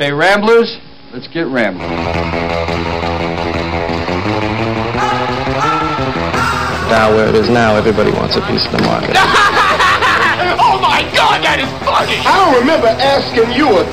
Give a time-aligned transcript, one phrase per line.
[0.00, 0.80] Okay, Ramblers,
[1.12, 1.84] let's get rambling.
[6.88, 9.12] Now, where it is now, everybody wants a piece of the market.
[10.56, 12.16] oh my god, that is funny!
[12.24, 13.84] I don't remember asking you a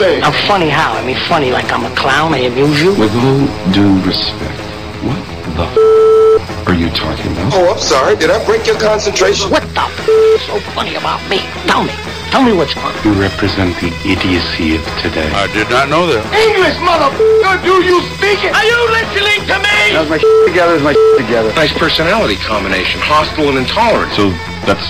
[0.00, 0.24] thing.
[0.24, 0.96] I'm funny how?
[0.96, 2.96] I mean, funny like I'm a clown, I amuse you?
[2.96, 4.64] With all due respect,
[5.04, 5.20] what
[5.60, 7.52] the f- are you talking about?
[7.52, 8.16] Oh, I'm sorry.
[8.16, 9.50] Did I break your concentration?
[9.50, 11.44] What the f- is so funny about me?
[11.68, 11.92] Tell me.
[12.32, 12.96] Tell me what's funny.
[13.04, 15.28] You represent the idiocy of today.
[15.36, 16.24] I did not know that.
[16.32, 17.60] English, motherfucker!
[17.60, 18.56] Do you speak it?
[18.56, 19.92] Are you listening to me?
[19.92, 20.16] How's my
[20.48, 20.72] together?
[20.72, 21.52] Is my together?
[21.52, 24.16] Nice personality combination, hostile and intolerant.
[24.16, 24.32] So
[24.64, 24.80] that's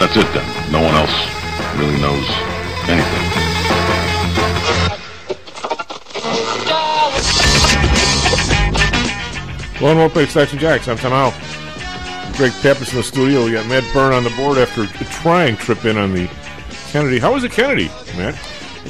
[0.00, 0.48] that's it then.
[0.72, 1.12] No one else
[1.76, 2.24] really knows
[2.88, 3.24] anything.
[9.84, 10.88] Lone Wolf Extraction Jacks.
[10.88, 11.57] I'm Tom Howell.
[12.38, 13.44] Greg Pappas in the studio.
[13.44, 16.30] We got Matt Byrne on the board after a trying trip in on the
[16.86, 17.18] Kennedy.
[17.18, 18.36] How was it Kennedy, Matt?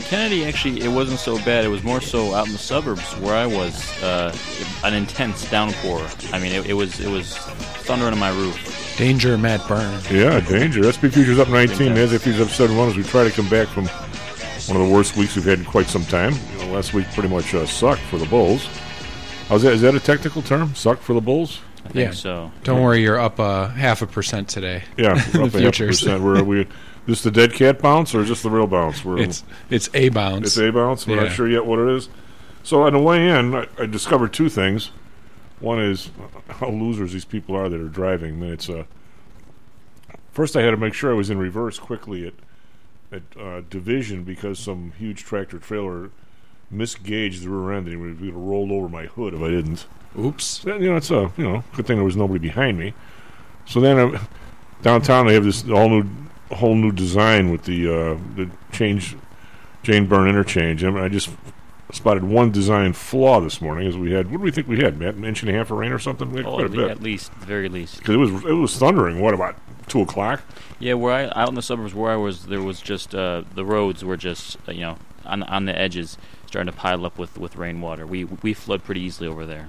[0.02, 1.64] Kennedy actually, it wasn't so bad.
[1.64, 4.36] It was more so out in the suburbs where I was, uh,
[4.84, 6.06] an intense downpour.
[6.30, 7.38] I mean, it, it was it was
[7.86, 8.94] thundering on my roof.
[8.98, 9.98] Danger, Matt Byrne.
[10.10, 10.84] Yeah, danger.
[10.84, 11.94] SP Futures up 19.
[11.94, 15.16] NASDAQ Futures up 71 as we try to come back from one of the worst
[15.16, 16.34] weeks we've had in quite some time.
[16.52, 18.66] You know, last week pretty much uh, sucked for the Bulls.
[19.48, 19.72] How's that?
[19.72, 20.74] Is that a technical term?
[20.74, 21.62] Sucked for the Bulls?
[21.88, 22.10] I think Yeah.
[22.12, 22.52] so.
[22.64, 24.82] Don't worry, you're up uh, half a percent today.
[24.98, 26.00] Yeah, we're the up a half a futures.
[26.00, 26.22] percent.
[26.22, 26.66] Where are we?
[27.06, 29.02] This the dead cat bounce or just the real bounce?
[29.04, 30.48] We're, It's it's a bounce.
[30.48, 31.06] It's A bounce.
[31.06, 31.22] We're Yeah.
[31.24, 32.10] not sure yet what it is.
[32.62, 34.90] So on the way in, I, I discovered two things.
[35.60, 36.10] One is
[36.50, 38.34] how losers these people are that are driving.
[38.34, 38.84] I mean, it's uh,
[40.32, 42.34] first I had to make sure I was in reverse quickly at
[43.10, 46.10] at uh, division because some huge tractor trailer
[46.72, 49.86] misgauged the rear end and he would have rolled over my hood if I didn't.
[50.18, 50.64] Oops.
[50.64, 52.94] You know, it's a you know good thing there was nobody behind me.
[53.66, 54.24] So then uh,
[54.82, 56.04] downtown they have this all new
[56.50, 59.16] whole new design with the uh, the change
[59.82, 60.84] Jane Byrne interchange.
[60.84, 61.30] I, mean, I just
[61.92, 64.30] spotted one design flaw this morning as we had.
[64.30, 65.14] What do we think we had, Matt?
[65.14, 66.28] An inch and a half of rain or something?
[66.44, 67.98] Oh, at, le- bit at least, the very least.
[67.98, 69.20] because it was it was thundering.
[69.20, 69.56] What about
[69.88, 70.42] two o'clock?
[70.78, 73.64] Yeah, where I out in the suburbs where I was, there was just uh, the
[73.64, 77.38] roads were just uh, you know on on the edges starting to pile up with
[77.38, 78.06] with rainwater.
[78.06, 79.68] We we flood pretty easily over there.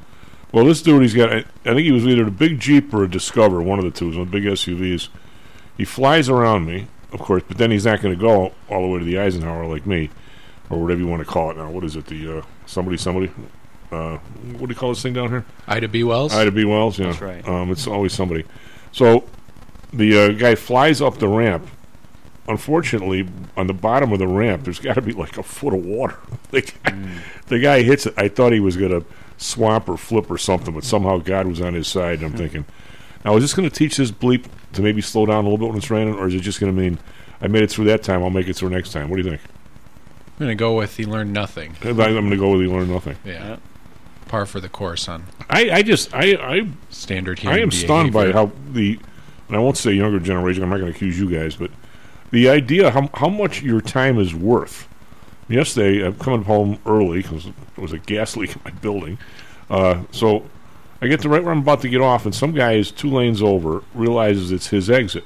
[0.52, 1.32] Well, this dude, he's got.
[1.32, 3.92] I I think he was either a big Jeep or a Discover, one of the
[3.92, 4.10] two.
[4.10, 5.10] One of the big SUVs.
[5.78, 8.88] He flies around me, of course, but then he's not going to go all the
[8.88, 10.10] way to the Eisenhower like me,
[10.70, 11.70] or whatever you want to call it now.
[11.70, 12.06] What is it?
[12.08, 13.32] The uh, somebody, somebody.
[13.92, 14.18] Uh,
[14.58, 15.46] what do you call this thing down here?
[15.68, 16.04] Ida B.
[16.04, 16.34] Wells.
[16.34, 16.64] Ida B.
[16.66, 17.00] Wells.
[17.00, 17.48] Yeah, That's right.
[17.48, 18.46] Um, it's always somebody.
[18.92, 19.26] So
[19.94, 21.68] the uh, guy flies up the ramp.
[22.50, 25.86] Unfortunately, on the bottom of the ramp, there's got to be like a foot of
[25.86, 26.18] water.
[26.52, 27.10] the, guy,
[27.48, 28.16] the guy hits it.
[28.18, 29.06] I thought he was going to
[29.38, 32.20] swamp or flip or something, but somehow God was on his side.
[32.20, 32.66] And I'm thinking,
[33.24, 35.70] now is this going to teach this bleep to maybe slow down a little bit
[35.70, 36.98] when it's raining, or is it just going to mean
[37.40, 39.10] I made it through that time, I'll make it through next time?
[39.10, 39.42] What do you think?
[40.40, 41.76] I'm gonna go with he learned nothing.
[41.84, 43.18] I'm going to go with he learned nothing.
[43.26, 43.58] Yeah.
[44.28, 48.14] Par for the course on I, I just I, I standard human I am stunned
[48.14, 49.00] by how the,
[49.48, 50.64] and I won't say younger generation.
[50.64, 51.72] I'm not going to accuse you guys, but
[52.32, 54.88] the idea how how much your time is worth.
[55.48, 59.18] Yesterday, I'm coming home early because there was a gas leak in my building.
[59.70, 60.46] Uh, so
[61.02, 63.10] I get to right where I'm about to get off, and some guy is two
[63.10, 65.24] lanes over, realizes it's his exit,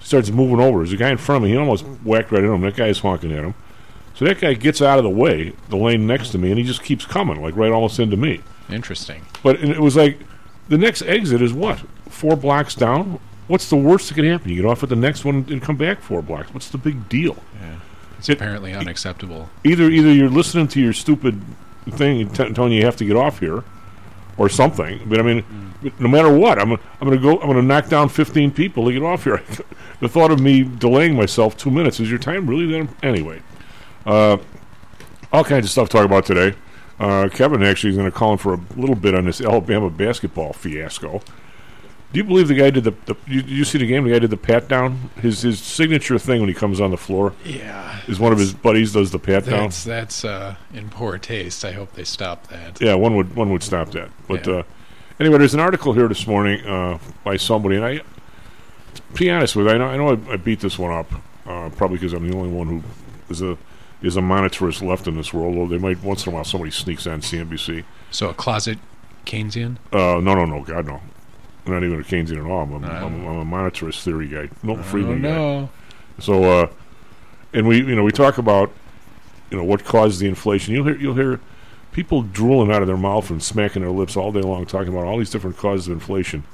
[0.00, 0.78] starts moving over.
[0.78, 1.50] There's a guy in front of me.
[1.50, 2.62] He almost whacked right into him.
[2.62, 3.54] That guy's honking at him.
[4.14, 6.64] So that guy gets out of the way, the lane next to me, and he
[6.64, 8.40] just keeps coming, like right almost into me.
[8.68, 9.24] Interesting.
[9.42, 10.20] But it was like
[10.68, 13.18] the next exit is what four blocks down.
[13.52, 14.48] What's the worst that could happen?
[14.48, 16.54] You get off at the next one and come back four blocks.
[16.54, 17.36] What's the big deal?
[17.60, 17.74] Yeah.
[18.18, 19.50] It's It- apparently unacceptable.
[19.62, 21.42] Either either you're listening to your stupid
[21.90, 23.62] thing t- telling you you have to get off here,
[24.38, 25.00] or something.
[25.04, 25.44] But I mean,
[25.98, 27.32] no matter what, I'm I'm going to go.
[27.40, 29.42] I'm going to knock down 15 people to get off here.
[30.00, 32.64] the thought of me delaying myself two minutes is your time really?
[32.72, 33.42] Then anyway,
[34.06, 34.38] uh,
[35.30, 36.56] all kinds of stuff to talk about today.
[36.98, 39.90] Uh, Kevin actually is going to call in for a little bit on this Alabama
[39.90, 41.20] basketball fiasco.
[42.12, 42.90] Do you believe the guy did the?
[43.06, 44.04] the you, you see the game?
[44.04, 45.10] The guy did the pat down.
[45.20, 48.00] His his signature thing when he comes on the floor Yeah.
[48.06, 49.60] is one of his buddies does the pat down.
[49.64, 51.64] That's that's uh, in poor taste.
[51.64, 52.80] I hope they stop that.
[52.80, 54.10] Yeah, one would one would stop that.
[54.28, 54.54] But Yeah.
[54.56, 54.62] uh,
[55.20, 59.56] anyway, there's an article here this morning uh, by somebody, and I, to be honest
[59.56, 61.10] with you, I know I, know I, I beat this one up
[61.46, 62.82] uh, probably because I'm the only one who
[63.30, 63.56] is a
[64.02, 65.56] is a monetarist left in this world.
[65.56, 67.84] Although they might once in a while somebody sneaks on CNBC.
[68.10, 68.78] So a closet
[69.24, 69.76] Keynesian.
[69.92, 71.00] Uh, no, no, no, God no.
[71.66, 72.62] I'm not even a Keynesian at all.
[72.62, 75.28] I'm, a- I'm, I'm a monetarist theory guy, Milton Friedman guy.
[75.28, 75.70] no.
[76.18, 76.68] So, uh,
[77.52, 78.70] and we, you know, we talk about,
[79.50, 80.74] you know, what caused the inflation.
[80.74, 81.40] You'll hear, you'll hear
[81.92, 85.04] people drooling out of their mouth and smacking their lips all day long, talking about
[85.04, 86.44] all these different causes of inflation.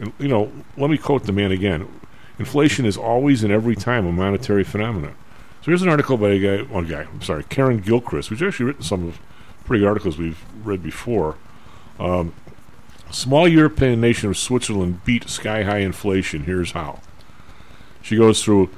[0.00, 1.86] And you know, let me quote the man again:
[2.38, 5.14] "Inflation is always and every time a monetary phenomenon.
[5.60, 8.66] So here's an article by a guy, one guy, I'm sorry, Karen Gilchrist, who's actually
[8.66, 9.18] written some of
[9.64, 11.36] pretty good articles we've read before.
[11.98, 12.34] Um,
[13.14, 16.44] small European nation of Switzerland beat sky high inflation.
[16.44, 17.00] Here's how.
[18.02, 18.70] She goes through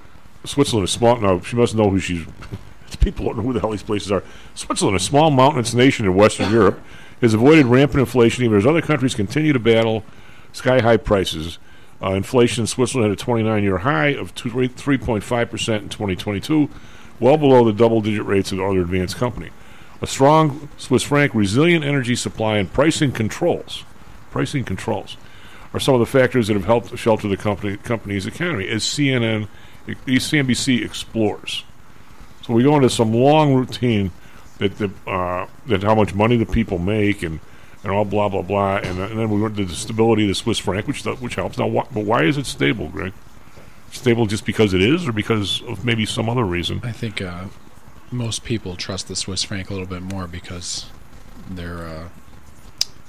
[0.45, 1.17] Switzerland is small.
[1.21, 2.27] Now she must know who she's.
[3.01, 4.23] people don't know who the hell these places are.
[4.55, 6.81] Switzerland, a small mountainous nation in Western Europe,
[7.21, 10.05] has avoided rampant inflation even as other countries continue to battle
[10.53, 11.59] sky high prices.
[12.03, 16.69] Uh, inflation in Switzerland had a 29 year high of 3.5% in 2022,
[17.19, 19.51] well below the double digit rates of other advanced company.
[20.03, 23.85] A strong Swiss franc, resilient energy supply, and pricing controls,
[24.37, 25.17] pricing controls,
[25.73, 29.49] are some of the factors that have helped shelter the company, company's economy, as CNN,
[29.87, 31.65] CNBC explores.
[32.43, 34.11] So we go into some long routine
[34.59, 37.41] that the, uh, that how much money the people make and
[37.83, 40.35] and all blah blah blah, and, and then we went to the stability of the
[40.35, 41.57] Swiss franc, which which helps.
[41.57, 43.15] Now, but why is it stable, Greg?
[43.91, 46.83] Stable just because it is, or because of maybe some other reason?
[46.85, 47.45] I think uh,
[48.11, 50.91] most people trust the Swiss franc a little bit more because
[51.49, 52.09] their uh,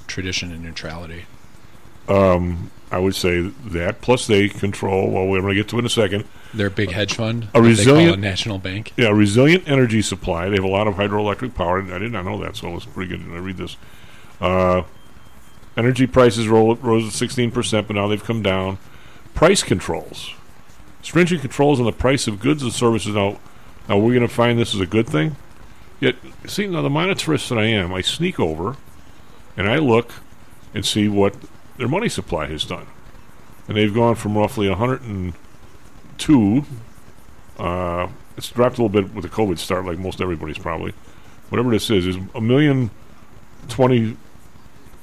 [0.08, 1.26] tradition and neutrality.
[2.08, 4.02] Um, I would say that.
[4.02, 5.12] Plus, they control.
[5.12, 6.26] Well, we're going to get to it in a second.
[6.54, 8.94] Their big hedge fund, a resilient they call a national bank.
[8.96, 10.48] Yeah, a resilient energy supply.
[10.48, 11.82] They have a lot of hydroelectric power.
[11.82, 13.22] I did not know that, so it was pretty good.
[13.30, 13.76] I read this.
[14.40, 14.84] Uh,
[15.76, 18.78] energy prices roll, rose at sixteen percent, but now they've come down.
[19.36, 20.34] Price controls,
[21.02, 23.14] stringent controls on the price of goods and services.
[23.14, 23.40] Now,
[23.90, 25.36] now we're going to find this is a good thing.
[26.00, 26.16] Yet,
[26.46, 28.78] see, now the monetarist that I am, I sneak over,
[29.58, 30.14] and I look
[30.74, 31.36] and see what
[31.78, 32.88] their money supply has done,
[33.68, 36.64] and they've gone from roughly 102.
[37.58, 38.08] Uh,
[38.38, 40.94] it's dropped a little bit with the COVID start, like most everybody's probably.
[41.50, 42.92] Whatever this is, is a million
[43.68, 44.16] twenty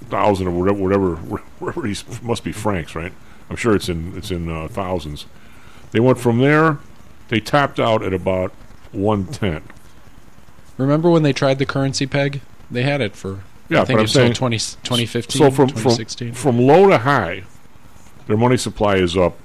[0.08, 1.16] thousand or whatever, whatever,
[1.58, 3.12] whatever these must be francs, right?
[3.50, 5.26] I'm sure it's in it's in uh, thousands.
[5.90, 6.78] They went from there.
[7.28, 8.52] They tapped out at about
[8.92, 9.62] one ten.
[10.76, 12.40] Remember when they tried the currency peg?
[12.70, 15.68] They had it for Yeah, I think but I'm until saying 20, 2015, So from
[15.68, 16.32] from 2016.
[16.34, 17.44] from low to high,
[18.26, 19.36] their money supply is up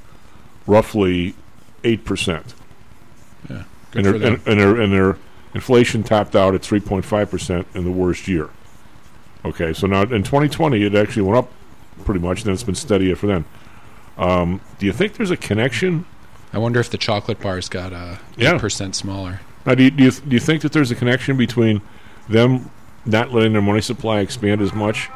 [0.68, 1.36] roughly
[1.84, 2.54] eight percent.
[3.50, 3.64] yeah,
[3.94, 4.34] and their, them.
[4.34, 5.18] and, and their and their
[5.56, 8.50] inflation topped out at 3.5 percent in the worst year.
[9.46, 11.50] Okay, so now in 2020 it actually went up
[12.04, 12.44] pretty much.
[12.44, 13.46] Then it's been steady for then.
[14.18, 16.06] Um, do you think there's a connection?
[16.52, 18.58] I wonder if the chocolate bars got uh, Yeah.
[18.58, 19.40] percent smaller.
[19.66, 21.82] Now, do you, do you do you think that there's a connection between
[22.28, 22.70] them
[23.06, 25.10] not letting their money supply expand as much,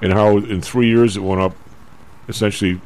[0.00, 1.54] and how in three years it went up
[2.28, 2.80] essentially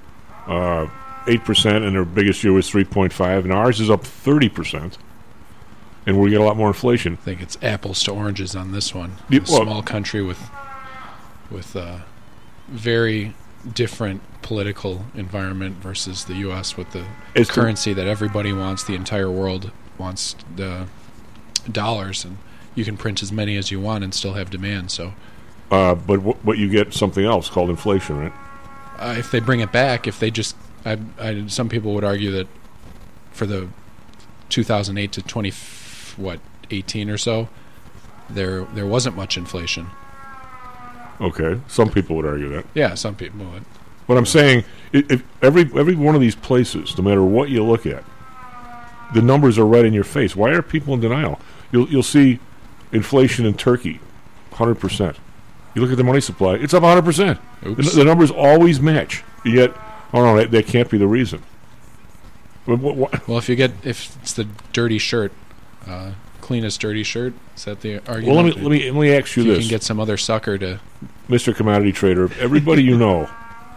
[0.46, 0.86] uh,
[1.26, 4.98] eight percent, and their biggest year was 3.5, and ours is up 30 percent,
[6.06, 7.14] and we get a lot more inflation.
[7.14, 9.16] I think it's apples to oranges on this one.
[9.28, 10.40] Yeah, a well- small country with
[11.50, 11.98] with uh,
[12.68, 13.34] very
[13.74, 16.76] different political environment versus the U.S.
[16.76, 17.04] with the
[17.34, 18.84] It's the- currency that everybody wants.
[18.84, 20.86] The entire world wants the
[21.70, 22.38] dollars, and
[22.76, 24.90] you can print as many as you want and still have demand.
[24.92, 25.12] So
[25.70, 28.32] Uh, but w- but you get something else called inflation, right?
[28.98, 32.30] uh, if they bring it back, if they just, I, I, some people would argue
[32.32, 32.46] that
[33.32, 33.68] for the
[34.48, 35.50] 2008 to 20,
[36.16, 36.38] what
[36.70, 37.48] 18 or so,
[38.30, 39.88] there there wasn't much inflation.
[41.20, 42.66] Okay, some people would argue that.
[42.74, 43.64] Yeah, some people would.
[44.06, 47.86] But I'm saying, if every every one of these places, no matter what you look
[47.86, 48.04] at,
[49.14, 50.36] the numbers are right in your face.
[50.36, 51.40] Why are people in denial?
[51.72, 52.38] You'll you'll see
[52.92, 54.00] inflation in Turkey,
[54.52, 55.16] hundred percent.
[55.74, 57.38] You look at the money supply; it's up hundred percent.
[57.62, 57.94] The, Oops.
[57.94, 59.22] the numbers always match.
[59.44, 59.74] Yet,
[60.12, 61.42] oh no, that, that can't be the reason.
[62.64, 65.32] What, what, Well, if you get if it's the dirty shirt,
[65.86, 68.26] uh, cleanest dirty shirt, is that the argument?
[68.26, 70.16] well, let me let me let me ask you If you can get some other
[70.16, 70.80] sucker to.
[71.28, 71.54] Mr.
[71.54, 72.30] Commodity Trader.
[72.38, 73.28] Everybody you know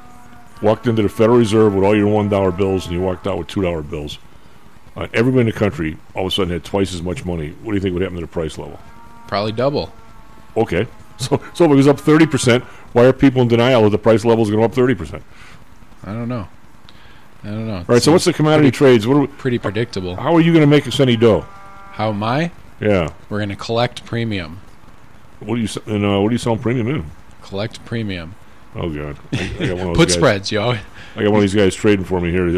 [0.61, 3.37] walked into the Federal Reserve with all your one dollar bills, and you walked out
[3.37, 4.17] with two dollar bills.
[4.95, 7.49] Uh, everybody in the country all of a sudden had twice as much money.
[7.61, 8.79] What do you think would happen to the price level?
[9.29, 9.93] Probably double.
[10.57, 13.91] Okay, so so if it was up thirty percent, why are people in denial that
[13.91, 15.21] the price level is going to go up thirty percent?
[16.03, 16.47] I don't know.
[17.43, 17.77] I don't know.
[17.77, 19.05] All right, so what's the commodity trades?
[19.07, 20.15] What are we, pretty predictable?
[20.15, 21.41] how are you going to make us any dough?
[21.91, 22.51] How am I?
[22.81, 24.61] Yeah, We're going to collect premium.
[25.41, 27.05] what do you and uh, what do you sell premium in?
[27.43, 28.33] Collect premium.
[28.75, 30.13] Oh god, I, I got one of those Put guys.
[30.15, 30.71] spreads, yo.
[30.71, 32.49] I got one of these guys trading for me here.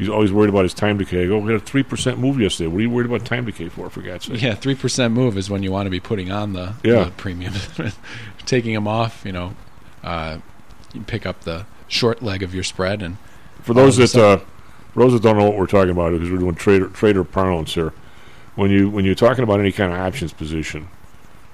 [0.00, 1.24] He's always worried about his time decay.
[1.24, 2.68] I go, we had a three percent move yesterday.
[2.68, 3.90] What are you worried about time decay for?
[3.90, 4.40] For God's sake.
[4.40, 7.04] Yeah, three percent move is when you want to be putting on the, Yeah.
[7.04, 7.52] the premium.
[8.46, 9.54] Taking them off, you know,
[10.02, 10.38] uh,
[10.94, 13.18] you pick up the short leg of your spread, and
[13.62, 14.38] For those that uh,
[14.94, 17.74] for those that don't know what we're talking about, because we're doing trader trader parlance
[17.74, 17.92] here.
[18.56, 20.88] When you when you're talking about any kind of options position,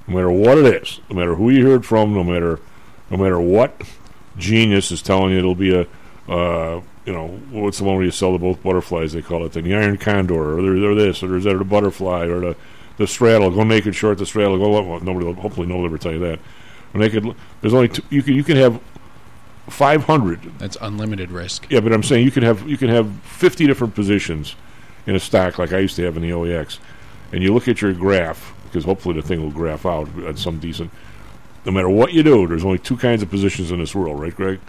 [0.06, 2.60] no matter what it is, no matter who you heard from, no matter
[3.10, 3.82] no matter what
[4.38, 5.86] genius is telling you it'll be a
[6.32, 9.12] uh, you know, what's the one where you sell the both butterflies?
[9.12, 12.26] They call it the iron condor, or, there, or this, or there's that, the butterfly,
[12.26, 12.56] or the
[12.98, 13.50] the straddle.
[13.50, 14.18] Go naked short.
[14.18, 14.58] The straddle.
[14.58, 14.82] Go.
[14.82, 15.32] Well, nobody.
[15.40, 16.40] Hopefully, nobody will ever tell you that.
[16.92, 18.80] When they could, there's only two, you can you can have
[19.68, 20.40] five hundred.
[20.58, 21.66] That's unlimited risk.
[21.70, 24.56] Yeah, but I'm saying you can have you can have 50 different positions
[25.06, 26.78] in a stock like I used to have in the OEX,
[27.32, 30.58] and you look at your graph because hopefully the thing will graph out at some
[30.58, 30.90] decent.
[31.64, 34.34] No matter what you do, there's only two kinds of positions in this world, right,
[34.34, 34.60] Greg?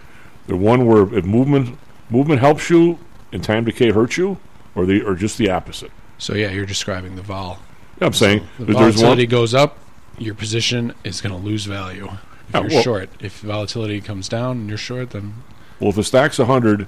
[0.48, 1.78] The one where if movement
[2.10, 2.98] movement helps you
[3.32, 4.38] and time decay hurts you,
[4.74, 5.90] or the or just the opposite.
[6.18, 7.58] So yeah, you're describing the vol.
[8.00, 9.30] Yeah, I'm saying The volatility one.
[9.30, 9.78] goes up,
[10.18, 12.06] your position is going to lose value.
[12.06, 15.34] If Yeah, you're well- short, if volatility comes down and you're short, then
[15.80, 16.86] Well, if the stock's 100,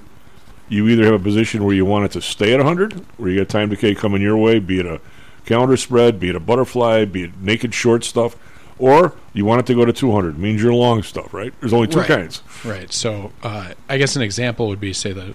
[0.69, 3.39] you either have a position where you want it to stay at 100, where you
[3.39, 5.01] got time decay coming your way, be it a
[5.47, 8.37] calendar spread, be it a butterfly, be it naked short stuff,
[8.81, 10.39] or you want it to go to 200.
[10.39, 11.53] means you're long stuff, right?
[11.61, 12.09] There's only two Right.
[12.09, 12.43] kinds.
[12.65, 12.93] Right.
[12.93, 15.35] So uh, I guess an example would be, say, the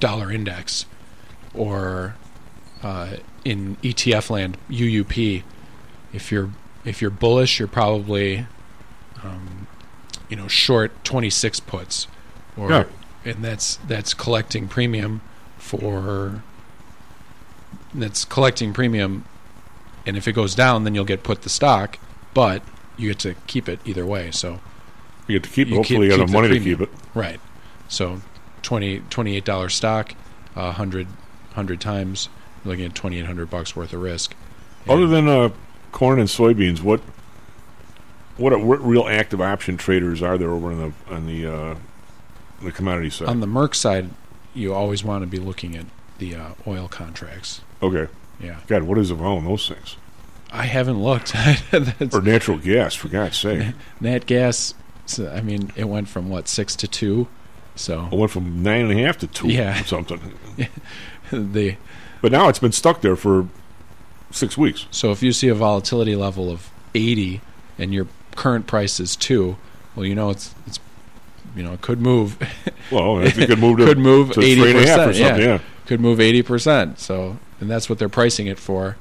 [0.00, 0.84] dollar index,
[1.54, 2.16] or
[2.82, 5.42] uh, in ETF land, UUP.
[6.12, 6.50] If you're
[6.84, 8.46] if you're bullish, you're probably,
[9.24, 9.66] um,
[10.28, 12.06] you know, short 26 puts,
[12.56, 12.84] or Yeah.
[13.24, 15.20] and that's that's collecting premium
[15.58, 16.42] for.
[17.94, 19.24] That's collecting premium,
[20.04, 21.98] and if it goes down, then you'll get put the stock,
[22.36, 22.62] but
[22.98, 24.30] you get to keep it either way.
[24.30, 24.60] So
[25.26, 25.68] You get to keep.
[25.68, 26.90] You Hopefully, you keep- have enough the money to keep it.
[27.14, 27.40] Right.
[27.88, 28.20] So
[28.62, 30.12] 20 $28 stock,
[30.54, 32.28] uh, 100, 100 times,
[32.62, 34.34] you're looking at 2800 bucks worth of risk.
[34.86, 35.48] Other than uh,
[35.92, 37.00] corn and soybeans, what
[38.36, 41.74] what, are, what real active option traders are there over on the on the uh,
[42.62, 43.28] the commodity side?
[43.28, 44.10] On the Merc side,
[44.52, 45.86] you always want to be looking at
[46.18, 47.62] the uh, oil contracts.
[47.82, 48.08] okay.
[48.38, 48.60] Yeah.
[48.66, 49.96] God, what is the volume on those things?
[50.56, 51.34] I haven't looked.
[52.14, 53.74] Or natural gas, for God's sake.
[54.00, 57.28] nat gas, so, I mean, it went from what, 6 to 2?
[57.74, 59.80] So It went from nine and a half to two Yeah.
[59.80, 60.32] or something.
[61.30, 61.76] the
[62.22, 63.48] But now it's been stuck there for
[64.30, 64.86] six weeks.
[64.90, 67.42] So if you see a volatility level of 80
[67.78, 69.56] and your current price is 2,
[69.94, 70.80] well you know it's it's
[71.54, 72.38] you know it could move
[72.90, 75.12] Well, I think it could move to, could move to three and a half or
[75.12, 75.36] 80%, yeah.
[75.36, 75.58] Yeah.
[75.84, 76.98] could move 80%.
[76.98, 78.96] So and that's what they're pricing it for.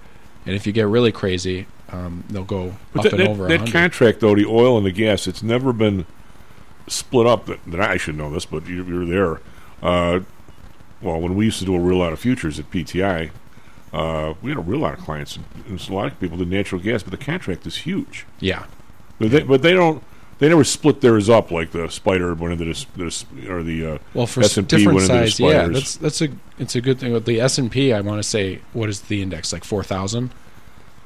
[0.46, 3.60] And if you get really crazy, um, they'll go But up that, and over that
[3.62, 3.72] 100.
[3.72, 6.06] contract, though, the oil and the gas, it's never been
[6.88, 7.46] split up.
[7.48, 9.42] That, that I should know this, but you, you're there.
[9.82, 10.20] Uh,
[11.02, 13.32] well, when we used to do a real lot of futures at PTI,
[13.94, 15.38] uh, we had a real lot of clients,
[15.68, 18.26] and a lot of people did natural gas, but the contract is huge.
[18.40, 18.66] yeah.
[19.18, 20.04] But they, but they don't.
[20.38, 23.98] They never split theirs up like the spider went into this, this or the uh,
[24.14, 26.28] Well, for S and P different went into the size, yeah, that's that's a
[26.60, 27.14] it's a good thing.
[27.14, 29.84] With the S and P, I want to say, what is the index like four
[29.84, 30.32] thousand?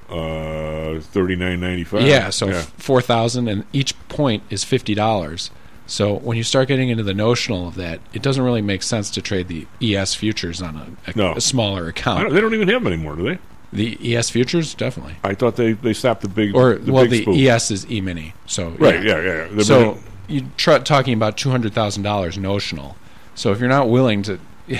[0.09, 2.01] uh, thirty nine ninety five.
[2.01, 5.51] Yeah, so four thousand, and each point is fifty dollars.
[5.85, 9.09] So when you start getting into the notional of that, it doesn't really make sense
[9.11, 11.33] to trade the ES futures on a, a, No.
[11.33, 12.33] a smaller I don't, account.
[12.33, 13.39] they don't even have them anymore, do they?
[13.71, 17.11] The ES futures, definitely, I thought they, they stopped the big or the well, big
[17.11, 17.35] the spook.
[17.35, 18.33] ES is E mini.
[18.47, 19.47] So Right, yeah, yeah.
[19.51, 19.61] yeah.
[19.63, 22.95] So bringing- you try talking about two hundred thousand dollars notional.
[23.35, 24.39] So if you're not willing to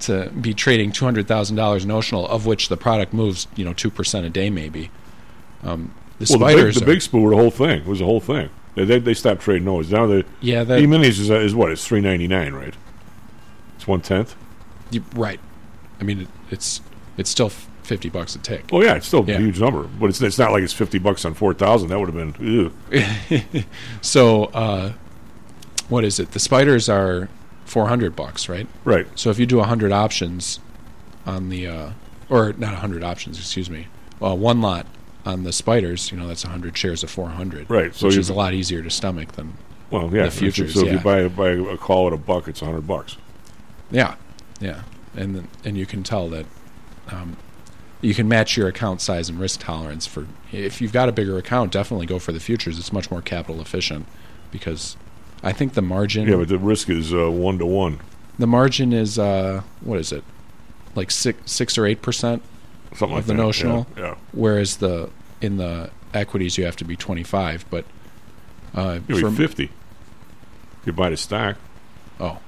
[0.00, 3.72] to be trading two hundred thousand dollars notional, of which the product moves, you know,
[3.74, 4.90] two percent a day, maybe.
[5.62, 8.04] Um, the well, the big, spiders, the big spook, the whole thing it was the
[8.04, 8.48] whole thing.
[8.74, 9.90] They, they, they stopped trading those.
[9.90, 11.70] Now the yeah, that, E minis is, is what?
[11.72, 12.74] It's three ninety nine, right?
[13.76, 14.34] It's one tenth.
[15.14, 15.40] Right.
[16.00, 16.80] I mean, it, it's
[17.16, 18.64] it's still f- fifty bucks a tick.
[18.72, 19.36] Oh yeah, it's still Yeah.
[19.36, 21.90] a huge number, but it's it's not like it's fifty bucks on four thousand.
[21.90, 22.72] That would have been.
[22.92, 23.62] Ew.
[24.00, 24.92] So, uh,
[25.88, 26.32] what is it?
[26.32, 27.28] The spiders are
[27.64, 28.66] four hundred bucks, right?
[28.84, 29.06] Right.
[29.14, 30.60] So if you do hundred options
[31.26, 31.90] on the, uh,
[32.28, 33.86] or not hundred options, excuse me,
[34.22, 34.86] uh, one lot
[35.26, 38.28] on the spiders, you know, that's hundred shares of four hundred, Right, so which is
[38.28, 39.54] a lot easier to stomach than,
[39.90, 40.24] Well, yeah.
[40.24, 42.86] The futures, so if you buy buy a call at a buck, it's a hundred
[42.86, 43.16] bucks.
[43.90, 44.16] yeah,
[44.60, 44.82] yeah,
[45.16, 46.46] and and you can tell that.
[47.10, 47.36] Um,
[48.04, 51.38] you can match your account size and risk tolerance for if you've got a bigger
[51.38, 54.06] account definitely go for the futures it's much more capital efficient
[54.50, 54.96] because
[55.42, 58.00] i think the margin Yeah, but the risk is uh, one to one,
[58.38, 60.22] The margin is uh, what is it?
[60.94, 62.42] Like six, six or eight percent,
[62.90, 63.42] something like Of the that.
[63.42, 63.86] notional?
[63.96, 64.02] Yeah.
[64.02, 64.14] yeah.
[64.32, 67.64] whereas the in the equities you have to be twenty five.
[67.70, 67.84] But
[68.74, 69.70] uh, You'll be fifty.
[70.84, 71.56] You buy the stock,
[72.20, 72.38] oh,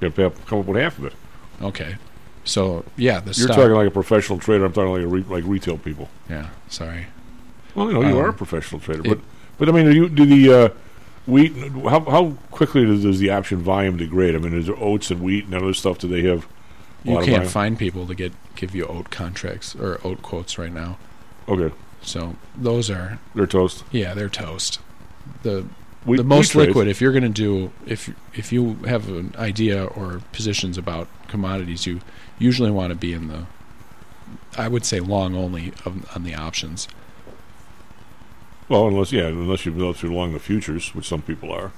[0.00, 1.14] you got to come up with half of it.
[1.62, 1.96] okay.
[2.46, 3.56] So yeah, the You're stock.
[3.56, 4.64] talking like a professional trader.
[4.64, 6.08] I'm talking like a re- like retail people.
[6.30, 7.06] yeah, sorry.
[7.74, 9.18] Well, you know, you Um, are a professional trader, it- but
[9.58, 10.68] but I mean, are you do the uh,
[11.26, 11.52] wheat?
[11.84, 14.34] How how quickly does, does the option volume degrade?
[14.34, 15.98] I mean, is there oats and wheat and other stuff?
[15.98, 16.46] Do they have?
[17.04, 20.96] You can't find people to get give you oat contracts or oat quotes right now.
[21.48, 21.72] Okay,
[22.02, 23.84] So those are they're toast.
[23.92, 24.80] yeah, they're toast.
[25.42, 25.66] The
[26.04, 29.84] we, the most liquid if you're going to do if if you have an idea
[29.84, 32.00] or positions about commodities you
[32.38, 33.46] usually want to be in the
[34.58, 36.88] i would say long only of, on the options
[38.68, 41.70] Well, unless yeah, unless you unless you're along the futures, which some people are,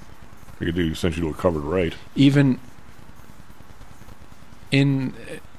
[0.58, 1.94] you could do essentially do a covered rate.
[2.16, 2.58] even
[4.70, 5.12] in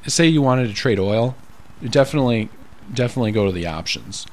[0.08, 1.36] say you wanted to trade oil
[1.82, 2.50] you definitely
[2.94, 4.26] definitely go to the options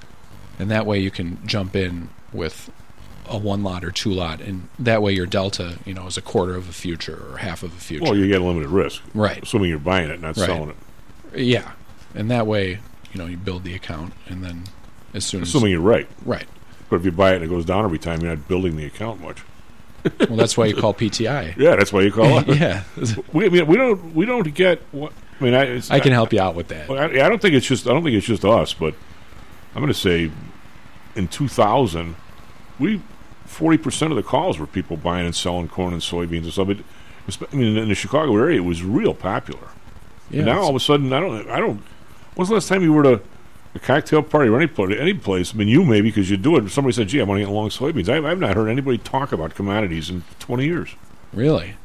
[0.59, 2.71] and that way you can jump in with
[3.29, 6.23] a one lot or two lot and that way your delta you know is a
[6.23, 9.03] quarter of a future or half of a future Well, you get a limited risk,
[9.15, 9.43] Right.
[9.43, 10.47] Assuming you're buying it, not Right.
[10.47, 11.41] selling it.
[11.41, 11.73] yeah
[12.15, 12.79] and that way
[13.13, 14.65] you know you build the account and then
[15.15, 16.09] as soon as Assuming you're right.
[16.25, 16.47] right
[16.91, 18.85] But if you buy it and it goes down every time, you're not building the
[18.87, 19.43] account much.
[20.29, 22.49] well that's why you call pti Yeah, that's why you call it.
[22.59, 22.85] yeah
[23.33, 25.55] we, I mean, we don't we don't get what I mean.
[25.55, 27.87] I, it's, i can help you out with that I, I don't think it's just
[27.87, 28.95] I don't think it's just us, but
[29.75, 30.31] I'm going to say
[31.17, 32.15] in 2000,
[32.79, 33.01] we
[33.47, 36.69] 40 percent of the calls were people buying and selling corn and soybeans and stuff.
[36.69, 36.79] But
[37.53, 39.69] I mean, in the Chicago area, it was real popular.
[40.31, 41.83] yeah And now all of a sudden, I don't I don't.
[42.35, 43.21] When's the last time you were to
[43.75, 44.97] a cocktail party or any place?
[44.99, 45.55] Any place?
[45.55, 46.69] I mean, you maybe because you do it.
[46.71, 49.33] Somebody said, "Gee, I want to get long soybeans." I, I've not heard anybody talk
[49.33, 50.95] about commodities in 20 years.
[51.33, 51.77] really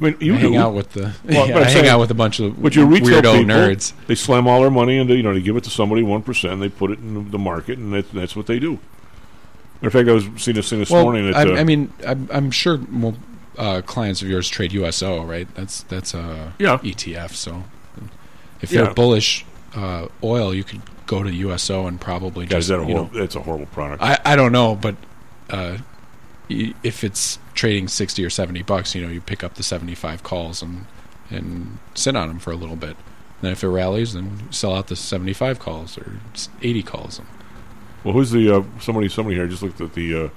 [0.00, 0.58] I mean, you I hang do.
[0.58, 2.86] out with the Well, yeah, but I'm hang out with a bunch of But your
[2.86, 5.64] retail weirdo people, nerds they slam all their money into you know they give it
[5.64, 8.58] to somebody one percent, they put it in the market, and that, that's what they
[8.58, 8.80] do.
[9.82, 11.32] Matter of fact, I was seeing this thing this well, morning.
[11.32, 13.16] That, I, uh, I mean, I'm, I'm sure well,
[13.58, 15.52] uh, clients of yours trade USO, right?
[15.56, 16.78] That's that's a Yeah.
[16.78, 17.32] ETF.
[17.32, 17.64] So
[18.60, 18.84] if Yeah.
[18.84, 22.82] they're bullish uh, oil, you could go to USO and probably guys, just that a
[22.82, 24.02] you know, horrible, that's a horrible product.
[24.02, 24.94] I, I don't know, but
[25.50, 25.78] uh,
[26.48, 30.22] if it's trading sixty or seventy bucks, you know, you pick up the seventy five
[30.22, 30.86] calls and
[31.28, 32.96] and sit on them for a little bit.
[33.40, 36.20] Then if it rallies, then sell out the seventy five calls or
[36.62, 37.20] eighty calls.
[38.04, 39.08] Well, who's the uh, somebody?
[39.08, 40.28] Somebody here just looked at the uh,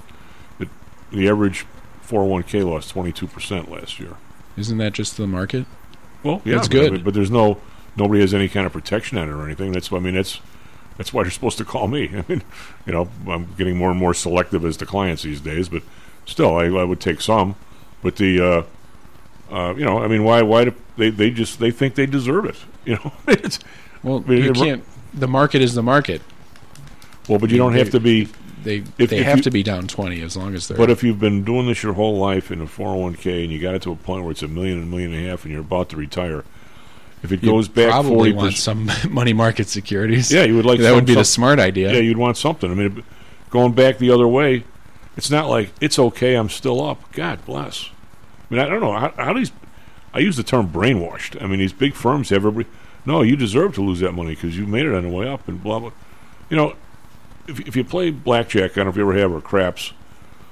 [0.59, 0.67] the,
[1.11, 1.65] the average
[2.07, 4.15] 401k lost 22 percent last year.
[4.57, 5.65] Isn't that just the market?
[6.23, 7.03] Well, yeah, That's but, good.
[7.03, 7.59] But there's no
[7.95, 9.71] nobody has any kind of protection on it or anything.
[9.71, 10.39] That's I mean that's
[10.97, 12.09] that's why you're supposed to call me.
[12.13, 12.43] I mean,
[12.85, 15.83] you know, I'm getting more and more selective as to clients these days, but
[16.25, 17.55] still, I, I would take some.
[18.01, 21.71] But the uh, uh, you know, I mean, why why do they they just they
[21.71, 22.57] think they deserve it?
[22.85, 23.57] You know, it's,
[24.03, 24.83] Well, I mean, you can't.
[25.11, 26.21] The market is the market.
[27.27, 28.27] Well, but you don't have to be.
[28.63, 30.77] They If- they if have you- to be down twenty as long as they're.
[30.77, 33.75] But if you've been doing this your whole life in a 401k and you got
[33.75, 35.51] it to a point where it's a million and a million and a half and
[35.51, 36.43] you're about to retire,
[37.21, 40.31] if it you goes back probably 40 want some money market securities.
[40.31, 41.93] Yeah, you would like that some- would be the some- smart idea.
[41.93, 42.71] Yeah, you'd want something.
[42.71, 43.03] I mean,
[43.51, 44.63] going back the other way,
[45.15, 46.33] it's not like it's okay.
[46.33, 47.11] I'm still up.
[47.13, 47.91] God bless.
[48.49, 49.51] I mean, I don't know how, how these.
[50.11, 51.39] I use the term brainwashed.
[51.39, 52.65] I mean, these big firms have every.
[53.05, 55.47] No, you deserve to lose that money because you made it on the way up
[55.47, 55.91] and blah blah.
[56.49, 56.73] You know,
[57.47, 59.93] if if you play blackjack, I don't know if you ever have or craps.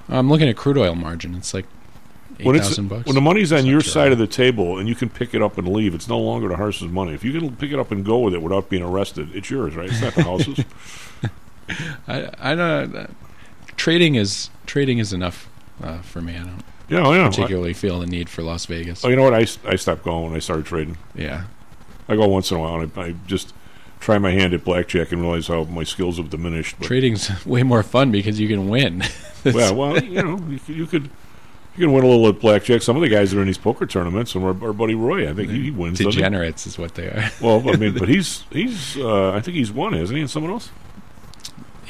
[0.10, 1.36] I'm looking at crude oil margin.
[1.36, 1.66] It's like
[2.40, 3.06] eight When it's bucks.
[3.06, 5.58] when the money's on your side of the table and you can pick it up
[5.58, 7.14] and leave, it's no longer the horse's money.
[7.14, 9.76] If you can pick it up and go with it without being arrested, it's yours,
[9.76, 9.90] right?
[9.90, 10.60] It's not the house's.
[12.08, 12.96] I I don't.
[12.96, 13.08] Uh,
[13.76, 15.50] trading is trading is enough
[15.82, 16.36] uh, for me.
[16.36, 17.28] I don't yeah, yeah.
[17.30, 19.04] particularly feel the need for Las Vegas.
[19.06, 19.34] Oh, you know what?
[19.34, 20.98] I, I stopped going when I started trading.
[21.16, 21.46] Yeah,
[22.08, 23.54] I go once in a while, and I, I just
[24.04, 26.76] try my hand at blackjack and realize how my skills have diminished.
[26.78, 29.04] But, trading's way more fun because you can win.
[29.46, 31.10] well, well, you know, you, could- you could
[31.76, 32.84] you can win a little at blackjack.
[32.84, 35.28] Some of the guys that are in these poker tournaments, and our, our buddy Roy,
[35.28, 35.98] I think he, he wins.
[35.98, 36.06] he?
[36.06, 37.32] Degenerates is what they are.
[37.42, 40.22] Well, I mean, but he's he's uh, I think he's won, hasn't he?
[40.22, 40.70] And someone else.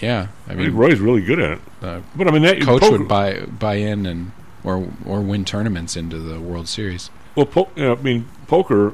[0.02, 1.60] yeah, I I mean, Roy's really good at it.
[1.82, 4.32] uh, But I mean, that coach poker, would buy buy in and
[4.64, 7.10] or or win tournaments into the World Series.
[7.36, 8.94] Well, po- you know, I mean, poker.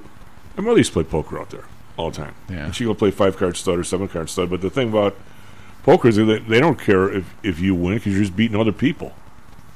[0.58, 1.66] My mother used to play poker out there
[2.00, 2.36] all the time.
[2.50, 2.66] Yeah.
[2.66, 4.50] And she go play five card stud or seven card stud.
[4.50, 5.16] But the thing about
[5.84, 8.72] poker is that they don't care if, if you win because you're just beating other
[8.72, 9.14] people.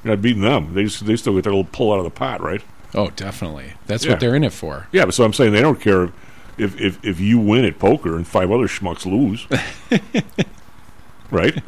[0.04, 0.74] You're not beating them.
[0.74, 2.62] They just, they still get their little pull out of the pot, right?
[2.96, 3.74] Oh, definitely.
[3.88, 4.12] That's Yeah.
[4.12, 4.88] what they're in it for.
[4.92, 6.12] Yeah, but so I'm saying they don't care
[6.58, 9.48] if if, if you win at poker and five other schmucks lose,
[11.32, 11.62] right?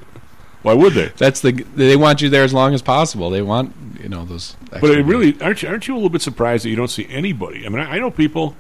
[0.62, 1.08] Why would they?
[1.18, 3.30] That's the they want you there as long as possible.
[3.30, 4.56] They want you know those.
[4.72, 7.08] But it really aren't you, aren't you a little bit surprised that you don't see
[7.10, 7.66] anybody?
[7.66, 8.56] I mean, I, I know people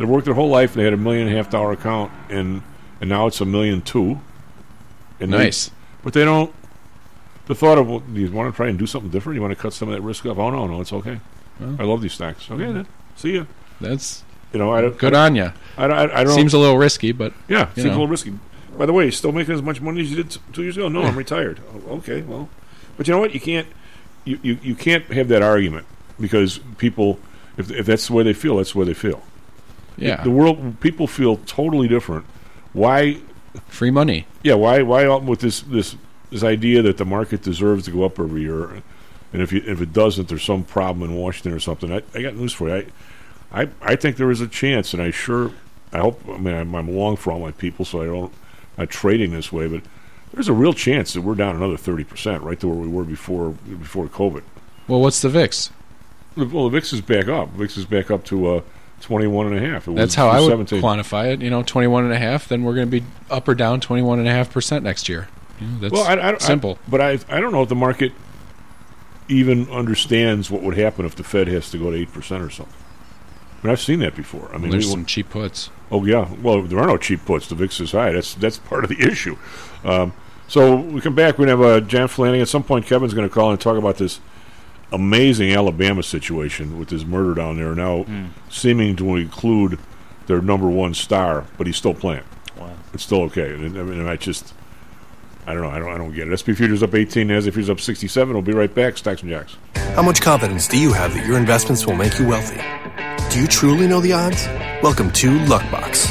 [0.00, 0.72] that worked their whole life.
[0.72, 2.62] And they had a million and a half dollar account, and
[3.00, 4.18] and now it's a million two.
[5.20, 5.70] And they- nice.
[6.02, 6.52] but they don't.
[7.46, 9.36] The thought of well, do you want to try and do something different?
[9.36, 10.38] You want to cut some of that risk off?
[10.38, 11.20] Oh no, no, it's okay.
[11.60, 11.76] Well.
[11.78, 12.50] I love these stacks.
[12.50, 12.86] Okay, then
[13.16, 13.44] see ya.
[13.80, 14.96] That's You know, I don't.
[14.98, 15.52] good on you.
[15.76, 16.34] I, don't- I, I don't.
[16.34, 18.32] Seems a little risky, but yeah, you seems a little risky.
[18.78, 20.88] By the way, you still making as much money as you did two years ago?
[20.88, 21.60] No, I'm retired.
[21.88, 22.48] Oh, okay, well,
[22.96, 23.34] but you know what?
[23.34, 23.66] You can't.
[24.24, 25.86] You, you, you can't have that argument
[26.20, 27.18] because people,
[27.56, 29.22] if, if that's the way they feel, that's the way they feel.
[29.96, 32.24] Yeah, The world, people feel totally different.
[32.72, 33.18] Why
[33.68, 34.26] free money.
[34.42, 35.96] yeah, why why with this this
[36.30, 38.82] this idea that the market deserves to go up every year?
[39.32, 41.92] And if you, if it doesn't, there's some problem in Washington or something.
[41.92, 42.86] I, I got news for you.
[43.52, 45.52] I, I I think there is a chance, and I sure
[45.92, 46.20] I hope.
[46.28, 48.32] I mean, I'm, I'm along for all my people, so I don't
[48.78, 49.82] I'm not trading this way, but
[50.32, 53.04] there's a real chance that we're down another thirty percent, right to where we were
[53.04, 54.42] before before COVID.
[54.86, 55.70] Well, what's the VIX?
[56.36, 57.50] Well, the VIX is back up.
[57.50, 58.60] VIX is back up to uh,
[59.00, 59.88] 21 and a half.
[59.88, 60.82] It That's how I would 17.
[60.82, 61.40] quantify it.
[61.42, 64.18] You know, 21 and a half, then we're going to be up or down 21
[64.18, 65.28] and a half percent next year.
[65.60, 66.78] You know, that's well, I, I, simple.
[66.86, 68.12] I, but I I don't know if the market
[69.28, 72.50] even understands what would happen if the Fed has to go to eight percent or
[72.50, 72.74] something.
[73.62, 74.50] I mean, I've seen that before.
[74.54, 75.70] I mean, There's we- some cheap puts.
[75.90, 76.32] Oh yeah.
[76.40, 77.48] Well, there are no cheap puts.
[77.48, 78.12] The VIX is high.
[78.12, 79.36] That's that's part of the issue.
[79.84, 80.12] Um,
[80.48, 81.38] so we come back.
[81.38, 82.42] We're gonna have uh, John Flanagan.
[82.42, 84.20] At some point, Kevin's going to call and talk about this
[84.92, 88.26] amazing Alabama situation with his murder down there now, hmm.
[88.48, 89.78] seeming to include
[90.26, 92.24] their number one star, but he's still playing.
[92.56, 92.72] Wow.
[92.92, 93.52] It's still okay.
[93.52, 94.54] And, I mean, I just.
[95.46, 95.70] I don't know.
[95.70, 95.88] I don't.
[95.88, 96.38] I don't get it.
[96.38, 97.26] SP futures up 18.
[97.26, 98.32] NASDAQ futures up 67.
[98.32, 98.98] We'll be right back.
[98.98, 99.56] Stacks and jacks.
[99.94, 102.60] How much confidence do you have that your investments will make you wealthy?
[103.30, 104.46] Do you truly know the odds?
[104.82, 106.10] Welcome to Luckbox,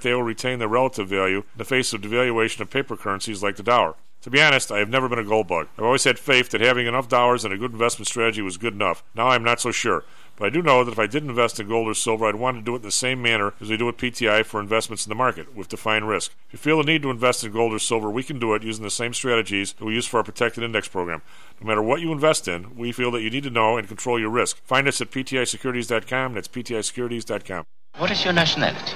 [0.00, 3.56] they will retain their relative value in the face of devaluation of paper currencies like
[3.56, 3.94] the dollar.
[4.22, 5.68] To be honest, I have never been a gold bug.
[5.78, 8.74] I've always had faith that having enough dollars and a good investment strategy was good
[8.74, 9.04] enough.
[9.14, 10.04] Now I'm not so sure.
[10.36, 12.58] But I do know that if I did invest in gold or silver, I'd want
[12.58, 15.10] to do it in the same manner as we do with PTI for investments in
[15.10, 16.32] the market, with defined risk.
[16.48, 18.62] If you feel the need to invest in gold or silver, we can do it
[18.62, 21.22] using the same strategies that we use for our protected index program.
[21.60, 24.18] No matter what you invest in, we feel that you need to know and control
[24.18, 24.62] your risk.
[24.64, 26.34] Find us at PTIsecurities.com.
[26.34, 27.64] That's PTIsecurities.com.
[27.96, 28.92] What is your nationality?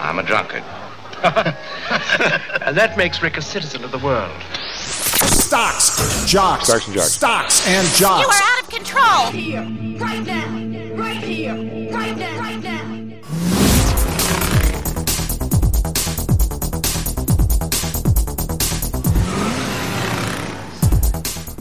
[0.00, 0.62] I'm a drunkard.
[1.22, 4.32] and that makes Rick a citizen of the world.
[4.74, 7.12] Stocks, jocks, Stocks and jocks.
[7.12, 8.26] stocks and jocks.
[8.26, 9.26] You are out of control.
[9.30, 9.60] Here,
[10.00, 11.54] right now, right here,
[11.92, 12.80] right now, right now.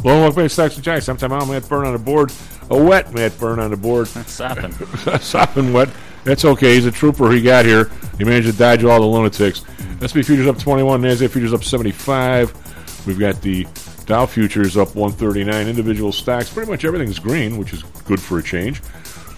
[0.01, 1.03] Well, welcome back to Stocks and Jocks.
[1.05, 2.31] Sometime I'm Matt Byrne on the board.
[2.69, 4.07] A wet Matt Byrne on the board.
[4.27, 4.71] Sopping.
[5.19, 5.89] Sopping wet.
[6.29, 6.75] That's okay.
[6.75, 7.31] He's a trooper.
[7.31, 7.89] He got here.
[8.19, 9.63] He managed to dodge all the lunatics.
[9.97, 11.01] SP futures up 21.
[11.01, 13.07] NASDAQ futures up 75.
[13.07, 13.65] We've got the
[14.05, 15.67] Dow futures up 139.
[15.67, 18.83] Individual stocks, pretty much everything's green, which is good for a change.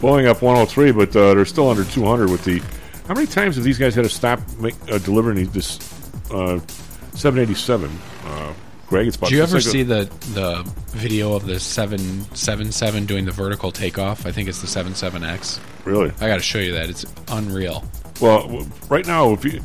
[0.01, 2.61] Boeing up 103, but uh, they're still under 200 with the.
[3.07, 5.79] How many times have these guys had to stop make, uh, delivering this
[6.29, 6.59] uh,
[7.13, 7.89] 787.
[8.91, 9.15] Greg, it's.
[9.15, 11.99] Do you ever see the the video of the seven
[12.35, 14.25] seven seven doing the vertical takeoff?
[14.25, 15.61] I think it's the seven seven X.
[15.85, 16.11] Really?
[16.19, 16.89] I got to show you that.
[16.89, 17.85] It's unreal.
[18.19, 19.61] Well, right now, if you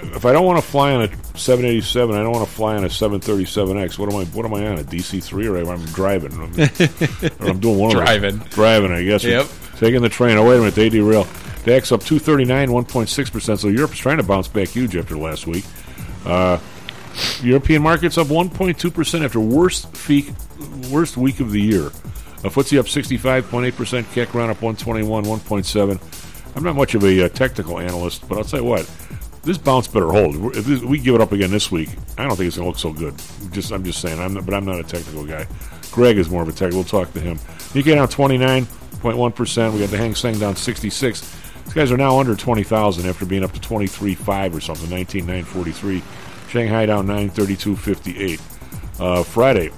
[0.00, 2.84] if I don't want to fly on a 787, I don't want to fly on
[2.84, 3.98] a 737X.
[3.98, 4.24] What am I?
[4.26, 4.78] What am I on?
[4.78, 6.32] A DC3 or I'm driving?
[6.34, 8.36] I'm, or I'm doing one Driving.
[8.50, 9.24] Driving, I guess.
[9.24, 9.46] Yep.
[9.78, 10.36] Taking the train.
[10.36, 11.26] Oh wait a minute, they derail.
[11.64, 13.60] DAX up 239, 1.6 percent.
[13.60, 15.64] So Europe's trying to bounce back huge after last week.
[16.26, 16.58] Uh,
[17.42, 20.30] European markets up 1.2 percent after worst week,
[20.90, 21.86] worst week of the year.
[22.44, 24.06] A FTSE up 65.8 percent.
[24.08, 26.56] CAC round up 121, 1.7.
[26.56, 28.90] I'm not much of a uh, technical analyst, but I'll tell you what,
[29.42, 30.56] this bounce better hold.
[30.56, 32.78] If we give it up again this week, I don't think it's going to look
[32.78, 33.14] so good.
[33.52, 35.46] Just I'm just saying, I'm not, but I'm not a technical guy.
[35.90, 36.72] Greg is more of a tech.
[36.72, 37.38] We'll talk to him.
[37.74, 39.74] Nikkei down 29.1 percent.
[39.74, 41.36] We got the Hang Seng down 66.
[41.64, 46.02] These guys are now under 20,000 after being up to 23.5 or something, 19,943.
[46.48, 48.40] Shanghai down 932.58.
[49.00, 49.70] Uh, Friday,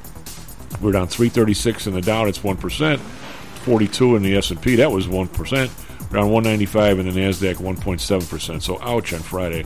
[0.81, 2.25] we're down 336 in the Dow.
[2.25, 3.01] That's one percent.
[3.01, 4.77] 42 in the S&P.
[4.77, 5.71] That was one percent.
[6.13, 8.63] Around 195 in the Nasdaq, 1.7 percent.
[8.63, 9.65] So ouch on Friday.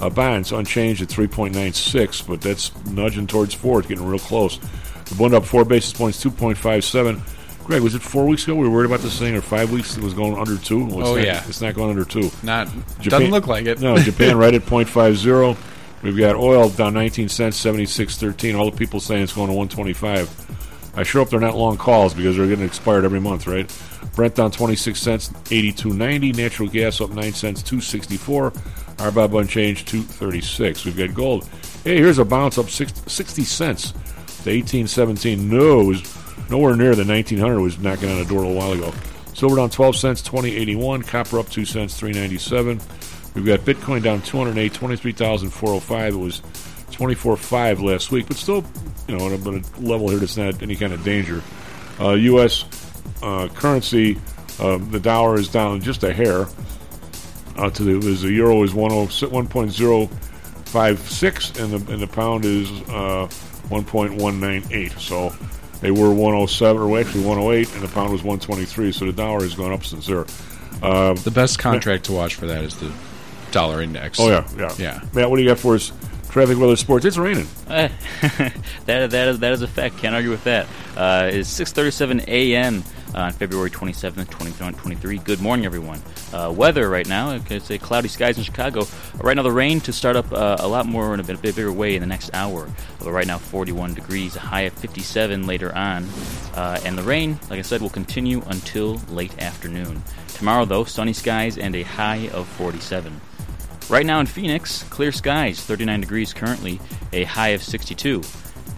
[0.00, 3.80] Uh, bonds unchanged at 3.96, but that's nudging towards four.
[3.80, 4.58] It's getting real close.
[5.06, 7.20] The bond up four basis points, 2.57.
[7.64, 9.96] Greg, was it four weeks ago we were worried about this thing, or five weeks
[9.96, 10.84] it was going under two?
[10.86, 11.44] Well, Oh, not- yeah.
[11.48, 12.30] it's not going under two.
[12.42, 12.68] Not
[13.02, 13.80] doesn't look like it.
[13.80, 15.56] No, Japan right at 0.50.
[16.02, 18.58] We've got oil down 19 cents, 76.13.
[18.58, 20.92] All the people saying it's going to 125.
[20.96, 23.70] I sure hope they're not long calls because they're getting expired every month, right?
[24.14, 26.34] Brent down 26 cents, 82.90.
[26.36, 28.50] Natural gas up 9 cents, 264.
[28.50, 30.84] RBOB unchanged, 236.
[30.84, 31.48] We've got gold.
[31.84, 33.92] Hey, here's a bounce up six, 60 cents
[34.42, 35.38] to 18.17.
[35.38, 38.56] No, it was nowhere near the 1900 it was knocking on the door a little
[38.56, 38.92] while ago.
[39.32, 41.02] Silver down 12 cents, 2081.
[41.02, 42.78] Copper up 2 cents, 397.
[43.34, 46.14] We've got Bitcoin down 208, 23,405.
[46.14, 46.40] It was
[46.90, 48.64] 24.5 last week, but still,
[49.08, 51.40] you know, at a, level here that's not any kind of danger.
[52.00, 52.64] Uh, U.S.
[53.22, 54.18] Uh, currency,
[54.58, 56.46] uh, the dollar is down just a hair.
[57.56, 63.26] Uh, to the, is the euro is 1.056, and the and the pound is uh,
[63.68, 64.98] 1.198.
[64.98, 65.32] So
[65.80, 68.92] they were 107, or actually 108, and the pound was 123.
[68.92, 70.24] So the dollar has gone up since there.
[70.82, 72.90] Uh, The best contract to watch for that is the
[73.50, 74.18] dollar index.
[74.20, 75.00] Oh yeah, yeah, yeah.
[75.12, 75.92] Matt, what do you got for us?
[76.30, 77.04] Traffic, weather, sports.
[77.04, 77.48] It's raining.
[77.68, 77.88] Eh,
[78.86, 79.98] that that is that is a fact.
[79.98, 80.66] Can't argue with that.
[80.96, 82.84] Uh, it's 6:37 a.m.
[83.16, 85.18] on February 27th, 2023.
[85.18, 86.00] Good morning, everyone.
[86.32, 87.32] Uh, weather right now.
[87.50, 88.86] It's a cloudy skies in Chicago.
[89.18, 91.38] Right now, the rain to start up uh, a lot more in a bit, a
[91.40, 92.68] bit bigger way in the next hour.
[93.00, 96.04] But right now, 41 degrees, a high of 57 later on,
[96.54, 100.00] uh, and the rain, like I said, will continue until late afternoon.
[100.34, 103.20] Tomorrow, though, sunny skies and a high of 47.
[103.90, 106.78] Right now in Phoenix, clear skies, 39 degrees currently,
[107.12, 108.22] a high of 62.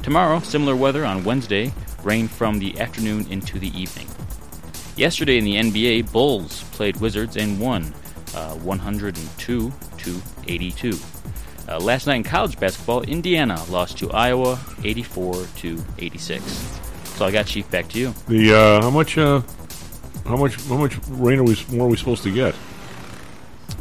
[0.03, 1.70] Tomorrow, similar weather on Wednesday,
[2.03, 4.09] rain from the afternoon into the evening.
[4.96, 7.92] Yesterday in the NBA, Bulls played Wizards and won
[8.35, 10.98] uh, 102 to 82.
[11.68, 16.42] Uh, last night in college basketball, Indiana lost to Iowa 84 to 86.
[17.16, 18.14] So I got Chief back to you.
[18.29, 19.42] The uh, how much uh,
[20.25, 22.55] how much how much rain are we more are we supposed to get?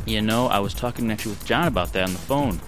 [0.06, 2.60] You know, I was talking actually with John about that on the phone,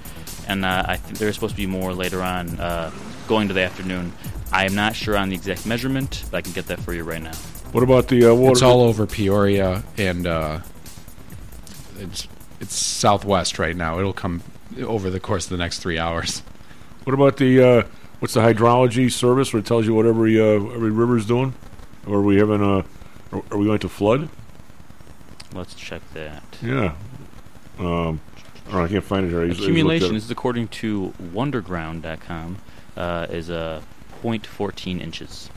[0.47, 2.91] and uh, I think there's supposed to be more later on, uh,
[3.27, 4.13] going to the afternoon.
[4.51, 7.03] I am not sure on the exact measurement, but I can get that for you
[7.03, 7.33] right now.
[7.71, 8.51] What about the uh, water?
[8.51, 10.59] It's all over Peoria and uh,
[11.97, 12.27] it's
[12.59, 13.97] it's southwest right now.
[13.97, 14.43] It'll come
[14.79, 16.43] over the course of the next three hours.
[17.03, 17.83] What about the uh,
[18.19, 21.55] what's the hydrology service where it tells you what every uh, every river's doing?
[22.05, 22.85] Or are we having a
[23.35, 24.29] are, are we going to flood?
[25.53, 26.43] Let's check that.
[26.61, 26.93] Yeah.
[27.79, 28.21] Um,
[28.71, 29.41] I I can't find it here.
[29.41, 32.57] I usually- I Accumulation, is according to Wunderground.com,
[32.97, 33.81] uh, is uh,
[34.23, 35.49] 0.14 inches.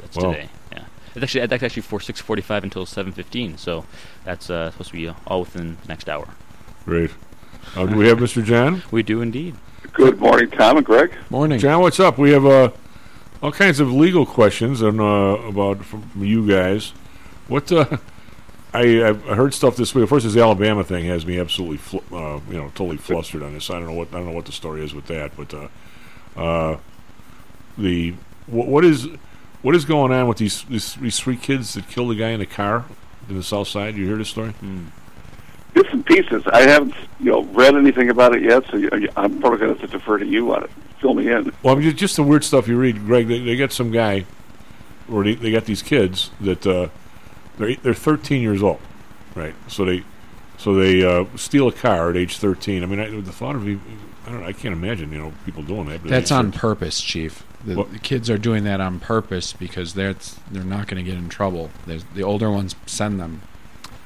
[0.00, 0.32] That's Wow.
[0.32, 0.48] today.
[0.72, 3.56] Yeah, it's actually that's actually for 6:45 until 7:15.
[3.58, 3.84] So
[4.24, 6.28] that's uh, supposed to be uh, all within the next hour.
[6.84, 7.10] Great.
[7.76, 8.44] Uh, do we have Mr.
[8.44, 8.82] John?
[8.90, 9.54] We do indeed.
[9.92, 11.14] Good morning, Tom and Greg.
[11.30, 11.58] Morning.
[11.58, 12.18] John, what's up?
[12.18, 12.70] We have uh,
[13.42, 15.04] all kinds of legal questions and uh,
[15.48, 16.92] about from you guys.
[17.48, 17.98] What uh,
[18.74, 20.08] I I've heard stuff this week.
[20.08, 23.68] First, this Alabama thing has me absolutely fl- uh, you know totally flustered on this.
[23.70, 25.68] I don't know what I don't know what the story is with that, but uh,
[26.40, 26.78] uh,
[27.76, 28.14] the
[28.46, 29.08] what, what is
[29.62, 32.40] what is going on with these, these these three kids that killed the guy in
[32.40, 32.84] the car
[33.28, 33.94] in the South Side?
[33.94, 34.54] You hear this story?
[35.74, 36.42] Bits and pieces.
[36.46, 39.80] I haven't, you know, read anything about it yet, so you- I'm probably going to
[39.80, 40.70] have to defer to you on it.
[41.00, 41.50] Fill me in.
[41.62, 43.26] Well, I mean, just, just the weird stuff you read, Greg.
[43.26, 44.26] They, they got some guy,
[45.10, 46.66] or they, they got these kids that
[47.58, 48.80] they're they're 13 years old,
[49.34, 49.54] right?
[49.68, 50.04] So they
[50.58, 52.82] So they uh, steal a car at age 13.
[52.82, 55.62] I mean, I, the thought of, I don't know, I can't imagine, you know, people
[55.62, 56.02] doing that.
[56.02, 56.60] but That's on 13.
[56.60, 57.44] purpose, Chief.
[57.64, 57.92] The, What?
[57.92, 60.14] the kids are doing that on purpose because they're
[60.50, 61.70] they're not going to get in trouble.
[61.86, 63.42] There's, the older ones send them.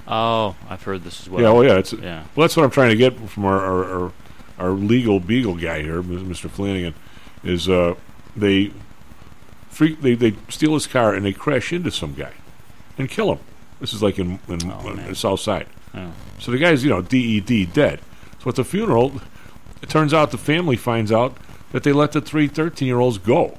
[0.08, 1.42] Oh, I've heard this as well.
[1.42, 2.24] yeah, well, yeah, it's, yeah.
[2.34, 4.12] well, that's what I'm trying to get from our, our, our,
[4.58, 6.48] our legal beagle guy here, Mr.
[6.48, 6.94] Flanagan,
[7.42, 7.94] is uh,
[8.36, 8.72] they,
[9.68, 12.32] freak, they they steal his car and they crash into some guy
[12.98, 13.38] and kill him.
[13.80, 15.66] This is like in, in, in the South Side.
[15.94, 16.12] Oh.
[16.38, 18.00] So the guy's, you know, DED, dead.
[18.42, 19.20] So at the funeral,
[19.82, 21.36] it turns out the family finds out
[21.72, 23.58] that they let the three 13 year olds go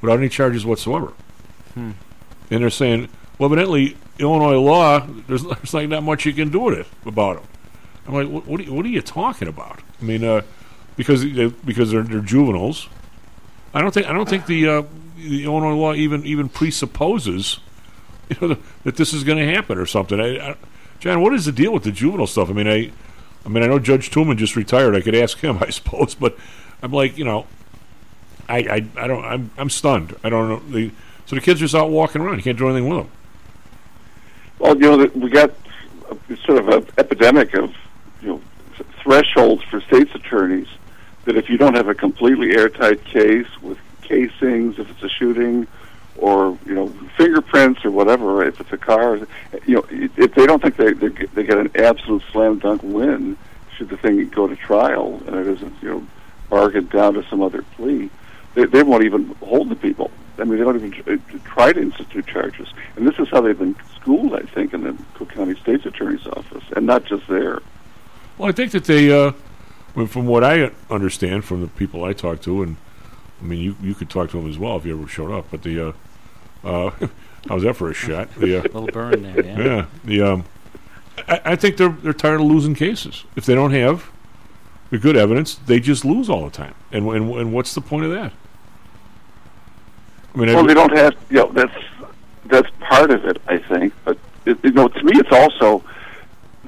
[0.00, 1.12] without any charges whatsoever.
[1.74, 1.92] Hmm.
[2.50, 6.60] And they're saying, well, evidently, Illinois law, there's, there's like not much you can do
[6.60, 7.48] with it about them.
[8.06, 9.80] I'm like, what, what, are, you, what are you talking about?
[10.00, 10.42] I mean, uh,
[10.96, 12.88] because they, because they're, they're juveniles.
[13.72, 14.82] I don't think I don't think the, uh,
[15.16, 17.58] the Illinois law even even presupposes
[18.40, 20.20] you know, that this is going to happen or something.
[20.20, 20.56] I, I,
[21.00, 22.50] John, what is the deal with the juvenile stuff?
[22.50, 22.90] I mean, I,
[23.44, 24.94] I mean, I know Judge Tooman just retired.
[24.94, 26.36] I could ask him, I suppose, but
[26.82, 27.46] I'm like, you know,
[28.48, 30.16] I, I, I don't, I'm, I'm stunned.
[30.22, 30.72] I don't know.
[30.72, 30.90] The,
[31.26, 32.36] so the kids are just out walking around.
[32.36, 33.10] You can't do anything with them.
[34.58, 35.52] Well, you know, we got
[36.44, 37.74] sort of an epidemic of
[38.20, 38.40] you know
[39.02, 40.68] thresholds for states attorneys
[41.24, 45.66] that if you don't have a completely airtight case with casings, if it's a shooting,
[46.16, 49.16] or you know fingerprints or whatever, if it's a car,
[49.66, 52.82] you know, if they don't think they they, get- they get an absolute slam dunk
[52.82, 53.36] win,
[53.76, 56.06] should the thing go to trial and it isn't you know
[56.50, 58.08] bargained down to some other plea,
[58.54, 60.10] they, they won't even hold the people.
[60.38, 62.68] I mean, they don't even try to institute charges.
[62.96, 66.26] And this is how they've been schooled, I think, in the Cook County State's Attorney's
[66.26, 67.60] Office, and not just there.
[68.36, 69.32] Well, I think that they, uh,
[70.08, 72.76] from what I understand from the people I talk to, and
[73.40, 75.46] I mean, you you could talk to them as well if you ever showed up.
[75.52, 75.92] But the, uh,
[76.64, 76.90] uh,
[77.48, 78.34] how's that for a shot?
[78.36, 79.58] The, uh, Little burn there, yeah.
[79.58, 79.86] yeah.
[80.04, 80.44] The, um,
[81.28, 83.24] I, I think they're they're tired of losing cases.
[83.36, 84.10] If they don't have
[84.90, 86.74] the good evidence, they just lose all the time.
[86.92, 88.32] And and, and what's the point of that?
[90.34, 91.14] I mean, well, I- they don't have.
[91.30, 91.84] You know, that's
[92.46, 93.92] that's part of it, I think.
[94.04, 95.84] But it, you know, to me, it's also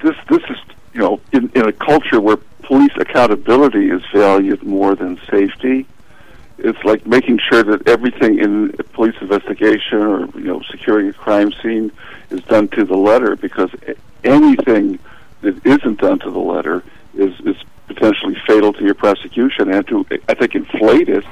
[0.03, 0.15] this.
[0.29, 0.57] This is
[0.95, 5.87] you know, in, in a culture where police accountability is valued more than safety.
[6.59, 11.13] It's like making sure that everything in a police investigation or you know securing a
[11.13, 11.93] crime scene
[12.31, 13.71] is done to the letter because
[14.25, 14.99] anything
[15.43, 16.83] that isn't done to the letter
[17.15, 21.25] is is potentially fatal to your prosecution and to I think inflate it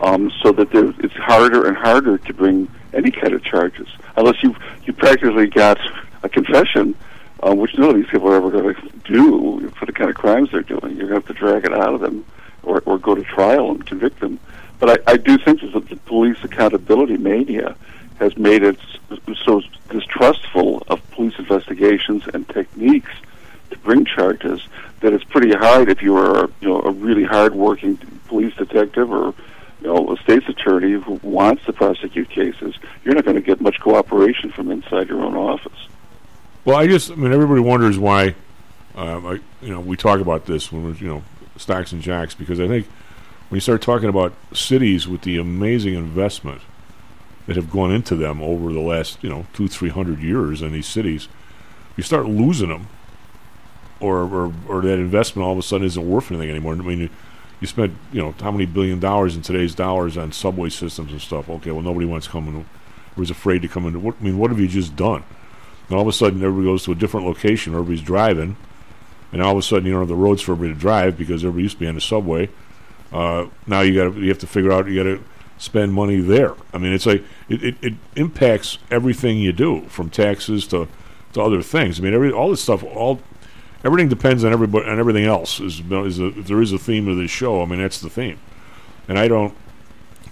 [0.00, 4.42] um, so that there, it's harder and harder to bring any kind of charges unless
[4.42, 4.54] you
[4.84, 5.78] you practically got
[6.22, 6.94] a confession,
[7.42, 10.16] uh, which none of these people are ever going to do for the kind of
[10.16, 10.96] crimes they're doing.
[10.96, 12.24] You're going to have to drag it out of them,
[12.62, 14.38] or or go to trial and convict them.
[14.78, 17.76] But I, I do think that the police accountability mania
[18.18, 18.78] has made it
[19.44, 23.12] so distrustful of police investigations and techniques
[23.70, 24.66] to bring charges
[25.00, 29.34] that it's pretty hard if you are you know a really hard-working police detective or
[29.80, 32.74] you know a state's attorney who wants to prosecute cases.
[33.04, 35.88] You're not going to get much cooperation from inside your own office.
[36.64, 38.34] Well, I just, I mean, everybody wonders why,
[38.94, 41.22] um, I, you know, we talk about this when we're, you know,
[41.56, 42.86] stocks and jocks, because I think
[43.48, 46.60] when you start talking about cities with the amazing investment
[47.46, 50.72] that have gone into them over the last, you know, two, three hundred years in
[50.72, 51.28] these cities,
[51.96, 52.88] you start losing them,
[54.00, 56.74] or, or, or that investment all of a sudden isn't worth anything anymore.
[56.74, 57.10] I mean, you,
[57.60, 61.20] you spent, you know, how many billion dollars in today's dollars on subway systems and
[61.20, 61.48] stuff.
[61.48, 62.64] Okay, well, nobody wants to come in, or
[63.16, 64.02] was afraid to come in.
[64.02, 65.24] What, I mean, what have you just done?
[65.88, 67.72] And all of a sudden, everybody goes to a different location.
[67.72, 68.56] Everybody's driving,
[69.32, 71.42] and all of a sudden, you don't have the roads for everybody to drive because
[71.42, 72.50] everybody used to be on the subway.
[73.12, 75.24] Uh, now you got you have to figure out you got to
[75.58, 76.54] spend money there.
[76.72, 80.88] I mean, it's like it, it, it impacts everything you do, from taxes to
[81.32, 81.98] to other things.
[81.98, 83.20] I mean, every all this stuff, all
[83.84, 85.60] everything depends on everybody on everything else.
[85.60, 88.10] Is, is a, if there is a theme of this show, I mean, that's the
[88.10, 88.38] theme.
[89.08, 89.54] And I don't.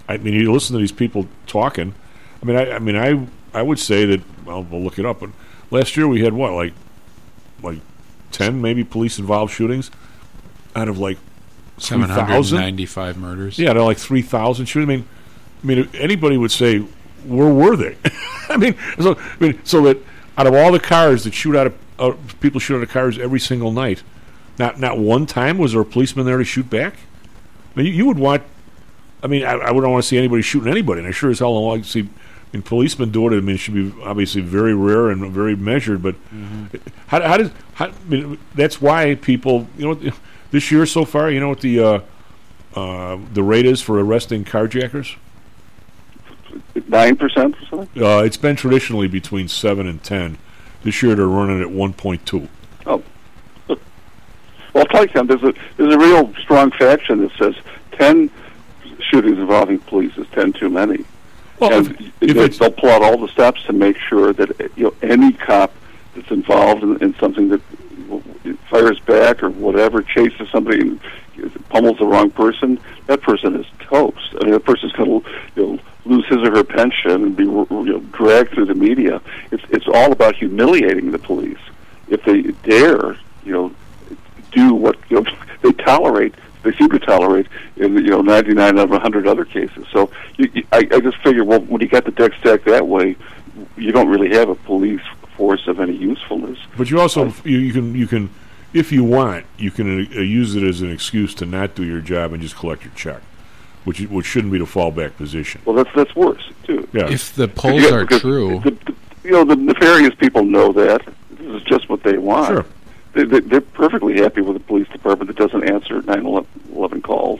[0.07, 1.93] I mean, you listen to these people talking.
[2.41, 4.21] I mean, I, I mean, I I would say that.
[4.45, 5.19] Well, we'll look it up.
[5.19, 5.31] But
[5.71, 6.73] last year we had what, like,
[7.61, 7.79] like
[8.31, 9.91] ten maybe police involved shootings
[10.75, 11.17] out of like
[11.79, 12.57] three thousand.
[12.57, 13.59] 795 murders.
[13.59, 14.89] Yeah, they're like three thousand shootings.
[14.89, 15.07] I mean,
[15.63, 16.79] I mean, anybody would say,
[17.25, 17.97] "Where were they?"
[18.49, 19.97] I mean, so I mean, so that
[20.37, 23.17] out of all the cars that shoot out of uh, people shoot out of cars
[23.17, 24.03] every single night,
[24.57, 26.95] not not one time was there a policeman there to shoot back.
[27.75, 28.43] I mean, you, you would want.
[29.23, 31.39] I mean, I, I wouldn't want to see anybody shooting anybody, and I sure as
[31.39, 32.01] hell don't like to see.
[32.01, 33.37] I mean, policemen do it.
[33.37, 36.01] I mean, it should be obviously very rare and very measured.
[36.01, 36.15] But
[37.07, 40.11] how, how does how, I mean, that's why people, you know,
[40.51, 41.99] this year so far, you know what the uh,
[42.75, 45.15] uh, the rate is for arresting carjackers?
[46.87, 48.03] Nine percent or something.
[48.03, 50.37] Uh, it's been traditionally between seven and ten.
[50.83, 52.47] This year they're running at one point two.
[52.85, 53.03] Oh,
[53.67, 53.77] well,
[54.75, 55.37] I'll tell you something.
[55.37, 57.55] There's a there's a real strong faction that says
[57.91, 58.29] ten
[58.99, 61.03] shootings involving police is ten too many,
[61.61, 61.87] and
[62.19, 65.73] they, they'll pull out all the steps to make sure that you know any cop
[66.15, 67.61] that's involved in, in something that
[68.69, 70.99] fires back or whatever, chases somebody
[71.69, 74.35] pummels the wrong person, that person is toast.
[74.39, 77.43] I mean, that person's going to you know, lose his or her pension and be
[77.43, 79.21] you know, dragged through the media.
[79.51, 81.59] It's it's all about humiliating the police.
[82.07, 83.71] If they dare, you know,
[84.51, 85.31] do what you know,
[85.61, 86.33] they tolerate,
[86.63, 89.85] they seem to tolerate in you know 99 out of 100 other cases.
[89.91, 92.87] So you, you, I, I just figure, well, when you got the deck stacked that
[92.87, 93.15] way,
[93.75, 95.01] you don't really have a police
[95.37, 96.57] force of any usefulness.
[96.77, 98.29] But you also you, you can you can
[98.73, 102.01] if you want you can uh, use it as an excuse to not do your
[102.01, 103.21] job and just collect your check,
[103.85, 105.61] which which shouldn't be the fallback position.
[105.63, 106.87] Well, that's that's worse too.
[106.91, 107.09] Yeah.
[107.09, 110.73] If the polls Yeah, are because true, the, the, you know the nefarious people know
[110.73, 112.47] that this is just what they want.
[112.47, 112.65] Sure.
[113.13, 117.39] They, they, they're perfectly happy with a police department that doesn't answer 911 calls,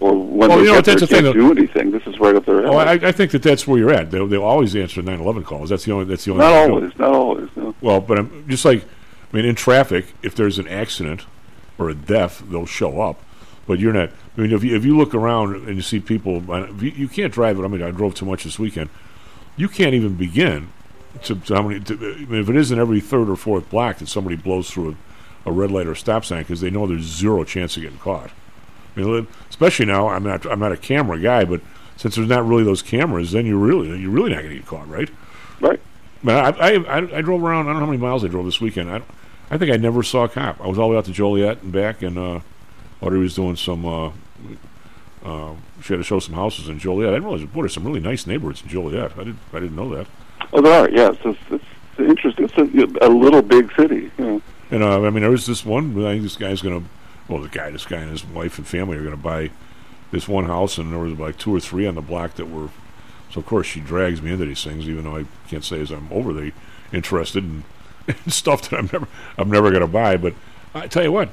[0.00, 1.90] or when Well, they you know, there that's the can't thing, do anything.
[1.90, 2.92] This is right up their Oh, I.
[2.92, 4.10] I think that that's where you're at.
[4.10, 5.68] They'll, they'll always answer 911 calls.
[5.70, 6.06] That's the only.
[6.06, 6.44] That's the only.
[6.44, 7.48] not always, not always.
[7.56, 7.74] No.
[7.80, 8.84] Well, but I'm just like,
[9.32, 11.26] I mean, in traffic, if there's an accident
[11.78, 13.22] or a death, they'll show up.
[13.66, 14.10] But you're not.
[14.36, 16.42] I mean, if you, if you look around and you see people,
[16.82, 17.64] you, you can't drive it.
[17.64, 18.88] I mean, I drove too much this weekend.
[19.56, 20.72] You can't even begin
[21.24, 21.80] to, to how many.
[21.80, 24.96] To, I mean, if it isn't every third or fourth block that somebody blows through
[25.44, 27.82] a, a red light or a stop sign because they know there's zero chance of
[27.82, 28.30] getting caught.
[28.96, 29.26] I mean,
[29.60, 30.46] especially now, I'm not.
[30.46, 31.60] I'm not a camera guy, but
[31.98, 34.66] since there's not really those cameras, then you're really you're really not going to get
[34.66, 35.10] caught, right?
[35.60, 35.78] Right.
[36.22, 37.66] Man, I, I, I, I drove around.
[37.66, 38.90] I don't know how many miles I drove this weekend.
[38.90, 39.02] I,
[39.50, 40.60] I think I never saw a cop.
[40.62, 42.40] I was all the way out to Joliet and back, and uh,
[43.02, 43.84] Audrey was doing some.
[43.84, 44.12] Uh,
[45.24, 47.10] uh, she had to show some houses in Joliet.
[47.10, 49.12] I didn't realize, boy, there's some really nice neighborhoods in Joliet.
[49.12, 50.06] I didn't, I didn't know that.
[50.54, 50.90] Oh, there are.
[50.90, 51.64] Yeah, it's, it's,
[51.98, 52.46] it's interesting.
[52.46, 54.10] It's a, a little big city.
[54.16, 54.42] You know.
[54.70, 55.98] And uh, I mean, there was this one.
[56.06, 56.88] I think this guy's going to,
[57.30, 59.50] well, the guy, this guy and his wife and family are going to buy
[60.10, 62.68] this one house, and there was like two or three on the block that were.
[63.30, 65.92] So of course she drags me into these things, even though I can't say as
[65.92, 66.52] I'm overly
[66.92, 67.62] interested in,
[68.08, 69.06] in stuff that I'm never
[69.38, 70.16] I'm never going to buy.
[70.16, 70.34] But
[70.74, 71.30] I tell you what,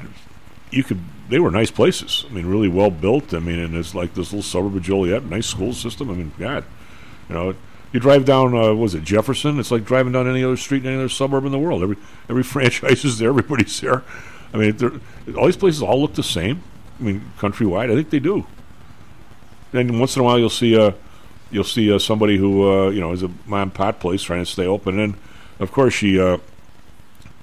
[0.70, 1.00] you could.
[1.30, 2.26] They were nice places.
[2.30, 3.34] I mean, really well built.
[3.34, 6.10] I mean, and it's like this little suburb of Joliet, nice school system.
[6.10, 6.64] I mean, God,
[7.28, 7.56] you know.
[7.94, 9.60] You drive down, uh, was it Jefferson?
[9.60, 11.82] It's like driving down any other street in any other suburb in the world.
[11.82, 11.96] Every
[12.30, 13.30] every franchise is there.
[13.30, 14.04] Everybody's there.
[14.54, 15.02] I mean,
[15.38, 16.64] all these places all look the same.
[17.00, 18.46] I mean, countrywide, I think they do.
[19.74, 20.92] And once in a while, you'll see uh,
[21.52, 24.44] you'll see uh, somebody who uh, you know is a mom and pop place trying
[24.44, 25.00] to stay open.
[25.00, 25.16] And
[25.60, 26.38] of course, she uh,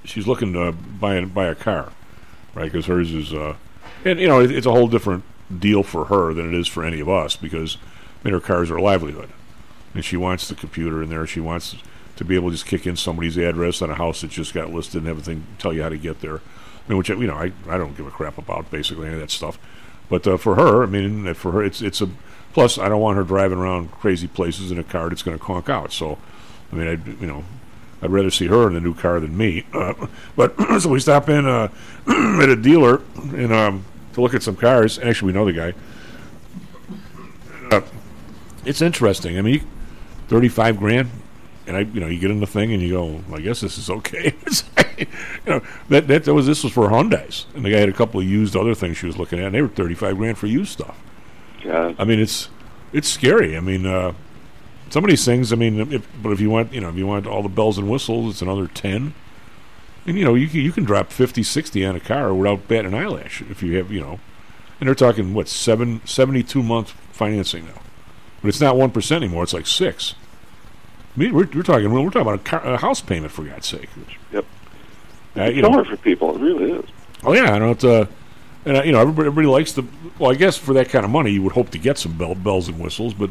[0.04, 1.92] she's looking to buy a, buy a car,
[2.54, 2.70] right?
[2.70, 3.56] Because hers is, uh,
[4.04, 5.24] and you know, it, it's a whole different
[5.56, 8.70] deal for her than it is for any of us because I mean, her cars
[8.70, 9.30] are a livelihood,
[9.94, 11.26] and she wants the computer in there.
[11.26, 11.76] She wants
[12.16, 14.70] to be able to just kick in somebody's address on a house that just got
[14.70, 16.40] listed and everything, tell you how to get there.
[16.86, 19.58] Which you know, I, I don't give a crap about basically any of that stuff.
[20.08, 22.08] But uh, for her, I mean, for her, it's it's a
[22.52, 22.78] plus.
[22.78, 25.68] I don't want her driving around crazy places in a car that's going to conk
[25.68, 25.92] out.
[25.92, 26.18] So,
[26.70, 27.44] I mean, I you know,
[28.02, 29.64] I'd rather see her in a new car than me.
[29.72, 29.94] Uh,
[30.36, 31.68] but so we stop in uh,
[32.06, 34.98] at a dealer and um, to look at some cars.
[34.98, 35.74] Actually, we know the guy.
[37.70, 37.80] Uh,
[38.66, 39.38] it's interesting.
[39.38, 39.66] I mean,
[40.28, 41.10] thirty-five grand,
[41.66, 43.78] and I, you know, you get in the thing and you go, I guess this
[43.78, 44.34] is okay.
[44.96, 45.06] You
[45.46, 48.20] know, that, that that was this was for Hyundai's, and the guy had a couple
[48.20, 50.70] of used other things she was looking at, and they were thirty-five grand for used
[50.70, 50.96] stuff.
[51.64, 51.94] Yeah.
[51.98, 52.48] I mean, it's
[52.92, 53.56] it's scary.
[53.56, 54.12] I mean, uh,
[54.90, 55.52] some of these things.
[55.52, 57.76] I mean, if, but if you want, you know, if you want all the bells
[57.76, 59.14] and whistles, it's another ten.
[60.06, 62.92] And you know, you can, you can drop 50, 60 on a car without batting
[62.92, 64.20] an eyelash if you have, you know.
[64.78, 67.80] And they're talking what seven, 72 month financing now,
[68.42, 69.42] but it's not one percent anymore.
[69.42, 70.14] It's like six.
[71.16, 73.88] We're, we're talking we're talking about a, car, a house payment for God's sake.
[74.32, 74.44] Yep.
[75.36, 76.34] Uh, It's you a know, for people.
[76.36, 76.84] It really is.
[77.22, 77.82] Oh yeah, I don't.
[77.84, 78.06] Uh,
[78.66, 79.84] and uh, you know, everybody, everybody likes the.
[80.18, 82.34] Well, I guess for that kind of money, you would hope to get some bell,
[82.34, 83.14] bells and whistles.
[83.14, 83.30] But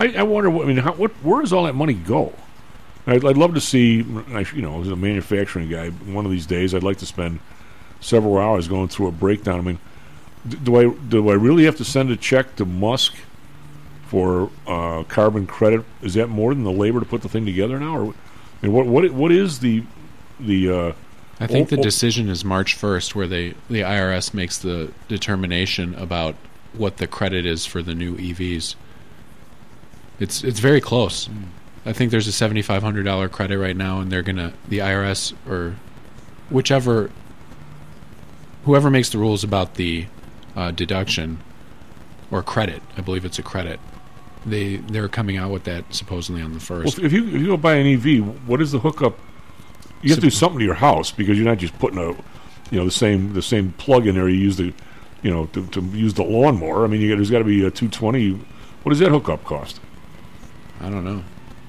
[0.00, 0.50] I, I wonder.
[0.50, 1.10] What, I mean, how, what?
[1.22, 2.32] Where does all that money go?
[3.06, 4.00] I'd, I'd love to see.
[4.32, 7.38] I- You know, as a manufacturing guy, one of these days, I'd like to spend
[8.00, 9.58] several hours going through a breakdown.
[9.60, 9.78] I mean,
[10.64, 13.14] do I do I really have to send a check to Musk
[14.12, 15.82] for uh, carbon credit?
[16.02, 18.14] Is that more than the labor to put the thing together now, or
[18.62, 19.84] I mean, what what what is the
[20.38, 20.70] the?
[20.70, 20.92] Uh,
[21.40, 26.34] I think the decision is March 1st, where they the IRS makes the determination about
[26.74, 28.74] what the credit is for the new EVs.
[30.20, 31.30] It's it's very close.
[31.86, 34.80] I think there's a seventy five hundred dollar credit right now, and they're gonna the
[34.80, 35.76] IRS or
[36.50, 37.10] whichever
[38.66, 40.04] whoever makes the rules about the
[40.54, 41.40] uh, deduction
[42.30, 42.82] or credit.
[42.98, 43.80] I believe it's a credit.
[44.44, 46.98] They they're coming out with that supposedly on the first.
[46.98, 49.18] if if you if you go buy an EV, what is the hookup?
[50.02, 52.08] You have to do something to your house because you're not just putting a
[52.70, 54.72] you know the same the same plug in there you use the
[55.22, 56.84] you know to, to use the lawnmower.
[56.84, 58.32] I mean, you, there's got to be a 220.
[58.82, 59.80] What does that hookup cost?
[60.80, 61.22] I don't know.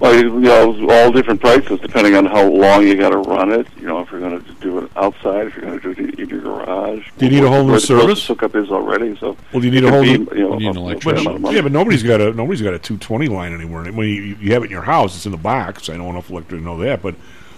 [0.04, 3.66] Well, you know, all different prices depending on how long you got to run it.
[3.80, 6.20] You know, if you're going to do it outside, if you're going to do it
[6.20, 7.08] in your garage.
[7.16, 8.26] Do you need a whole new service?
[8.26, 9.16] hookup is already.
[9.16, 10.28] So Well, do you need a could whole be, new?
[10.34, 11.16] You know, You need an a- a electrician.
[11.16, 11.56] fair amount of money.
[11.56, 13.84] yeah, but nobody's got a nobody's got a 220 line anymore.
[13.84, 15.88] When you, you have it in your house, it's in the box.
[15.88, 17.14] I know enough electric to know that, but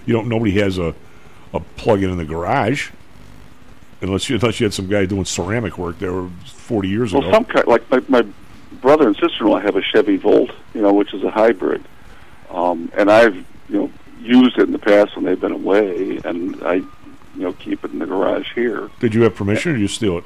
[0.07, 0.28] you don't.
[0.28, 0.94] Nobody has a
[1.53, 2.90] a plug-in in the garage,
[4.03, 7.30] unless you unless you had some guy doing ceramic work there 40 years Well, ago.
[7.30, 8.24] Well, some kind, like my, my
[8.80, 11.82] brother and sister-in-law have a Chevy Volt, you know, which is a hybrid,
[12.51, 13.34] um, and I've
[13.68, 13.90] you know
[14.20, 16.86] used it in the past when they've been away, and I you
[17.36, 18.90] know keep it in the garage here.
[19.01, 20.24] Did you have permission, or did you steal it?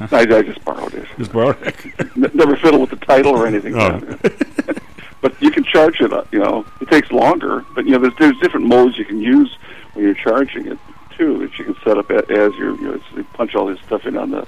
[0.00, 1.06] I, I just borrowed it.
[1.18, 1.76] Just borrowed it.
[2.16, 3.76] N- Never fiddle with the title or anything.
[3.76, 4.00] Oh.
[5.20, 6.12] but you can charge it.
[6.12, 9.20] uh, You know, it takes longer, but you know, there's there's different modes you can
[9.20, 9.56] use
[9.92, 10.78] when you're charging it
[11.16, 11.38] too.
[11.38, 14.30] That you can set up as you're, you know, punch all this stuff in on
[14.30, 14.46] the,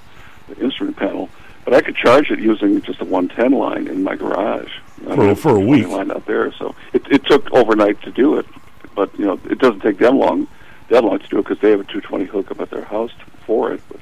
[0.49, 1.29] the instrument panel.
[1.67, 4.71] But I could charge it using just a 110 line in my garage.
[5.03, 5.89] For- I for a 20 week.
[5.89, 8.47] line out there, so it, it took overnight to do it.
[8.95, 10.47] But you know, it doesn't take them long,
[10.91, 13.11] that long to do it because they have a 220 hookup at their house
[13.45, 13.81] for it.
[13.89, 14.01] But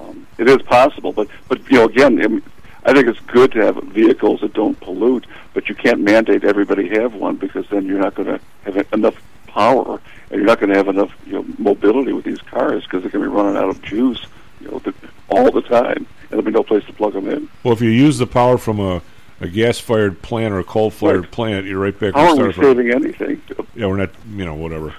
[0.00, 2.42] um, it is possible, but but you know, again, I, mean,
[2.84, 6.88] I think it's good to have vehicles that don't pollute, but you can't mandate everybody
[6.88, 9.14] have one because then you're not going to have enough
[9.46, 13.02] power, and you're not going to have enough you know mobility with these cars because
[13.02, 14.26] they're going to be running out of juice,
[14.60, 14.92] you know, the,
[15.28, 17.48] all the time, and there'll be no place to plug them in.
[17.62, 19.02] Well, if you use the power from a,
[19.40, 21.30] a gas-fired plant or a coal-fired Right.
[21.30, 22.14] plant, you're right back.
[22.14, 22.64] How are we from.
[22.64, 23.42] saving anything?
[23.74, 24.10] Yeah, we're not.
[24.30, 24.94] You know, whatever.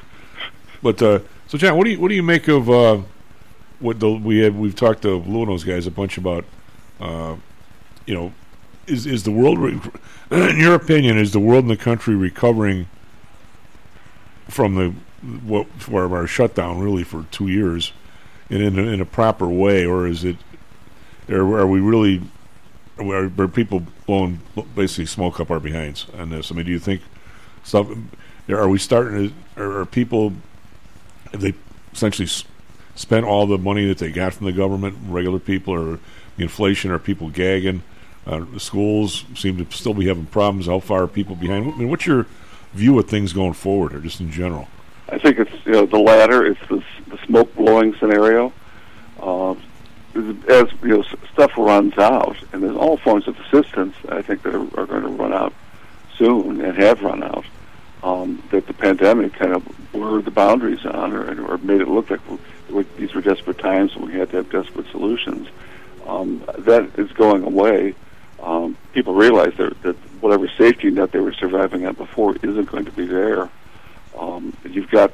[0.81, 2.99] But uh, so, John, what do you what do you make of uh,
[3.79, 4.55] what the we have?
[4.55, 6.45] We've talked to Lou and those guys a bunch about.
[7.01, 7.35] Uh,
[8.05, 8.33] you know,
[8.87, 9.79] is is the world, re-
[10.31, 12.87] in your opinion, is the world and the country recovering
[14.47, 14.93] from the
[15.45, 17.91] what for our shutdown really for two years,
[18.49, 20.37] and in a, in a proper way, or is it?
[21.29, 22.21] Are, are we really?
[22.97, 24.41] Are, are people blowing
[24.75, 26.51] basically smoke up our behinds on this?
[26.51, 27.01] I mean, do you think
[27.63, 27.87] stuff?
[28.49, 29.61] Are we starting to?
[29.63, 30.33] Are, are people?
[31.31, 31.53] Have they
[31.93, 32.43] essentially s-
[32.95, 34.97] spent all the money that they got from the government?
[35.07, 35.99] Regular people, or
[36.37, 36.91] the inflation?
[36.91, 37.83] Are people gagging?
[38.25, 40.65] Uh, the schools seem to still be having problems.
[40.65, 41.71] How far are people behind?
[41.71, 42.25] I mean, what's your
[42.73, 44.67] view of things going forward, or just in general?
[45.11, 46.45] I think it's you know the latter.
[46.45, 48.53] It's the, the smoke blowing scenario.
[49.19, 49.55] Uh,
[50.47, 53.95] as you know, stuff runs out, and there's all forms of assistance.
[54.09, 55.53] I think that are, are going to run out
[56.17, 57.45] soon, and have run out.
[58.01, 62.09] Um, that the pandemic kind of blurred the boundaries on, or, or made it look
[62.09, 62.25] like
[62.69, 65.49] w- these were desperate times when we had to have desperate solutions.
[66.07, 67.95] Um, that is going away.
[68.41, 72.85] Um, people realize that, that whatever safety net they were surviving on before isn't going
[72.85, 73.49] to be there.
[74.17, 75.11] Um, you've got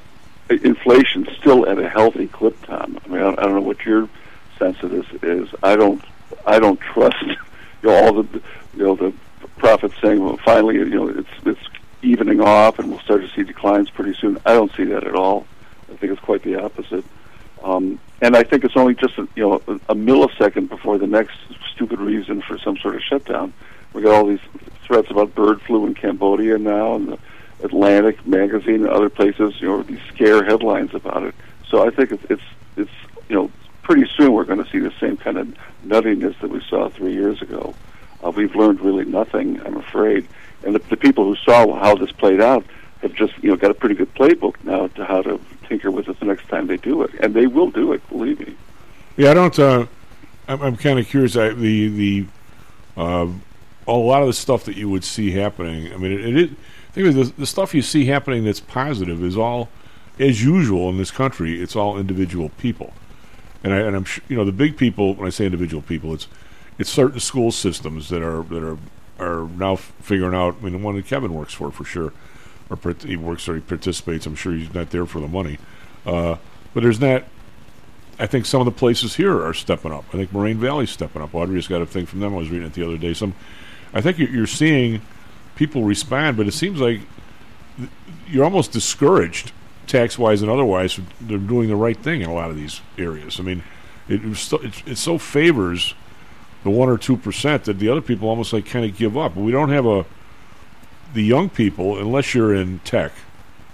[0.50, 3.00] inflation still at a healthy clip, Tom.
[3.04, 4.10] I mean, I don't, know what your
[4.60, 5.50] sense of this is.
[5.64, 6.04] I don't,
[6.46, 7.36] I don't trust you
[7.84, 8.42] know all the
[8.76, 9.14] you know the
[9.58, 11.68] prophets saying, well, finally, you know, it's it's
[12.02, 14.38] evening off and we'll start to see declines pretty soon.
[14.46, 15.48] I don't see that at all.
[15.92, 17.04] I think it's quite the opposite.
[17.64, 21.08] Um, and I think it's only just a, you know a, a millisecond before the
[21.08, 21.38] next
[21.74, 23.54] stupid reason for some sort of shutdown.
[23.94, 24.40] We got all these
[24.84, 27.20] threats about bird flu in Cambodia now, and the
[27.66, 31.36] Atlantic magazine and other places, you know, these scare headlines about it.
[31.70, 32.42] So I think it's it's
[32.78, 32.92] it's
[33.30, 33.52] you know
[33.84, 35.48] pretty soon we're going to see the same kind of
[35.86, 37.74] nuttiness that we saw three years ago.
[38.24, 40.28] Uh, we've learned really nothing, I'm afraid.
[40.64, 42.66] And the, the people who saw how this played out
[43.02, 46.08] have just you know got a pretty good playbook now to how to tinker with
[46.08, 48.08] it the next time they do it, and they will do it.
[48.10, 48.56] Believe me.
[49.18, 49.60] Yeah, I don't.
[49.60, 49.86] Uh,
[50.48, 51.36] I'm, I'm kind of curious.
[51.36, 52.26] I, the the
[52.98, 53.28] uh,
[53.88, 55.94] a lot of the stuff that you would see happening.
[55.94, 56.50] I mean, it, it
[56.96, 59.68] Think the, the stuff you see happening that's positive is all,
[60.18, 61.62] as usual in this country.
[61.62, 62.94] It's all individual people,
[63.66, 65.14] and I and I'm sh- you know the big people.
[65.14, 66.28] When I say individual people, it's
[66.80, 68.78] it's certain school systems that are that are
[69.20, 70.56] are now figuring out.
[70.62, 72.14] I mean, the one that Kevin works for for sure,
[72.70, 74.26] or he works or he participates.
[74.26, 75.58] I'm sure he's not there for the money,
[76.06, 76.38] uh,
[76.74, 77.26] but there's not.
[78.18, 80.06] I think some of the places here are stepping up.
[80.10, 81.36] I think Moraine Valley's stepping up.
[81.36, 82.34] Audrey's got a thing from them.
[82.34, 83.14] I was reading it the other day.
[83.14, 83.34] Some,
[83.94, 85.02] I think you- you're seeing
[85.56, 87.02] people respond, but it seems like
[88.28, 89.52] you're almost discouraged,
[89.88, 91.00] tax wise and otherwise.
[91.22, 93.40] They're doing the right thing in a lot of these areas.
[93.40, 93.64] I mean,
[94.08, 95.94] it it, so- it, it so favors
[96.64, 99.36] the one or two percent that the other people almost like kind of give up.
[99.36, 100.06] We don't have a
[101.14, 103.12] the young people unless you're in tech,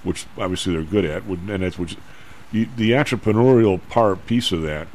[0.04, 1.98] which obviously they're good at, and that's which
[2.52, 4.88] you, the entrepreneurial part piece of that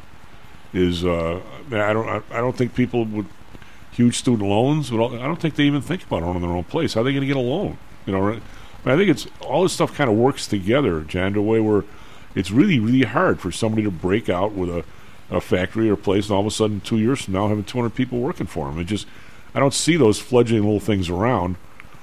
[0.73, 3.25] is uh, I don't I, I don't think people would
[3.97, 6.93] huge student loans, but I don't think they even think about owning their own place.
[6.93, 7.79] How are they going to get a loan?
[8.05, 8.41] You know, right?
[8.85, 11.43] I, mean, I think it's all this stuff kind of works together, Jan, to a
[11.43, 11.83] way where
[12.35, 14.85] it's really really hard for somebody to break out with a,
[15.35, 17.89] a factory or place, and all of a sudden, two years from now, having 200
[17.89, 18.79] people working for them.
[18.79, 19.07] It just
[19.55, 21.55] I don't see those fledgling little things around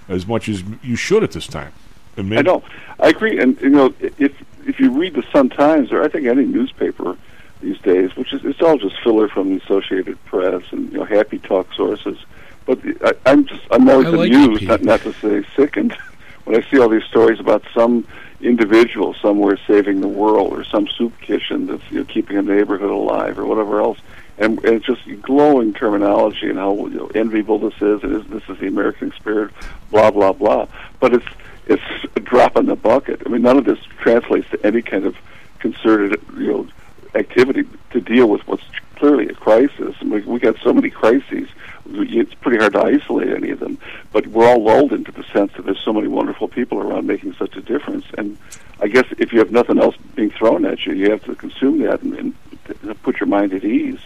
[0.09, 1.73] as much as you should at this time.
[2.19, 2.63] I know.
[2.99, 3.39] I agree.
[3.41, 4.33] And you know, if
[4.67, 7.17] if you read the Sun Times or I think any newspaper
[7.65, 11.05] these days, which is it's all just filler from the Associated Press and you know
[11.05, 12.19] happy talk sources.
[12.67, 15.97] But the, I, I'm just I'm always like amused, not not to say sickened,
[16.45, 18.07] when I see all these stories about some
[18.41, 22.91] individual somewhere saving the world or some soup kitchen that's you know, keeping a neighborhood
[22.91, 23.99] alive or whatever else.
[24.37, 28.27] And, and it's just glowing terminology and how you know, enviable this is, and is,
[28.27, 29.53] this is the American spirit,
[29.91, 30.67] blah blah blah.
[31.01, 31.27] But it's
[31.67, 31.83] it's
[32.17, 33.23] a drop in the bucket.
[33.25, 35.17] I mean, none of this translates to any kind of
[35.61, 36.69] concerted, you know,
[37.15, 38.65] activity to deal with what's
[38.97, 39.95] clearly a crisis.
[40.01, 41.49] We we got so many crises.
[41.87, 43.79] It's pretty hard to isolate any of them.
[44.13, 47.35] But we're all lulled into the sense that there's so many wonderful people around making
[47.35, 48.07] such a difference.
[48.17, 48.39] And
[48.81, 51.81] I guess if you have nothing else being thrown at you, you have to consume
[51.81, 52.35] that and,
[52.83, 54.01] and put your mind at ease.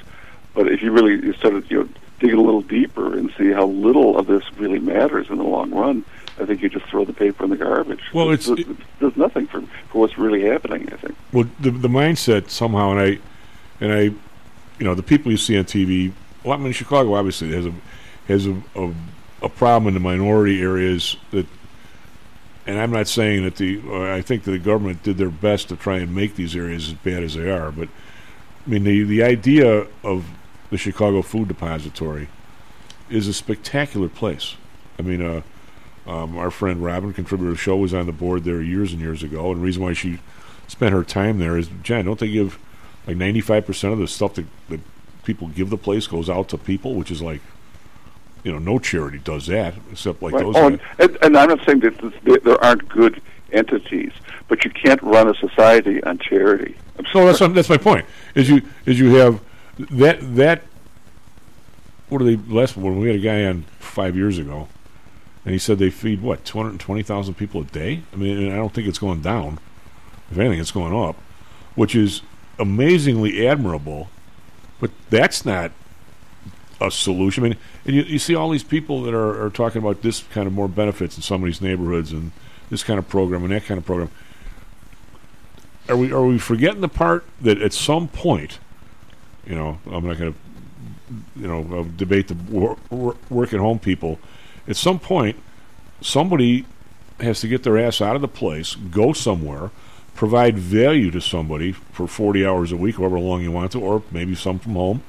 [0.54, 1.88] But if you really you of you know
[2.20, 5.70] dig a little deeper and see how little of this really matters in the long
[5.70, 6.04] run,
[6.40, 8.00] I think you just throw the paper in the garbage.
[8.12, 9.60] Well, There's- it's- there's, nothing for
[9.90, 10.88] for what's really happening.
[10.92, 11.16] I think.
[11.32, 13.18] well, the the mindset somehow, and I,
[13.80, 16.12] and I, you know, the people you see on TV.
[16.44, 17.72] Well, I mean, Chicago obviously has a
[18.28, 18.92] has a, a
[19.42, 21.46] a problem in the minority areas that.
[22.66, 23.80] And I'm not saying that the.
[24.12, 26.92] I think that the government did their best to try and make these areas as
[26.94, 27.72] bad as they are.
[27.72, 27.88] But
[28.66, 30.26] I mean, the the idea of
[30.70, 32.28] the Chicago Food Depository
[33.08, 34.56] is a spectacular place.
[34.98, 35.42] I mean, uh,
[36.06, 39.00] um, our friend Robin, contributor to the show, was on the board there years and
[39.00, 39.52] years ago.
[39.52, 40.18] And the reason why she
[40.66, 42.58] spent her time there is, Jen, don't they give
[43.06, 44.80] like 95% of the stuff that, that
[45.24, 47.40] people give the place goes out to people, which is like,
[48.44, 50.44] you know, no charity does that except like Right.
[50.44, 50.56] those.
[50.56, 50.66] Oh,
[50.98, 53.20] and, and, I'm not saying that there aren't good
[53.52, 54.12] entities,
[54.48, 56.76] but you can't run a society on charity.
[57.12, 58.06] So that's that's my point.
[58.34, 59.40] Is you is you have
[59.78, 60.62] that that
[62.08, 64.68] what are they last when we had a guy on five years ago,
[65.44, 68.02] and he said they feed what two hundred twenty thousand people a day.
[68.12, 69.58] I mean, I don't think it's going down.
[70.30, 71.16] If anything, it's going up,
[71.74, 72.22] which is
[72.58, 74.08] amazingly admirable.
[74.80, 75.72] But that's not
[76.80, 77.44] a solution.
[77.44, 80.22] I mean, and you, you see all these people that are, are talking about this
[80.30, 82.30] kind of more benefits in some of these neighborhoods and
[82.70, 84.10] this kind of program and that kind of program
[85.88, 88.58] are we are we forgetting the part that at some point,
[89.48, 90.38] you know, I'm not going to,
[91.40, 94.18] you know, uh, debate the wor- wor- work at home people.
[94.68, 95.36] At some point,
[96.00, 96.66] somebody
[97.20, 99.70] has to get their ass out of the place, go somewhere,
[100.14, 104.02] provide value to somebody for 40 hours a week, however long you want to, or
[104.10, 105.02] maybe some from home.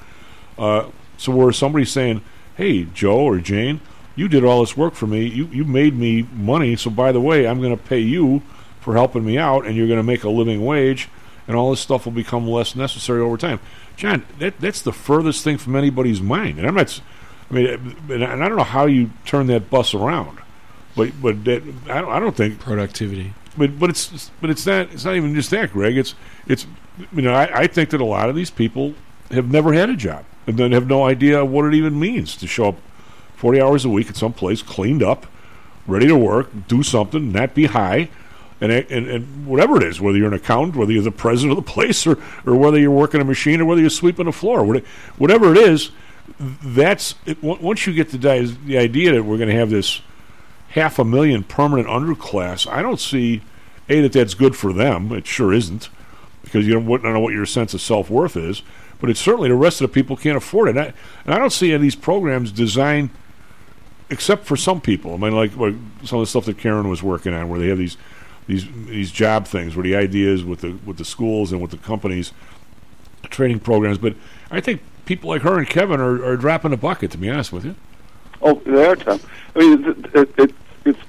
[0.58, 0.88] Uh,
[1.18, 2.22] so where somebody's saying,
[2.56, 3.82] "Hey, Joe or Jane,
[4.16, 5.26] you did all this work for me.
[5.26, 6.76] You you made me money.
[6.76, 8.42] So by the way, I'm going to pay you
[8.80, 11.10] for helping me out, and you're going to make a living wage,
[11.48, 13.60] and all this stuff will become less necessary over time."
[14.00, 17.02] John, that that's the furthest thing from anybody's mind, and I'm not.
[17.52, 20.40] I mean, and I don't know how you turn that bus around,
[20.96, 23.34] but but that, I don't, I don't think productivity.
[23.58, 25.98] But but it's but it's not it's not even just that, Greg.
[25.98, 26.16] It's
[26.48, 26.66] it's
[27.12, 28.94] you know I, I think that a lot of these people
[29.32, 32.48] have never had a job and then have no idea what it even means to
[32.48, 32.78] show up
[33.36, 35.26] forty hours a week at some place, cleaned up,
[35.88, 38.08] ready to work, do something, not be high.
[38.62, 41.66] And, and, and whatever it is, whether you're an accountant, whether you're the president of
[41.66, 44.66] the place, or, or whether you're working a machine, or whether you're sweeping the floor,
[45.18, 45.92] whatever it is,
[46.38, 50.02] that's it, once you get the, the idea that we're going to have this
[50.70, 53.42] half a million permanent underclass, I don't see
[53.90, 55.12] a that that's good for them.
[55.12, 55.90] It sure isn't
[56.44, 58.62] because you don't, wouldn't know what your sense of self worth is.
[59.00, 60.72] But it's certainly the rest of the people can't afford it.
[60.72, 60.94] And I,
[61.26, 63.10] and I don't see any of these programs designed,
[64.10, 65.14] except for some people.
[65.14, 67.68] I mean, like, like some of the stuff that Karen was working on, where they
[67.68, 67.98] have these
[68.50, 71.70] these these job things, where the idea is with the with the schools and with
[71.70, 72.34] the companies,
[73.30, 74.00] training programs.
[74.00, 74.16] But
[74.50, 77.12] I think people like her and Kevin are, are dropping the bucket.
[77.12, 77.76] To be honest with you.
[78.42, 79.20] Oh, they are, Tom.
[79.56, 81.00] I mean, it, it, it, it's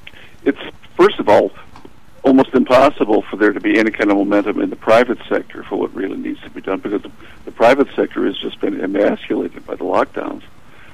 [0.45, 1.51] it's first of all
[2.23, 5.77] almost impossible for there to be any kind of momentum in the private sector for
[5.77, 7.11] what really needs to be done because the,
[7.47, 10.43] the private sector has just been emasculated by the lockdowns,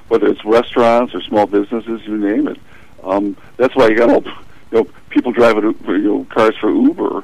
[0.07, 2.57] whether it's restaurants or small businesses, you name it.
[3.03, 4.23] Um, that's why you got all
[4.71, 7.23] you know people driving you know cars for Uber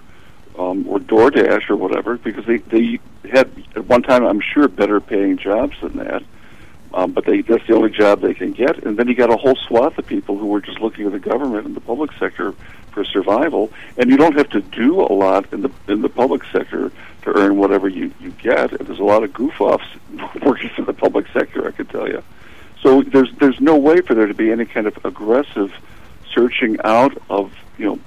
[0.57, 4.99] um, or DoorDash or whatever because they they had at one time I'm sure better
[4.99, 6.23] paying jobs than that.
[6.93, 8.83] Um, but they, that's the only job they can get.
[8.83, 11.19] And then you got a whole swath of people who are just looking at the
[11.19, 12.53] government and the public sector
[12.91, 13.71] for survival.
[13.97, 16.91] And you don't have to do a lot in the in the public sector
[17.23, 18.73] to earn whatever you you get.
[18.73, 19.87] And there's a lot of goof offs
[20.45, 22.21] working for the public sector, I could tell you.
[22.81, 25.73] So there's there's no way for there to be any kind of aggressive
[26.33, 27.99] searching out of you know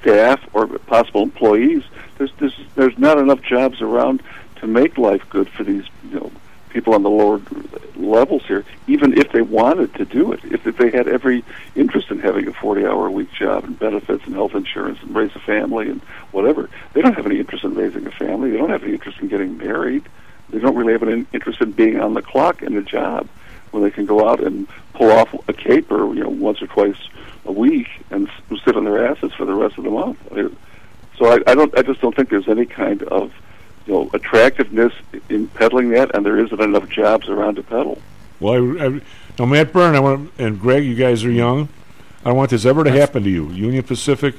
[0.00, 1.82] staff or possible employees.
[2.16, 4.22] There's there's there's not enough jobs around
[4.56, 6.32] to make life good for these you know
[6.68, 7.40] people on the lower
[7.96, 11.44] levels here, even if they wanted to do it, if, if they had every
[11.74, 15.14] interest in having a 40 hour a week job and benefits and health insurance and
[15.14, 16.00] raise a family and
[16.30, 16.68] whatever.
[16.92, 18.50] They don't have any interest in raising a family.
[18.50, 20.04] They don't have any interest in getting married.
[20.50, 23.28] They don't really have an interest in being on the clock in a job
[23.70, 26.96] when they can go out and pull off a caper, you know, once or twice
[27.48, 28.28] a week and
[28.64, 30.18] sit on their asses for the rest of the month.
[31.16, 33.32] So I, I don't, I just don't think there's any kind of,
[33.86, 34.92] you know, attractiveness
[35.28, 38.00] in peddling that, and there isn't enough jobs around to peddle.
[38.38, 39.00] Well, I, I,
[39.38, 41.68] now Matt Byrne, I want and Greg, you guys are young.
[42.24, 43.48] I don't want this ever to happen to you.
[43.50, 44.34] Union Pacific,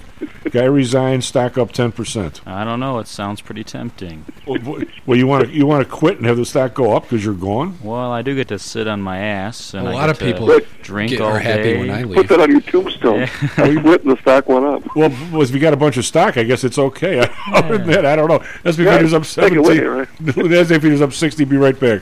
[0.52, 2.42] guy resigns, stock up ten percent.
[2.46, 3.00] I don't know.
[3.00, 4.26] It sounds pretty tempting.
[4.46, 7.24] Well, you want to you want to quit and have the stock go up because
[7.24, 7.80] you're gone.
[7.82, 10.20] Well, I do get to sit on my ass, and A I lot get of
[10.20, 11.80] to people drink get- all are happy day.
[11.80, 13.24] when I Put that on your tombstone.
[13.58, 14.96] I quit and the stock went up.
[14.96, 17.20] Well, well, if you got a bunch of stock, I guess it's okay.
[17.54, 18.44] Other than that, I don't know.
[18.66, 19.88] S&P Yeah, Futures up take it seventeen.
[19.88, 21.46] away, The S&P Futures up sixty.
[21.46, 22.02] Be right back.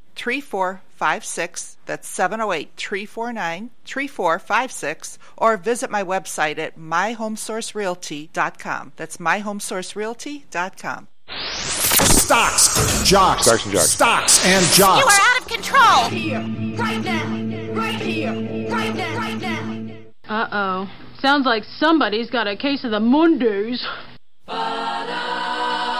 [0.21, 1.77] 3456.
[1.87, 5.17] That's 708 349 3456.
[5.37, 8.91] Or visit my website at myhomesourcerealty.com.
[8.95, 11.07] That's myhomesourcerealty.com.
[12.03, 13.89] Stocks, jocks, Stocks and jocks.
[13.89, 16.09] stocks and You are out of control.
[16.09, 16.39] Here,
[16.77, 17.25] right now,
[17.73, 18.31] right here,
[18.69, 19.89] right now, right now.
[20.29, 20.87] Uh oh.
[21.19, 23.83] Sounds like somebody's got a case of the Mondays.
[24.47, 25.90] Hello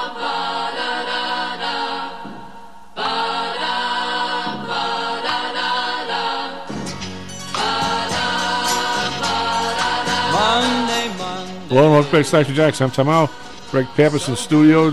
[11.77, 13.29] and welcome back to Stocks and I'm Tom Howell,
[13.71, 14.87] Greg Pappas in the studio,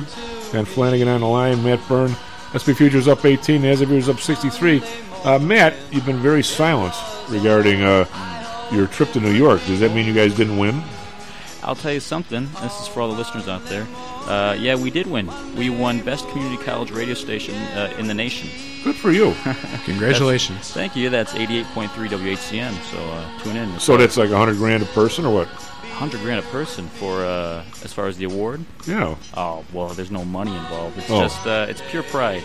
[0.55, 2.15] and Flanagan on the line, Matt Byrne.
[2.55, 4.83] SP Futures up 18, NASDAQ Futures up 63.
[5.25, 6.95] Uh, Matt, you've been very silent
[7.29, 8.07] regarding uh,
[8.71, 9.61] your trip to New York.
[9.67, 10.81] Does that mean you guys didn't win?
[11.65, 12.49] I'll tell you something.
[12.63, 13.87] This is for all the listeners out there.
[14.29, 15.29] Uh, yeah, we did win.
[15.57, 18.49] We won Best Community College Radio Station uh, in the nation.
[18.85, 19.35] Good for you.
[19.85, 20.73] Congratulations.
[20.73, 21.11] Thank you.
[21.11, 22.73] That's 88.3 WHCM.
[22.93, 23.81] So uh, tune in.
[23.81, 25.49] So that's like 100 grand a person or what?
[25.99, 28.65] 100 grand a person for uh, as far as the award.
[28.87, 29.17] Yeah.
[29.37, 30.97] Oh well, there's no money involved.
[30.99, 31.21] It's Oh.
[31.23, 32.43] just uh, it's pure pride.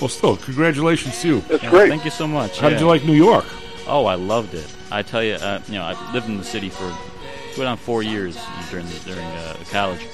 [0.00, 1.36] Well, still, congratulations to you.
[1.48, 2.58] Yeah, Thank you so much.
[2.60, 3.46] How did you like New York?
[3.86, 4.66] Oh, I loved it.
[4.90, 6.94] I tell you, uh, you know, I lived in the city for
[7.56, 8.36] going on four years
[8.70, 10.06] during the, during uh, college.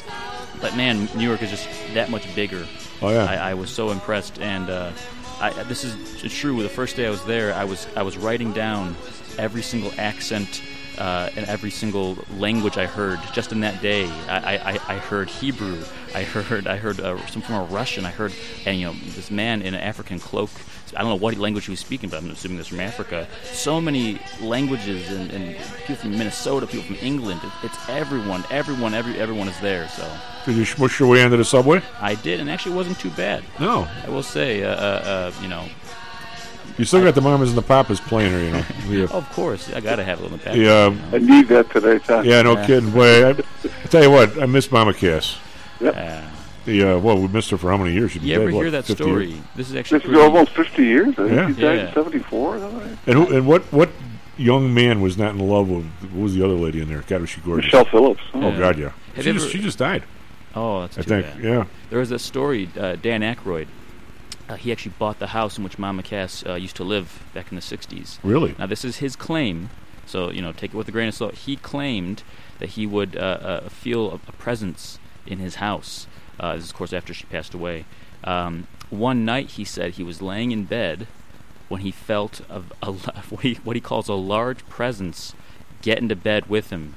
[0.61, 2.65] But man, New York is just that much bigger.
[3.01, 3.25] Oh, yeah.
[3.25, 4.93] I, I was so impressed, and uh,
[5.41, 6.63] I, this is true.
[6.63, 8.95] The first day I was there, I was I was writing down
[9.37, 10.63] every single accent
[10.99, 14.07] uh, in every single language I heard just in that day.
[14.29, 15.83] I, I, I heard Hebrew.
[16.15, 18.05] I heard I heard uh, some form of Russian.
[18.05, 18.33] I heard
[18.67, 20.51] and you know this man in an African cloak.
[20.95, 23.27] I don't know what language he was speaking, but I'm assuming this from Africa.
[23.45, 27.41] So many languages and, and people from Minnesota, people from England.
[27.43, 29.89] It, it's everyone, everyone, every everyone is there.
[29.89, 30.07] So
[30.45, 31.81] Did you smush your way into the subway?
[32.01, 33.43] I did, and actually it wasn't too bad.
[33.59, 33.89] No.
[34.05, 35.65] I will say, uh, uh, uh, you know,
[36.79, 38.65] You still got the mamas and the papas playing her, you know.
[38.89, 39.05] Yeah.
[39.17, 40.57] of course, I gotta have a little bit.
[40.57, 40.95] Yeah.
[41.13, 42.25] I need that today, Tom.
[42.25, 42.67] Yeah, no Yeah.
[42.67, 42.91] kidding.
[42.91, 45.39] Boy, I, I tell you what, I miss Mama Cass.
[45.81, 46.25] Yep.
[46.65, 48.13] The uh, well, we missed her for how many years?
[48.13, 49.27] She'd been You ever dead, what, hear that story?
[49.31, 49.41] years?
[49.57, 51.09] This is actually This is almost 50 years.
[51.09, 51.47] I think Yeah.
[51.49, 51.89] he died Yeah.
[51.89, 52.57] in 74.
[52.57, 52.99] is that right?
[53.07, 53.91] And who and what what
[54.37, 55.85] young man was not in love with?
[56.13, 57.03] What was the other lady in there?
[57.07, 57.67] God, was she gorgeous?
[57.67, 58.23] Michelle Phillips.
[58.35, 58.59] Oh Yeah.
[58.59, 58.91] God, yeah.
[59.17, 60.05] Have She just, ever- she just died.
[60.55, 61.27] Oh, that's I too think.
[61.27, 61.43] bad.
[61.43, 61.65] Yeah.
[61.91, 62.69] There was a story.
[62.79, 63.67] Uh, Dan Aykroyd.
[64.49, 67.51] Uh, he actually bought the house in which Mama Cass uh, used to live back
[67.51, 68.19] in the '60s.
[68.23, 68.55] Really?
[68.59, 69.71] Now this is his claim,
[70.07, 71.35] so you know take it with a grain of salt.
[71.35, 72.23] He claimed
[72.59, 76.07] that he would uh, uh, feel a, presence in his house.
[76.39, 77.85] Uh, this is, of course, after she passed away.
[78.25, 81.09] Um, one night, he said he was laying in bed
[81.69, 82.93] when he felt a, a,
[83.31, 85.35] what, he, what he calls a large presence
[85.81, 86.95] get into bed with him.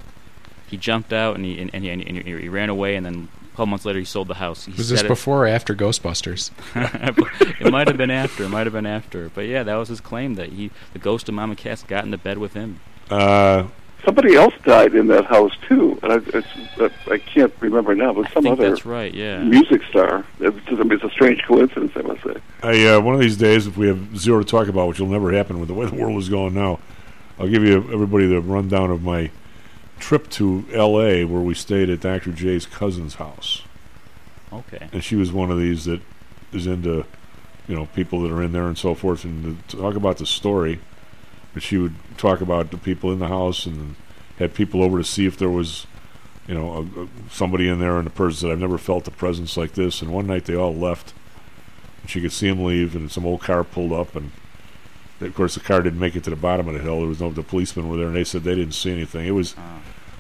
[0.67, 3.05] He jumped out and he and, and, he, and he, and he ran away, and
[3.05, 4.65] then couple months later, he sold the house.
[4.65, 6.51] He Was this said it- before or after Ghostbusters?
[7.61, 8.43] it might have been after.
[8.43, 9.29] It might have been after.
[9.29, 12.17] But yeah, that was his claim that he, the ghost of Mama Cass, got into
[12.17, 12.79] bed with him.
[13.09, 13.67] Uh,
[14.03, 16.47] Somebody else died in that house too, and I, it's,
[16.79, 19.11] uh, I can't remember now, but I some think other that's right.
[19.11, 19.39] Yeah.
[19.39, 20.23] music star.
[20.39, 22.35] It's, just- I mean, it's a strange coincidence, I must say.
[22.61, 25.07] I uh, one of these days, if we have zero to talk about, which will
[25.07, 26.79] never happen with the way the world is going now,
[27.39, 29.31] I'll give you everybody the rundown of my
[29.99, 31.23] trip to L.A.
[31.25, 32.31] where we stayed at Dr.
[32.31, 33.63] J's cousin's house.
[34.53, 34.87] Okay.
[34.93, 36.01] and she was one of these that
[36.53, 37.05] is into
[37.67, 40.25] you know people that are in there and so forth and to talk about the
[40.25, 40.79] story
[41.53, 43.95] but she would talk about the people in the house and
[44.37, 45.87] had people over to see if there was
[46.47, 49.11] you know a, a, somebody in there and the person said i've never felt a
[49.11, 51.13] presence like this and one night they all left
[52.01, 54.31] and she could see them leave and some old car pulled up and
[55.21, 57.21] of course the car didn't make it to the bottom of the hill there was
[57.21, 59.55] no the policemen were there and they said they didn't see anything it was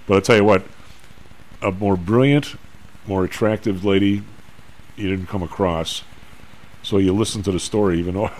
[0.07, 0.65] but i'll tell you what
[1.61, 2.55] a more brilliant
[3.07, 4.23] more attractive lady
[4.95, 6.03] you didn't come across.
[6.83, 8.31] So you listened to the story, even though,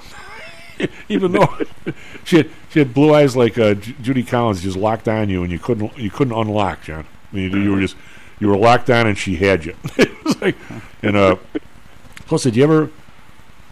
[1.09, 1.57] even though
[2.23, 5.43] she had she had blue eyes like uh, Ju- Judy Collins, just locked on you,
[5.43, 7.05] and you couldn't you couldn't unlock, John.
[7.31, 7.95] I mean, you, you were just
[8.39, 9.75] you were locked on, and she had you.
[9.97, 10.55] it was like,
[11.01, 11.37] and uh,
[12.27, 12.89] plus, did you ever?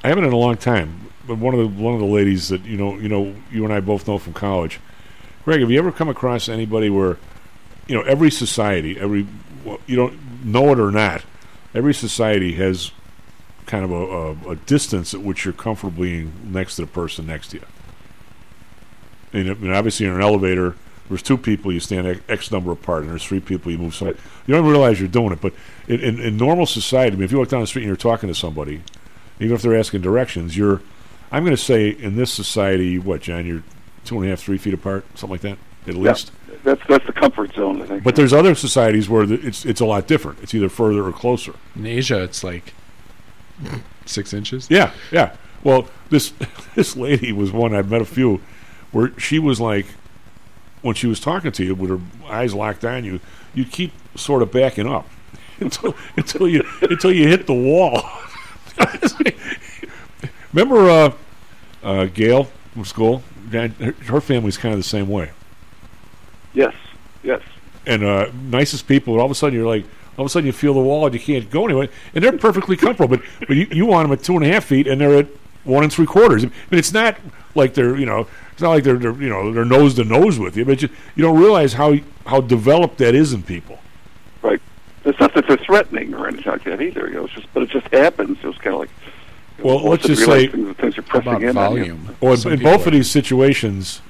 [0.04, 2.78] I haven't in a long time, one of the one of the ladies that you
[2.78, 4.80] know, you know, you and I both know from college.
[5.44, 7.18] Greg, have you ever come across anybody where,
[7.88, 9.28] you know, every society, every
[9.66, 11.24] well, you don't know it or not,
[11.74, 12.92] every society has
[13.66, 17.28] kind of a, a, a distance at which you're comfortable being next to the person
[17.28, 17.66] next to you.
[19.34, 20.76] And, obviously, in an elevator,
[21.10, 24.10] there's two people you stand X- number apart, and there's three people you move some.
[24.10, 24.16] You
[24.48, 25.54] don't even realize you're doing it, but
[25.88, 27.96] in, in, in normal society, I mean, if you walk down the street and you're
[27.96, 28.84] talking to somebody,
[29.40, 30.82] even if they're asking directions, you're.
[31.34, 33.48] I'm going to say in this society, what, John?
[33.48, 33.64] You're
[34.06, 35.58] two and a half, three feet apart, something like that,
[35.88, 36.32] at least.
[36.64, 38.04] That's that's the comfort zone, I think.
[38.04, 40.44] But there's other societies where the, it's it's a lot different.
[40.44, 41.56] It's either further or closer.
[41.76, 42.76] In Asia, it's like
[44.06, 44.70] six inches.
[44.70, 45.36] Yeah, yeah.
[45.64, 46.34] Well, this
[46.76, 48.40] this lady was one I've met a few
[48.92, 49.88] where she was like
[50.84, 52.00] when she was talking to you with her
[52.32, 53.20] eyes locked on you,
[53.56, 55.10] you keep sort of backing up
[55.60, 58.08] until until you until you hit the wall.
[60.54, 61.14] Remember uh,
[61.84, 63.24] uh, Gail from school?
[63.52, 65.32] Her, her family's kind of the same way.
[66.54, 66.74] Yes,
[67.24, 67.42] yes.
[67.86, 69.86] and uh, nicest people, all of a sudden you're like,
[70.18, 72.38] all of a sudden you feel the wall and you can't go anywhere, and they're
[72.38, 75.02] perfectly comfortable, but but you, you want them at two and a half feet, and
[75.02, 75.28] they're at
[75.64, 76.44] one and three quarters.
[76.44, 77.18] I mean, it's not
[77.56, 80.40] like they're you know, it's not like they're, they're you know they're nose to nose
[80.40, 83.80] with you, but you, you don't realize how how developed that is in people.
[84.42, 84.62] Right.
[85.06, 87.08] It's not that they're threatening or anything like that either.
[87.08, 88.38] You know, it's just, but it just happens.
[88.44, 88.90] It was kind of like.
[89.58, 92.16] You know, Well, let's just say things, things are pressing in on.
[92.22, 94.02] Well, in, in both are- of these situations,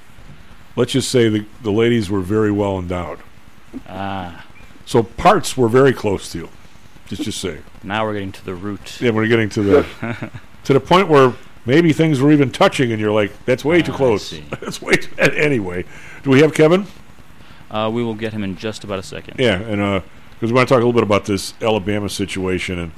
[0.76, 3.20] let's just say the the ladies were very well endowed.
[3.88, 4.46] Ah.
[4.86, 6.50] So parts were very close to you.
[7.08, 7.60] Just just say.
[7.84, 9.02] Now we're getting to the root.
[9.02, 10.32] Yeah, we're getting to the
[10.66, 11.34] to the point where
[11.66, 14.82] maybe things were even touching, and you're like, "That's way too Ah, I close." That's
[14.82, 14.94] way.
[14.96, 15.86] Too, anyway,
[16.24, 16.86] do we have Kevin?
[17.72, 19.40] Uh, we will get him in just about a second.
[19.40, 20.04] Yeah, and
[20.36, 22.92] because we want to talk a little bit about this Alabama situation, and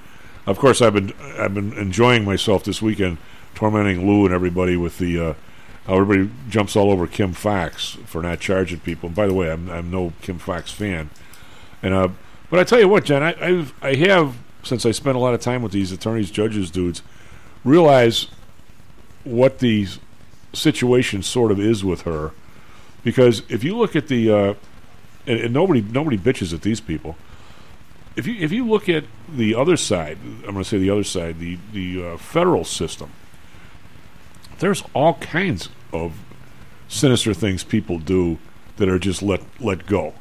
[0.46, 3.18] of course, I've been I've been enjoying myself this weekend,
[3.54, 5.34] tormenting Lou and everybody with the uh,
[5.88, 9.08] how everybody jumps all over Kim Foxx for not charging people.
[9.08, 11.10] And by the way, I'm I'm no Kim Foxx fan,
[11.82, 12.10] and uh,
[12.50, 15.34] but I tell you what, John, I I've, I have since I spent a lot
[15.34, 17.04] of time with these attorneys, judges, dudes,
[17.64, 18.28] realize
[19.24, 19.88] what the
[20.54, 22.32] situation sort of is with her.
[23.04, 24.54] because if you look at the uh,
[25.28, 27.16] and, and nobody nobody bitches at these people.
[28.16, 31.04] If you if you look at the other side, I'm going to say the other
[31.04, 33.12] side, the the uh, federal system.
[34.60, 36.14] There's all kinds of
[36.88, 38.38] sinister things people do
[38.78, 40.14] that are just let let go.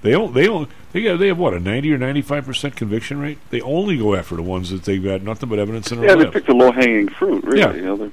[0.00, 3.18] They don't they don't they got, they have what a 90 or 95 percent conviction
[3.20, 3.38] rate.
[3.50, 6.16] They only go after the ones that they've got nothing but evidence in their Yeah,
[6.16, 6.32] they lab.
[6.32, 7.44] pick the low hanging fruit.
[7.44, 7.74] Really, Yeah.
[7.74, 8.10] you know,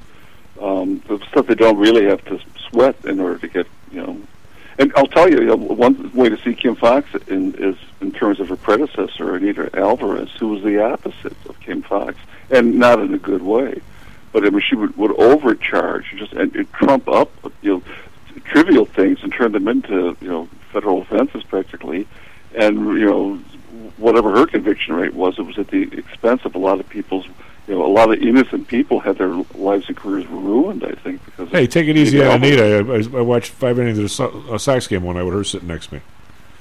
[0.62, 4.18] um, the stuff they don't really have to sweat in order to get, you know.
[4.80, 8.14] And I'll tell you, you know, one way to see Kim Foxx in, is in
[8.14, 12.18] terms of her predecessor, Anita Alvarez, who was the opposite of Kim Foxx,
[12.50, 13.82] and not in a good way.
[14.32, 17.30] But I mean, she would, would overcharge, just and, and trump up,
[17.62, 22.08] you know, trivial things and turn them into, you know, federal offenses practically.
[22.56, 23.36] And you know,
[23.98, 27.28] whatever her conviction rate was, it was at the expense of a lot of people's.
[27.70, 30.84] You know, a lot of innocent people had their lives and careers ruined.
[30.84, 31.50] I think because.
[31.50, 33.14] Hey, of take it easy Anita on Anita.
[33.16, 35.44] I, I watched five innings of a So- a Sox game one night with her
[35.44, 36.02] sitting next to me.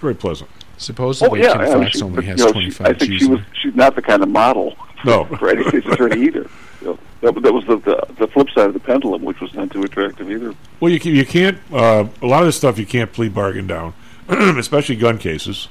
[0.00, 0.50] Very pleasant.
[0.76, 2.92] Supposedly, oh yeah, Kim I mean, Foxx she- only but, has you know, 25 I
[2.92, 3.40] think Gs she in was.
[3.54, 4.76] She's not the kind of model.
[5.04, 5.24] No.
[5.38, 6.50] for any state's attorney either.
[6.80, 9.54] You know, that, that was the, the the flip side of the pendulum, which was
[9.54, 10.52] not too attractive either.
[10.80, 11.56] Well, you can, you can't.
[11.72, 13.94] Uh, a lot of this stuff you can't plea bargain down,
[14.28, 15.68] especially gun cases,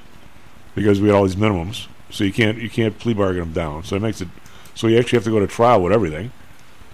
[0.76, 1.88] because we had all these minimums.
[2.10, 3.84] So you can't you can't plea bargain them down.
[3.84, 4.30] So it makes it
[4.78, 6.32] so you actually have to go to trial with everything.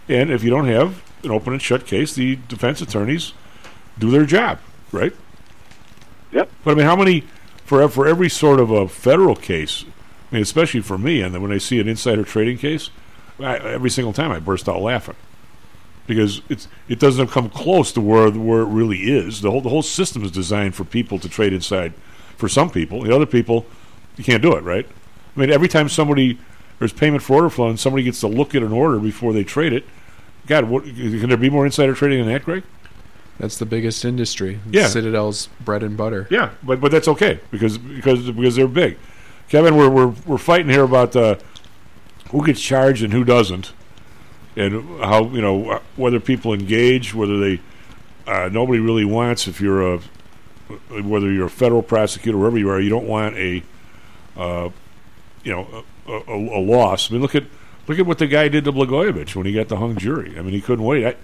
[0.08, 3.34] And if you don't have an open and shut case, the defense attorneys
[4.00, 4.60] do their job,
[4.94, 5.14] right?
[6.32, 6.50] Yep.
[6.64, 7.26] But I mean, how many
[7.66, 9.84] for for every sort of a federal case?
[10.32, 12.90] I mean, especially for me, and then when I see an insider trading case,
[13.38, 15.18] I, every single time I burst out laughing
[16.08, 19.42] because it's it doesn't come close to where where it really is.
[19.42, 21.94] The whole the whole system is designed for people to trade inside.
[22.38, 23.66] For some people, the other people,
[24.16, 24.88] you can't do it, right?
[25.36, 26.40] I mean, every time somebody
[26.80, 29.44] there's payment for order flow and somebody gets to look at an order before they
[29.44, 29.86] trade it,
[30.48, 32.64] God, what can there be more insider trading than that, Greg?
[33.40, 34.60] That's the biggest industry.
[34.70, 34.88] Yeah.
[34.88, 36.28] Citadel's bread and butter.
[36.30, 38.98] Yeah, but but that's okay because because because they're big.
[39.50, 41.36] Kevin, we're we're we're fighting here about uh,
[42.32, 43.74] who gets charged and who doesn't,
[44.56, 47.60] and how you know whether people engage, whether they
[48.28, 50.00] uh, nobody really wants if you're a
[51.02, 53.64] whether you're a federal prosecutor wherever you are, you don't want a
[54.38, 54.70] uh,
[55.44, 57.10] you know a, a, loss.
[57.10, 57.44] I mean, look at
[57.88, 60.38] look at what the guy did to Blagojevich when he got the hung jury.
[60.38, 61.06] I mean, he couldn't wait.
[61.06, 61.16] I,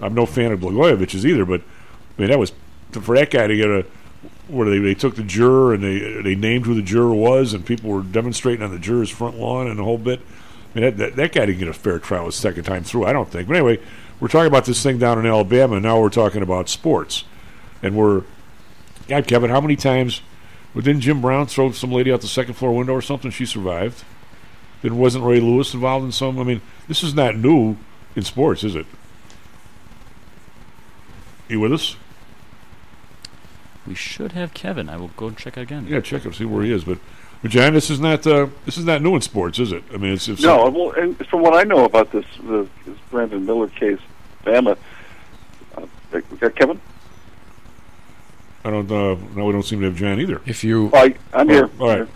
[0.00, 2.52] I'm no fan of Blagojevich's either, but I mean that was
[2.92, 3.86] for that guy to get a
[4.48, 7.64] where they, they took the juror and they they named who the juror was and
[7.64, 10.20] people were demonstrating on the juror's front lawn and the whole bit.
[10.74, 13.06] I mean that, that, that guy didn't get a fair trial his second time through.
[13.06, 13.48] I don't think.
[13.48, 13.80] But anyway,
[14.20, 15.74] we're talking about this thing down in Alabama.
[15.74, 17.24] and Now we're talking about sports,
[17.82, 18.22] and we're
[19.08, 20.20] God, Kevin, how many times?
[20.76, 23.30] Well, didn't Jim Brown throw some lady out the second floor window or something?
[23.30, 24.04] She survived.
[24.82, 26.38] Then wasn't Ray Lewis involved in some?
[26.38, 27.78] I mean, this is not new
[28.14, 28.84] in sports, is it?
[31.48, 31.96] You with us?
[33.86, 34.90] We should have Kevin.
[34.90, 35.86] I will go and check again.
[35.88, 36.84] Yeah, check him, see where he is.
[36.84, 36.98] But,
[37.40, 39.82] but John, this is not uh, this is not new in sports, is it?
[39.94, 42.98] I mean, it's, it's No, well, and from what I know about this, the, this
[43.10, 44.00] Brandon Miller case,
[44.44, 44.76] Bama,
[45.78, 46.78] uh, we got Kevin.
[48.66, 48.90] I don't.
[48.90, 50.42] Uh, no, we don't seem to have John either.
[50.44, 51.70] If you, I, I'm here.
[51.78, 52.08] All right.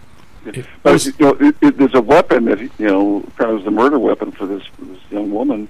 [0.83, 4.01] But you know, it, it, there's a weapon that you know apparently was the murder
[4.01, 5.69] weapon for this this young woman,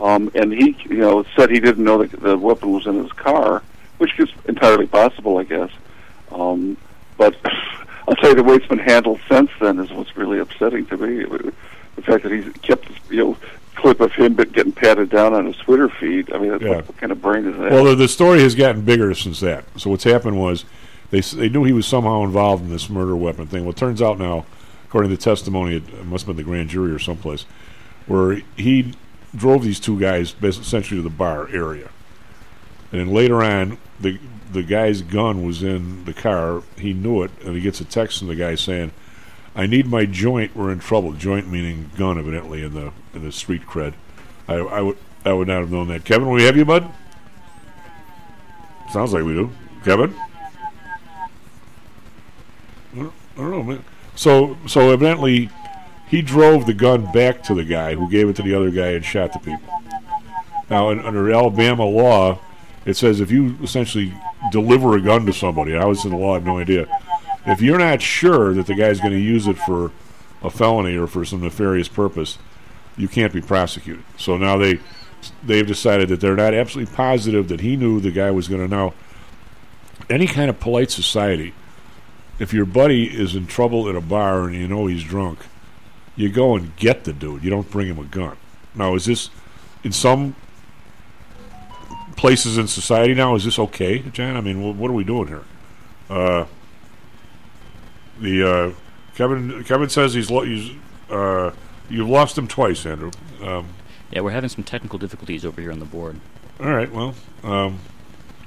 [0.00, 3.12] um, and he you know said he didn't know that the weapon was in his
[3.12, 3.62] car,
[3.98, 5.70] which is entirely possible, I guess.
[6.32, 6.76] Um,
[7.16, 7.36] but
[8.08, 10.96] I'll tell you the way it's been handled since then is what's really upsetting to
[10.96, 11.26] me.
[11.94, 13.36] The fact that he's kept you know
[13.78, 16.32] clip of him getting patted down on his Twitter feed.
[16.32, 16.76] I mean, what, Yeah.
[16.76, 17.70] what kind of brain is that?
[17.70, 19.64] Well, the, the story has gotten bigger since that.
[19.76, 20.64] So what's happened was
[21.10, 23.62] they they knew he was somehow involved in this murder weapon thing.
[23.64, 24.44] Well, it turns out now,
[24.86, 27.44] according to the testimony, it, it must have been the grand jury or someplace,
[28.06, 28.94] where he
[29.34, 31.88] drove these two guys essentially to the bar area,
[32.92, 34.18] and then later on, the
[34.52, 36.62] the guy's gun was in the car.
[36.78, 38.92] He knew it, and he gets a text from the guy saying,
[39.58, 40.56] "I need my joint.
[40.56, 43.92] We're in trouble." Joint meaning gun, evidently in the in the street cred.
[44.48, 46.04] I, I would I would not have known that.
[46.04, 46.88] Kevin, we have you, bud.
[48.90, 49.50] Sounds like we do.
[49.84, 50.14] Kevin?
[52.96, 53.84] I don't, know, man.
[54.14, 55.50] So, so evidently,
[56.08, 58.88] he drove the gun back to the guy who gave it to the other guy
[58.88, 59.60] and shot the people.
[60.70, 62.38] Now, in, under Alabama law,
[62.84, 64.14] it says if you essentially
[64.50, 66.86] deliver a gun to somebody, I was in the law, I have no idea.
[67.48, 69.90] If you're not sure that the guy's going to use it for
[70.42, 72.38] a felony or for some nefarious purpose,
[72.96, 74.04] you can't be prosecuted.
[74.16, 74.80] So now they
[75.44, 78.68] they've decided that they're not absolutely positive that he knew the guy was going to
[78.68, 78.94] know.
[80.08, 81.54] Any kind of polite society,
[82.38, 85.40] if your buddy is in trouble at a bar and you know he's drunk,
[86.14, 87.42] you go and get the dude.
[87.42, 88.36] You don't bring him a gun.
[88.74, 89.30] Now, is this
[89.82, 90.36] in some
[92.18, 93.34] places in society now.
[93.36, 94.36] Is this okay, Jan?
[94.36, 95.44] I mean, what are we doing here?
[96.10, 96.44] Uh,
[98.20, 98.72] the uh,
[99.14, 100.70] Kevin Kevin says he's, lo- he's
[101.10, 101.50] uh,
[101.88, 103.10] you've lost him twice, Andrew.
[103.42, 103.68] Um,
[104.10, 106.20] Yeah, we're having some technical difficulties over here on the board.
[106.60, 107.14] all right, well,
[107.44, 107.78] um,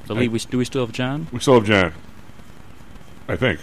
[0.06, 1.28] So, Lee, we, do we still have John?
[1.32, 1.94] we still have Jan.
[3.28, 3.60] I think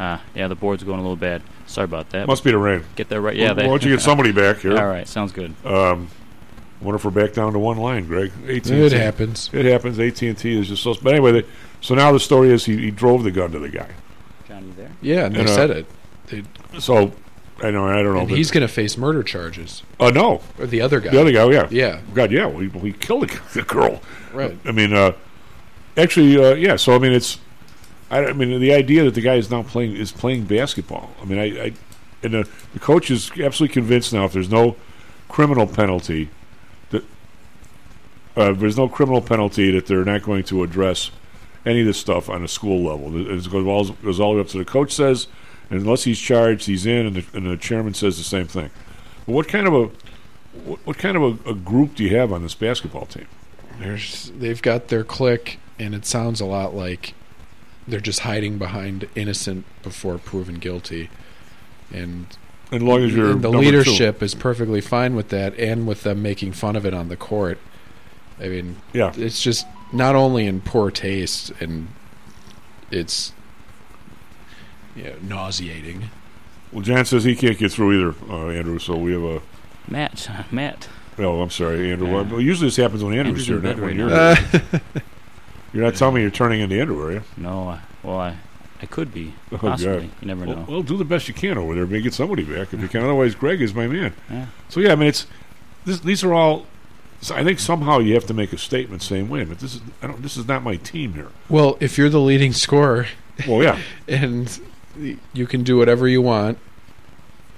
[0.00, 1.42] Ah, yeah, the board's going a little bad.
[1.66, 2.26] Sorry about that.
[2.26, 2.84] must be the rain.
[2.96, 3.36] Get that right.
[3.36, 4.76] Yeah, Well, they- why don't you get somebody back here?
[4.76, 5.54] All right, sounds good.
[5.64, 6.08] Um,
[6.80, 8.32] I wonder if we're back down to one line, Greg.
[8.46, 8.74] AT&T.
[8.74, 9.48] It happens.
[9.52, 9.98] It happens.
[9.98, 10.94] AT and T is just so.
[11.00, 11.44] But anyway, they,
[11.80, 13.88] so now the story is he, he drove the gun to the guy.
[14.54, 14.90] John, you there?
[15.02, 15.86] Yeah, and they And, uh, said it.
[16.26, 16.42] They,
[16.78, 17.12] So
[17.62, 17.86] I know.
[17.86, 18.20] I don't know.
[18.20, 19.82] and but- he's going to face murder charges.
[20.00, 21.10] Oh no, Or the other guy.
[21.10, 22.00] The other guy, yeah, Yeah.
[22.14, 24.00] God, yeah, we we killed the, the girl.
[24.32, 24.56] Right.
[24.64, 25.12] I mean, uh,
[25.96, 26.76] actually, uh, yeah.
[26.76, 27.38] So I mean, it's.
[28.10, 31.10] I, I mean, the idea that the guy is now playing is playing basketball.
[31.20, 31.72] I mean, I, I
[32.22, 34.24] and the, the coach is absolutely convinced now.
[34.24, 34.76] If there's no
[35.28, 36.28] criminal penalty,
[36.90, 37.02] that
[38.36, 41.10] uh, if there's no criminal penalty, that they're not going to address
[41.66, 43.16] any of this stuff on a school level.
[43.30, 45.26] It goes all, goes all the way up to the coach says,
[45.70, 48.70] and unless he's charged, he's in, and the, and the chairman says the same thing.
[49.26, 49.90] But what kind of a
[50.58, 53.26] what, what kind of a, a group do you have on this basketball team?
[53.80, 57.14] There's, they've got their clique, and it sounds a lot like
[57.88, 61.10] they're just hiding behind innocent before proven guilty.
[61.92, 62.26] And
[62.70, 63.78] As long as you're and the number two.
[63.78, 67.16] leadership is perfectly fine with that, and with them making fun of it on the
[67.16, 67.58] court.
[68.40, 69.12] I mean, Yeah.
[69.16, 71.88] it's just not only in poor taste, and
[72.90, 73.32] it's
[74.96, 76.10] yeah, nauseating.
[76.72, 78.78] Well, Jan says he can't get through either, uh, Andrew.
[78.78, 79.42] So we have a.
[79.88, 80.88] Matt, Matt.
[81.16, 82.08] No, I'm sorry, Andrew.
[82.08, 82.22] Yeah.
[82.22, 84.34] Well, usually this happens when Andrew's Andrew's here, not when you're now.
[84.34, 84.82] here.
[85.72, 87.22] you're not telling me you're turning into Andrew, are you?
[87.36, 88.36] No, I, well, I,
[88.82, 89.32] I could be.
[89.52, 90.08] Oh, Possibly.
[90.08, 90.10] God.
[90.20, 90.64] You never Well, know.
[90.68, 91.86] well, do the best you can over there.
[91.86, 93.04] Maybe get somebody back if you can.
[93.04, 94.12] Otherwise, Greg is my man.
[94.28, 94.46] Yeah.
[94.68, 95.26] So yeah, I mean, it's
[95.84, 96.66] this, these are all.
[97.24, 99.76] So I think somehow you have to make a statement saying, "Wait a minute, this
[99.76, 103.06] is I don't, this is not my team here." Well, if you're the leading scorer,
[103.48, 103.78] Well, yeah.
[104.08, 104.60] and
[105.32, 106.58] you can do whatever you want,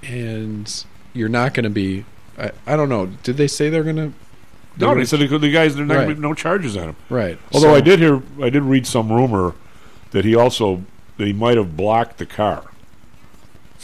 [0.03, 2.05] and you're not going to be.
[2.37, 3.07] I, I don't know.
[3.23, 4.13] Did they say they're going to?
[4.79, 6.15] No, they said the, guys there are not gonna Right.
[6.15, 6.95] be no charges on him.
[7.09, 7.37] Right.
[7.51, 9.53] Although So- I did hear, I did read some rumor
[10.11, 10.83] that he also
[11.17, 12.63] that he might have blocked the car.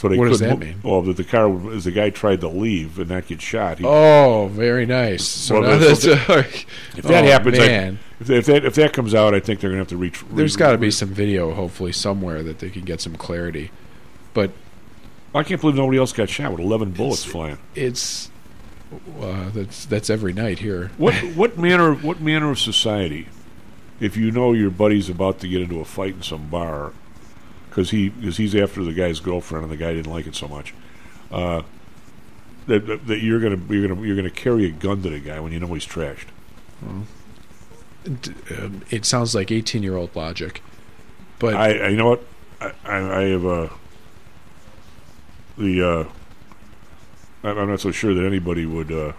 [0.04, 0.80] So they What does couldn't that mean?
[0.82, 3.78] Well, that the car, as the guy tried to leave and not get shot.
[3.78, 5.26] He, Oh, very nice.
[5.26, 6.28] So Well, that's- that's
[6.98, 7.98] if that oh, happens, I- man.
[8.20, 10.22] if, if that if that comes out, I think they're going to have to reach.
[10.30, 13.70] There's got to be some video, hopefully, somewhere that they can get some clarity.
[14.34, 14.50] But
[15.34, 17.56] I can't believe nobody else got shot with 11 bullets flying.
[17.74, 18.30] it's
[19.22, 20.90] uh, that's that's every night here.
[20.98, 23.28] What what manner what manner of society,
[24.00, 26.92] if you know your buddy's about to get into a fight in some bar,
[27.74, 30.46] because he because he's after the guy's girlfriend and the guy didn't like it so
[30.46, 30.72] much,
[31.32, 31.62] uh,
[32.68, 35.40] that, that that you're gonna you're gonna you're gonna carry a gun to the guy
[35.40, 36.26] when you know he's trashed.
[38.04, 40.62] D- um, it sounds like 18 year old logic,
[41.40, 42.24] but I, I you know what
[42.60, 43.68] I, I, I have uh,
[45.58, 46.08] the
[47.42, 48.92] uh, I'm not so sure that anybody would.
[48.92, 49.12] Uh,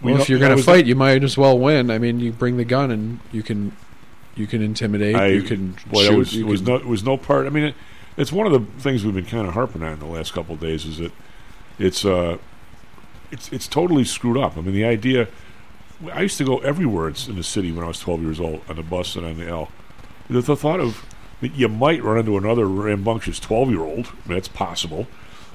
[0.00, 1.90] well, if you're going to fight, you might as well win.
[1.90, 3.74] I mean, you bring the gun and you can
[4.36, 5.16] you can intimidate.
[5.16, 6.16] I, you can boy, shoot.
[6.16, 7.46] was, you was can- no it was no part.
[7.46, 7.74] I mean, it,
[8.16, 10.60] it's one of the things we've been kind of harping on the last couple of
[10.60, 11.12] days is that
[11.78, 12.38] it's uh,
[13.30, 14.56] it's it's totally screwed up.
[14.56, 15.28] I mean, the idea.
[16.12, 18.60] I used to go everywhere in in the city when I was 12 years old
[18.68, 19.70] on the bus and on the L.
[20.28, 21.04] The, the thought of
[21.40, 25.06] that you might run into another rambunctious 12 year old, that's possible,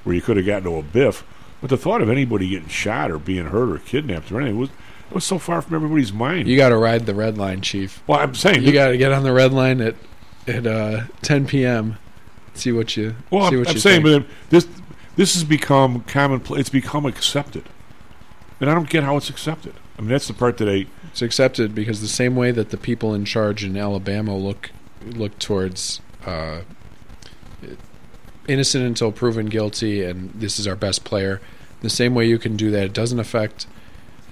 [0.03, 1.23] where you could have gotten to a biff.
[1.59, 4.69] But the thought of anybody getting shot or being hurt or kidnapped or anything was
[5.13, 6.47] was so far from everybody's mind.
[6.47, 8.01] you got to ride the red line, chief.
[8.07, 9.95] well, I'm saying You got to get on the red line at
[10.47, 11.97] at uh, 10 p.m.
[12.53, 14.67] See what you Well, see I'm, what I'm saying, but this
[15.15, 16.59] this has become commonplace.
[16.61, 17.63] It's become accepted,
[18.59, 19.73] and I don't get how it's accepted.
[19.97, 20.87] I mean, that's the part that I.
[21.11, 24.71] It's accepted because the same way that the people in charge in Alabama look
[25.05, 26.61] look towards uh,
[28.47, 31.41] innocent until proven guilty, and this is our best player.
[31.81, 33.67] The same way you can do that, it doesn't affect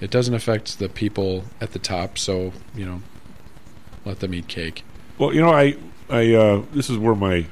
[0.00, 2.18] it doesn't affect the people at the top.
[2.18, 3.02] So you know,
[4.04, 4.84] let them eat cake.
[5.18, 5.76] Well, you know, I
[6.08, 7.46] I uh, this is where my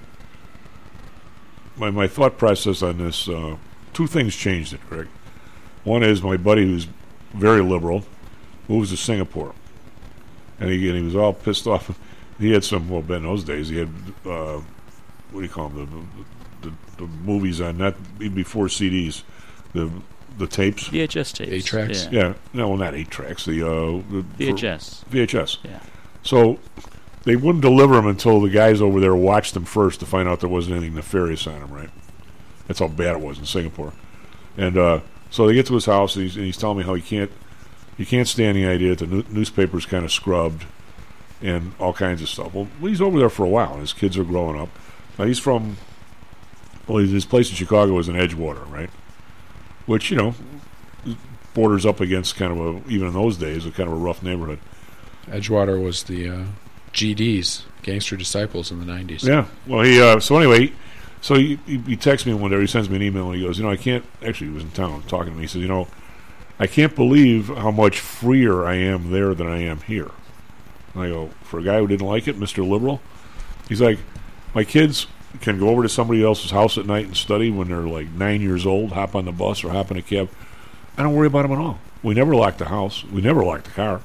[1.76, 3.28] my my thought process on this.
[3.28, 3.56] Uh,
[3.92, 5.08] two things changed it, Greg.
[5.84, 6.86] One is my buddy who's
[7.34, 8.04] very liberal
[8.68, 9.54] moves to Singapore,
[10.60, 11.98] and he and he was all pissed off.
[12.38, 13.88] He had some well, in those days he had
[14.24, 14.60] uh,
[15.32, 16.08] what do you call them
[16.62, 19.24] the, the, the movies on not even before CDs,
[19.72, 19.90] the
[20.38, 20.88] the tapes.
[20.88, 21.50] VHS tapes.
[21.52, 22.08] Eight tracks?
[22.10, 22.28] Yeah.
[22.28, 23.44] Yeah, no, well, not eight tracks.
[23.44, 25.04] The, uh, the VHS.
[25.06, 25.58] VHS.
[25.64, 25.80] Yeah.
[26.22, 26.58] So
[27.24, 30.40] they wouldn't deliver them until the guys over there watched them first to find out
[30.40, 31.70] there wasn't anything nefarious on them.
[31.72, 31.90] Right?
[32.66, 33.92] That's how bad it was in Singapore.
[34.56, 35.00] And uh,
[35.30, 37.30] so they get to his house, and he's, and he's telling me how he can't
[37.96, 40.64] You can't stand the idea that the new- newspaper's kind of scrubbed
[41.40, 42.52] and all kinds of stuff.
[42.54, 43.72] Well, he's over there for a while.
[43.72, 44.68] and His kids are growing up.
[45.18, 45.76] Now he's from.
[46.86, 48.90] Well, his place in Chicago was in Edgewater, right?
[49.88, 50.34] Which you know
[51.54, 54.22] borders up against kind of a even in those days a kind of a rough
[54.22, 54.60] neighborhood.
[55.26, 56.44] Edgewater was the uh,
[56.92, 59.24] GDs, Gangster Disciples, in the '90s.
[59.24, 59.46] Yeah.
[59.66, 60.00] Well, he.
[60.00, 60.72] Uh, so anyway,
[61.20, 62.60] so he, he, he texts me one day.
[62.60, 64.04] He sends me an email and he goes, you know, I can't.
[64.24, 65.42] Actually, he was in town talking to me.
[65.42, 65.88] He says, you know,
[66.58, 70.10] I can't believe how much freer I am there than I am here.
[70.94, 73.00] And I go, for a guy who didn't like it, Mister Liberal.
[73.68, 73.98] He's like,
[74.54, 75.06] my kids
[75.40, 78.40] can go over to somebody else's house at night and study when they're like nine
[78.40, 78.92] years old.
[78.92, 80.28] Hop on the bus or hop in a cab.
[80.96, 81.78] I don't worry about them at all.
[82.02, 83.04] We never lock the house.
[83.04, 84.00] We never lock the car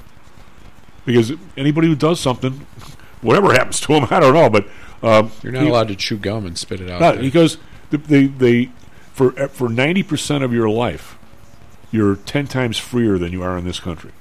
[1.05, 2.51] because anybody who does something,
[3.21, 4.49] whatever happens to them, I don't know.
[4.49, 4.67] But
[5.01, 7.01] um, You're not he- allowed to chew gum and spit it out.
[7.01, 7.21] no, there.
[7.21, 7.57] because
[7.89, 8.65] the, they they
[9.13, 11.17] for for ninety percent of your life,
[11.91, 14.11] you're ten times freer than you are in this country,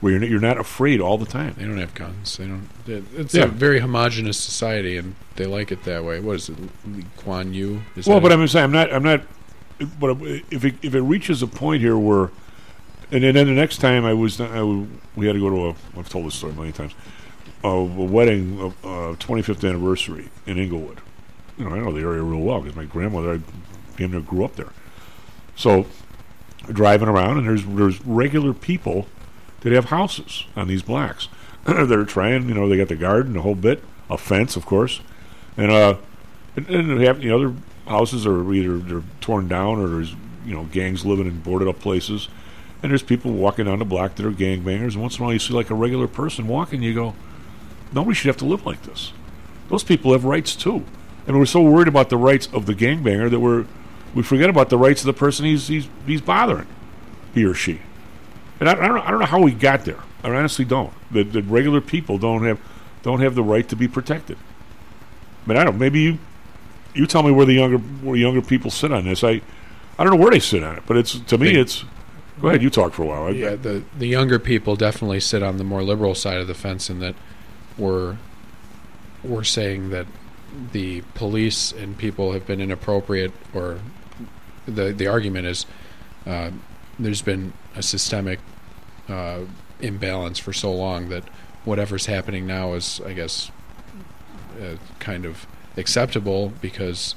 [0.00, 1.54] where you're not, you're not afraid all the time.
[1.58, 2.36] They don't have guns.
[2.36, 2.68] They don't.
[2.86, 3.44] it- It's Yeah.
[3.44, 6.20] a very homogenous society, and they like it that way.
[6.20, 6.56] What is it,
[6.86, 7.82] Lee Kuan Yew?
[7.96, 8.38] Is well, but it?
[8.38, 9.22] I'm saying I'm not I'm not.
[9.98, 10.18] But
[10.50, 12.30] if it, if it reaches a point here where,
[13.10, 14.62] and then, then the next time I was I,
[15.16, 16.92] we had to go to a I've told this story many times,
[17.64, 21.00] a, a wedding, a, uh, 25th anniversary in Englewood.
[21.56, 23.40] You know I know the area real well because my grandmother I
[23.96, 24.72] damn near grew up there.
[25.56, 25.86] So
[26.70, 29.06] driving around and there's there's regular people
[29.60, 31.28] that have houses on these blocks.
[31.64, 35.00] They're trying, you know, they got the garden, the whole bit, a fence, of course,
[35.56, 35.96] and uh,
[36.56, 37.54] and, and have, you know, their
[37.86, 40.14] houses are either they're torn down or there's
[40.44, 42.28] you know gangs living in boarded up places,
[42.82, 44.94] and there's people walking down the block that are gangbangers.
[44.94, 47.14] And once in a while, you see like a regular person walking, you go,
[47.92, 49.12] nobody should have to live like this.
[49.68, 50.84] Those people have rights too,
[51.26, 53.66] and we're so worried about the rights of the gangbanger that we're
[54.14, 56.66] we forget about the rights of the person he's he's he's bothering,
[57.34, 57.80] he or she.
[58.60, 59.98] And I, I don't know, I don't know how we got there.
[60.22, 60.92] I honestly don't.
[61.10, 62.60] The, that regular people don't have
[63.02, 64.36] don't have the right to be protected.
[65.44, 65.78] I mean, I don't.
[65.78, 66.18] Maybe you
[66.94, 69.24] you tell me where the younger where younger people sit on this.
[69.24, 69.40] I
[69.98, 71.84] I don't know where they sit on it, but it's to me it's.
[72.40, 73.24] Go ahead, you talk for a while.
[73.24, 76.54] I- yeah, the the younger people definitely sit on the more liberal side of the
[76.54, 77.14] fence, in that
[77.78, 78.16] we're
[79.22, 80.06] we're saying that
[80.72, 83.78] the police and people have been inappropriate, or
[84.66, 85.66] the the argument is
[86.26, 86.50] uh,
[86.98, 88.40] there's been a systemic
[89.10, 89.40] uh,
[89.80, 91.24] imbalance for so long that
[91.64, 93.50] whatever's happening now is, I guess,
[94.60, 95.46] uh, kind of
[95.76, 97.14] acceptable because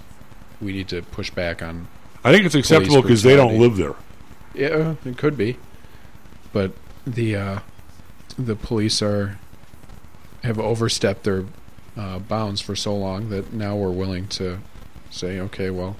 [0.61, 1.87] we need to push back on.
[2.23, 3.77] I think it's acceptable because they don't live
[4.53, 5.57] Yeah, it could be,
[6.51, 6.71] but
[7.05, 7.59] the uh,
[8.37, 9.39] the police are
[10.43, 11.45] have overstepped their
[11.97, 14.59] uh, bounds for so long that now we're willing to
[15.09, 15.95] say, okay, well,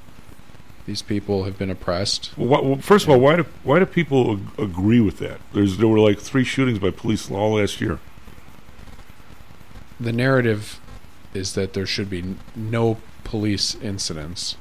[0.86, 2.32] these people have been oppressed.
[2.38, 5.40] Well, why, well, first of all, why do why do people ag- agree with that?
[5.54, 8.00] There's there were like three shootings by police all last year.
[10.00, 10.80] The narrative
[11.34, 14.58] is that there should be n- no police incidents.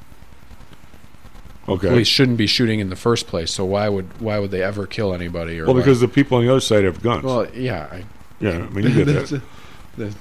[1.68, 1.88] Okay.
[1.88, 3.52] Police shouldn't be shooting in the first place.
[3.52, 5.58] So why would why would they ever kill anybody?
[5.60, 7.24] Or Well, why- because the people on the other side have guns.
[7.24, 8.04] Well, yeah, I,
[8.40, 9.28] Yeah, I mean, you get that.
[9.96, 10.14] The- the-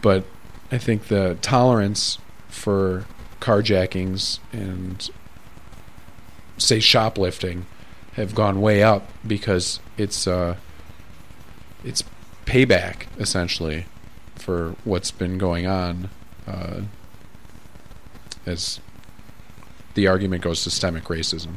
[0.00, 0.24] but
[0.70, 2.18] I think the tolerance
[2.48, 3.04] for
[3.40, 5.10] carjackings and
[6.56, 7.66] say shoplifting
[8.14, 10.56] have gone way up because it's uh,
[11.84, 12.02] it's
[12.46, 13.86] payback essentially
[14.36, 16.10] for what's been going on.
[16.46, 16.82] Uh,
[18.46, 18.80] as
[19.94, 21.54] the argument goes, systemic racism.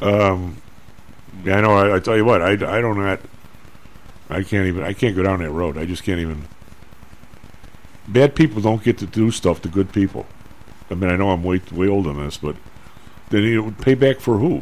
[0.00, 0.56] Um,
[1.44, 1.76] yeah, I know.
[1.76, 3.20] I, I tell you what, I, I don't not.
[4.28, 4.82] I can't even.
[4.82, 5.78] I can't go down that road.
[5.78, 6.48] I just can't even.
[8.08, 10.26] Bad people don't get to do stuff to good people.
[10.90, 12.56] I mean, I know I'm way way old on this, but
[13.30, 14.58] then you know, pay back for who?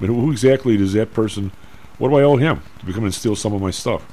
[0.00, 1.50] I mean, who exactly does that person?
[1.98, 4.04] What do I owe him to come and steal some of my stuff?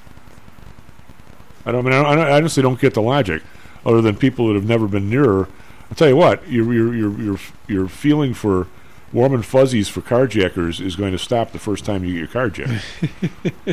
[1.65, 1.99] I don't I mean.
[1.99, 3.43] I, don't- I honestly don't get the logic,
[3.85, 5.47] other than people that have never been nearer.
[5.89, 6.47] I'll tell you what.
[6.47, 7.37] Your your your your
[7.67, 8.67] your feeling for
[9.11, 12.27] warm and fuzzies for carjackers is going to stop the first time you get your
[12.29, 12.85] car jacked.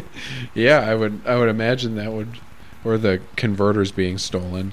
[0.54, 2.40] Yeah, I would I would imagine that would
[2.84, 4.72] or the converters being stolen.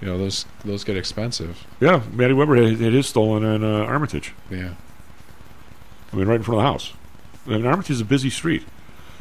[0.00, 1.66] You know, those those get expensive.
[1.80, 4.34] yeah, Matty Weber had, had his stolen in uh, Armitage.
[4.50, 4.74] Yeah.
[6.12, 6.92] I mean, right in front of the house.
[7.46, 8.64] I mean, Armitage is a busy street.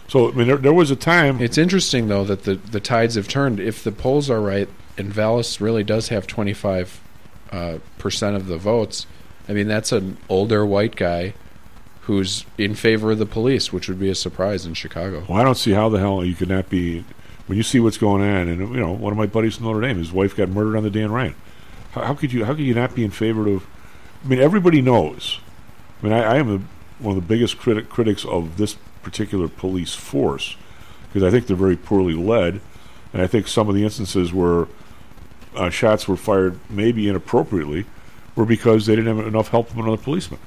[0.07, 1.41] So, I mean, there, there was a time.
[1.41, 3.59] It's interesting though that the the tides have turned.
[3.59, 7.01] If the polls are right and Vallas really does have 25
[7.51, 9.07] uh, percent of the votes,
[9.47, 11.33] I mean that's an older white guy
[12.01, 15.25] who's in favor of the police, which would be a surprise in Chicago.
[15.27, 17.03] Well, I don't see how the hell you could not be.
[17.47, 19.81] When you see what's going on, and you know, one of my buddies from Notre
[19.81, 21.35] Dame, his wife got murdered on the Dan Ryan.
[21.91, 22.45] How, how could you?
[22.45, 23.65] How could you not be in favor of?
[24.23, 25.39] I mean, everybody knows.
[26.01, 26.67] I mean, I, I am
[26.99, 30.57] one of the biggest critic, critics of this particular police force
[31.15, 32.59] because I think they're very poorly led,
[33.13, 34.67] and I think some of the instances where
[35.55, 37.85] uh, shots were fired maybe inappropriately
[38.35, 40.41] were because they didn't have enough help from another policeman.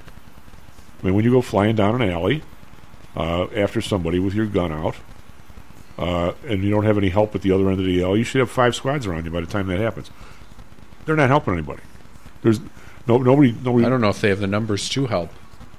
[1.01, 2.43] I mean, when you go flying down an alley
[3.17, 4.97] uh, after somebody with your gun out,
[5.99, 8.25] uh, and you don't have any help at the other end of the alley, you
[8.25, 10.11] should have five squads around you by the time that happens.
[11.05, 11.83] They're not helping anybody.
[12.43, 12.61] There's
[13.07, 13.53] no nobody.
[13.53, 13.85] Nobody.
[13.85, 15.31] I don't know if they have the numbers to help.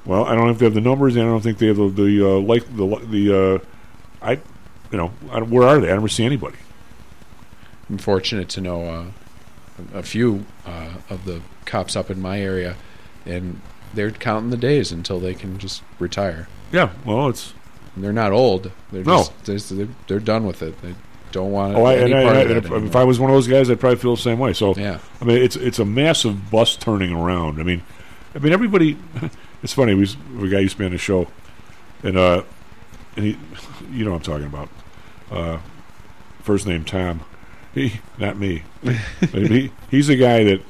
[0.05, 1.77] Well, I don't know if they have the numbers, and I don't think they have
[1.77, 3.37] the the uh, like the the.
[3.37, 3.59] Uh,
[4.21, 4.31] I,
[4.91, 5.89] you know, I where are they?
[5.89, 6.57] I never see anybody.
[7.89, 9.05] I'm fortunate to know uh,
[9.93, 12.75] a few uh, of the cops up in my area,
[13.25, 13.61] and
[13.93, 16.47] they're counting the days until they can just retire.
[16.71, 17.53] Yeah, well, it's
[18.03, 18.71] they're not old.
[18.91, 19.25] They're No.
[19.43, 20.79] just, they're, they're, done with it.
[20.81, 20.93] They
[21.31, 23.19] don't want Oh, I, any and part and of I- it if, if I was
[23.19, 24.53] one of those guys, I'd probably feel the same way.
[24.53, 24.99] So, Yeah.
[25.21, 27.59] I mean, it's it's a massive bus turning around.
[27.59, 27.81] I mean,
[28.35, 28.97] I mean, everybody.
[29.61, 29.93] It's funny.
[29.93, 31.27] We, a guy used to be on the show,
[32.01, 32.43] and uh,
[33.17, 33.37] and he,
[33.91, 34.69] you know, what I'm talking about.
[35.29, 35.57] Uh,
[36.43, 37.19] first name Tom.
[37.73, 38.63] He, not me.
[39.33, 40.61] He, he's a guy that,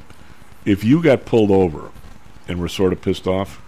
[0.65, 1.91] if you got pulled over,
[2.47, 3.61] and were sort of pissed off,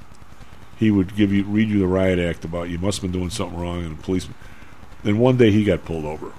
[0.81, 3.29] he would give you read you the riot act about you must have been doing
[3.29, 4.35] something wrong, and the policeman.
[5.03, 6.31] Then one day he got pulled over.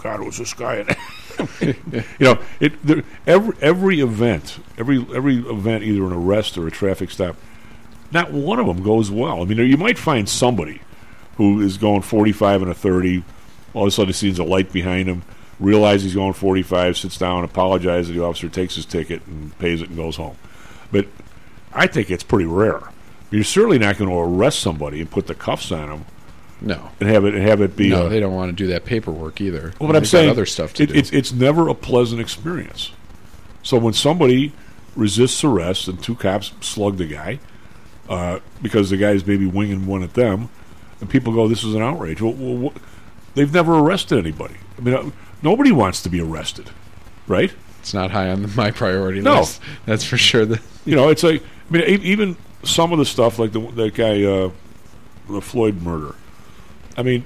[0.00, 0.96] God, was this guy.
[1.60, 1.74] you
[2.20, 7.10] know, it there, every every event, every every event, either an arrest or a traffic
[7.10, 7.34] stop,
[8.12, 9.42] not one of them goes well.
[9.42, 10.82] I mean, you might find somebody
[11.36, 13.24] who is going 45 and a 30.
[13.74, 15.22] All of a sudden, he sees a light behind him,
[15.58, 19.82] realizes he's going 45, sits down, apologizes to the officer, takes his ticket, and pays
[19.82, 20.36] it and goes home.
[20.92, 21.06] But
[21.72, 22.82] I think it's pretty rare.
[23.30, 26.04] You're certainly not going to arrest somebody and put the cuffs on them.
[26.62, 26.90] No.
[27.00, 27.88] and have it and have it be.
[27.88, 29.72] no, uh, they don't want to do that paperwork either.
[29.80, 30.94] well, but I'm saying other stuff to it, do.
[30.94, 32.92] It's it's never a pleasant experience.
[33.62, 34.52] So when somebody
[34.94, 37.38] resists arrest and two cops slug the guy
[38.10, 40.50] uh, because the guy's maybe winging one at them,
[41.00, 42.74] and people go, "This is an outrage." Well, well
[43.34, 44.56] they've never arrested anybody.
[44.76, 45.10] I mean, uh,
[45.42, 46.68] nobody wants to be arrested,
[47.26, 47.54] right?
[47.78, 49.38] It's not high on my priority No.
[49.40, 49.62] list.
[49.86, 50.44] That's for sure.
[50.44, 53.94] The, You know, it's like I mean, even some of the stuff like the that
[53.94, 54.50] guy, uh,
[55.28, 56.14] the Floyd murder.
[56.96, 57.24] I mean,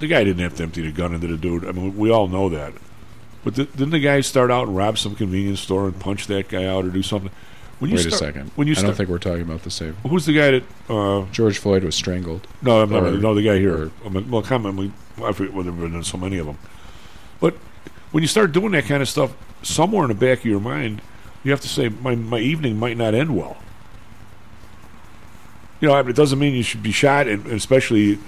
[0.00, 1.64] the guy didn't have to empty the gun into the dude.
[1.66, 2.72] I mean, we all know that.
[3.44, 6.48] But th- didn't the guy start out and rob some convenience store and punch that
[6.48, 7.30] guy out or do something?
[7.78, 8.50] When wait start- a second.
[8.54, 9.94] When you I don't start, think we're talking about the same.
[10.06, 10.62] who's the guy that?
[10.88, 12.46] Uh, George Floyd was strangled.
[12.62, 13.90] no, I'm not, Or- no, the guy here.
[14.04, 14.92] I mean, well, come on, we,
[15.22, 16.58] I forget whether there have been so many of them.
[17.40, 17.54] But
[18.12, 21.02] when you start doing that kind of stuff, somewhere in the back of your mind,
[21.42, 23.56] you have to say, my, my evening might not end well.
[25.82, 28.18] You know, I mean, it doesn't mean you should be shot, and, especially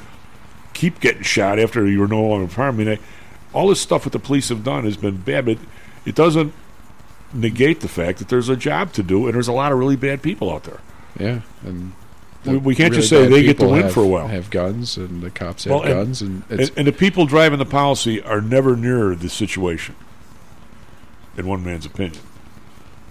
[0.74, 2.80] keep getting shot after you're no longer harmed.
[2.80, 2.98] I mean, I,
[3.56, 5.58] all this stuff that the police have done has been bad, but
[6.04, 6.52] it doesn't
[7.32, 9.94] negate the fact that there's a job to do, and there's a lot of really
[9.94, 10.80] bad people out there.
[11.18, 11.92] Yeah, and
[12.44, 14.26] We- we can't just say they get the win have- for a while.
[14.26, 17.60] Have guns, and the cops have Well, and- guns, and, and, and the people driving
[17.60, 19.94] the policy are never near the situation,
[21.38, 22.20] in one man's opinion.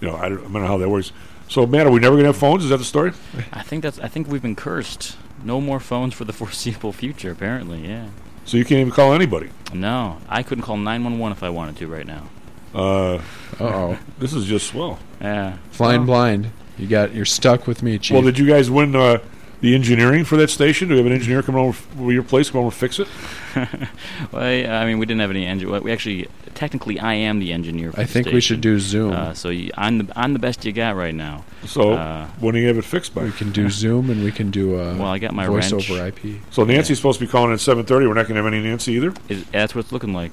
[0.02, 1.12] You know, I don't, I don't know how that works.
[1.48, 2.64] So, man, are we never going to have phones?
[2.64, 3.12] Is that the story?
[3.52, 3.98] I think that's.
[3.98, 5.16] I think we've been cursed.
[5.42, 7.30] No more phones for the foreseeable future.
[7.30, 8.08] Apparently, yeah.
[8.44, 9.50] So you can't even call anybody.
[9.72, 12.28] No, I couldn't call nine one one if I wanted to right now.
[12.74, 13.22] Uh
[13.60, 14.98] oh, this is just swell.
[15.20, 15.58] Yeah.
[15.70, 16.50] flying Well, blind.
[16.76, 18.14] You got you're stuck with me, chief.
[18.14, 19.18] Well, did you guys win uh,
[19.64, 20.88] the engineering for that station?
[20.88, 23.08] Do we have an engineer coming over f- your place, come over and fix it?
[23.56, 25.80] well, I, I mean, we didn't have any engineer.
[25.80, 27.90] We actually, technically, I am the engineer.
[27.92, 29.12] For I the think we should do Zoom.
[29.12, 31.44] Uh, so you, I'm the I'm the best you got right now.
[31.66, 33.24] So uh, when do you have it fixed by?
[33.24, 35.90] we can do Zoom, and we can do uh, Well, I got my voice wrench.
[35.90, 36.36] over IP.
[36.50, 38.06] So Nancy's supposed to be calling at seven thirty.
[38.06, 39.14] We're not going to have any Nancy either.
[39.28, 40.32] is, that's what it's looking like.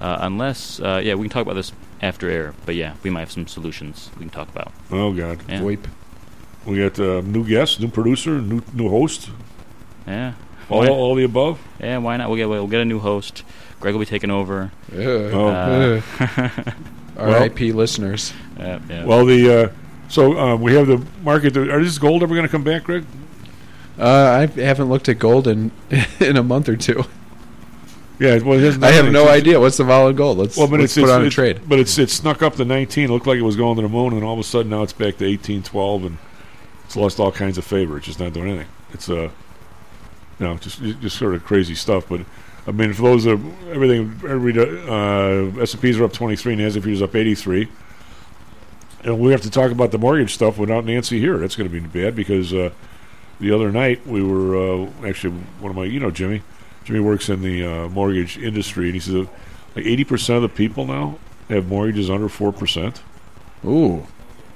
[0.00, 2.54] Uh, unless, uh, yeah, we can talk about this after air.
[2.64, 4.72] But yeah, we might have some solutions we can talk about.
[4.92, 5.60] Oh God, Yeah.
[5.60, 5.86] VoIP.
[6.68, 9.30] We got uh, new guest, new producer, new new host.
[10.06, 10.34] Yeah.
[10.68, 11.58] All, Why- all the above.
[11.80, 12.28] Yeah, why not?
[12.28, 13.42] We'll get we'll get a new host.
[13.80, 14.70] Greg will be taking over.
[14.92, 15.30] Yeah.
[15.32, 15.48] Oh.
[15.48, 16.00] Uh,
[17.16, 18.32] Well- RIP listeners.
[18.58, 19.04] yeah, yeah.
[19.04, 19.68] Well, the uh,
[20.08, 21.56] so uh, we have the market.
[21.56, 23.04] Are this gold ever going to come back, Greg?
[23.98, 25.72] Uh, I haven't looked at gold in
[26.20, 27.02] in a month or two.
[28.20, 29.28] Yeah, well, it I have no anything.
[29.36, 30.38] idea what's the volatile gold.
[30.38, 31.60] Let's, Well, but let's it's, put it's, on a trade.
[31.68, 33.04] But it's it snuck up to 19.
[33.04, 34.82] It looked like it was going to the moon, and all of a sudden now
[34.82, 36.18] it's back to 18, 12, and
[36.88, 37.98] it's lost all kinds of favor.
[37.98, 38.68] It's just not doing anything.
[38.94, 39.28] It's uh,
[40.38, 42.08] you know, just just sort of crazy stuff.
[42.08, 42.22] But
[42.66, 43.38] I mean, for those that
[43.70, 47.68] everything, every uh, S and P's are up 23, Nasdaq is up 83.
[49.04, 51.36] And we have to talk about the mortgage stuff without Nancy here.
[51.36, 52.70] That's going to be bad because uh,
[53.38, 56.40] the other night we were uh, actually one of my, you know, Jimmy.
[56.84, 59.26] Jimmy works in the uh, mortgage industry, and he says
[59.76, 61.18] like eighty percent of the people now
[61.50, 63.02] have mortgages under four percent.
[63.62, 64.06] Ooh,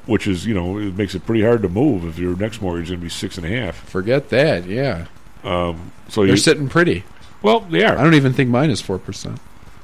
[0.07, 2.85] which is you know it makes it pretty hard to move if your next mortgage
[2.85, 3.77] is going to be six and a half.
[3.77, 4.66] Forget that.
[4.66, 5.07] Yeah.
[5.45, 7.05] Um, so They're you, sitting pretty.
[7.43, 7.97] Well, they are.
[7.97, 9.41] I don't even think mine is four percent.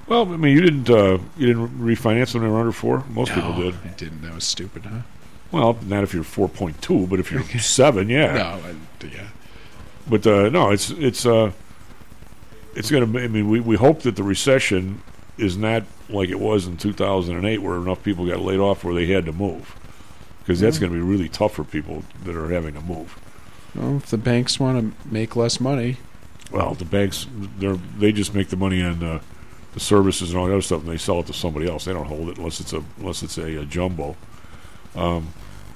[0.07, 3.05] Well, I mean, you didn't uh, you didn't refinance when they were under four.
[3.11, 3.75] Most people did.
[3.85, 4.23] I didn't.
[4.23, 5.03] That was stupid, huh?
[5.51, 8.35] Well, not if you're four point two, but if you're seven, yeah.
[8.35, 9.29] No, I, yeah.
[10.09, 11.53] But uh, no, it's it's uh,
[12.75, 13.19] it's going to.
[13.21, 15.03] I mean, we, we hope that the recession
[15.37, 19.07] is not like it was in 2008, where enough people got laid off where they
[19.07, 19.77] had to move,
[20.49, 23.19] because that's going to be really tough for people that are having to move.
[23.75, 25.99] Well, if the banks want to make less money,
[26.51, 27.27] Well, the banks
[27.59, 29.21] they they just make the money on uh,
[29.75, 31.85] the services and all the other stuff, and they sell it to somebody else.
[31.85, 34.17] They don't hold it unless it's a unless it's a, a jumbo.
[34.97, 35.35] Um,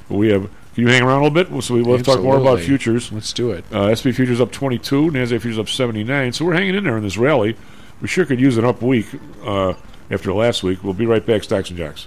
[0.08, 0.48] we have.
[0.74, 1.62] Can you hang around a little bit?
[1.62, 3.12] So we will talk more about futures.
[3.12, 3.66] Let's do it.
[3.70, 6.32] Uh, SP futures up 22, Nasdaq futures up 79.
[6.32, 7.58] So we're hanging in there in this rally.
[8.00, 9.04] We sure could use an up week
[9.44, 9.74] uh,
[10.10, 10.82] after last week.
[10.82, 12.06] We'll be right back, Stocks and Jocks.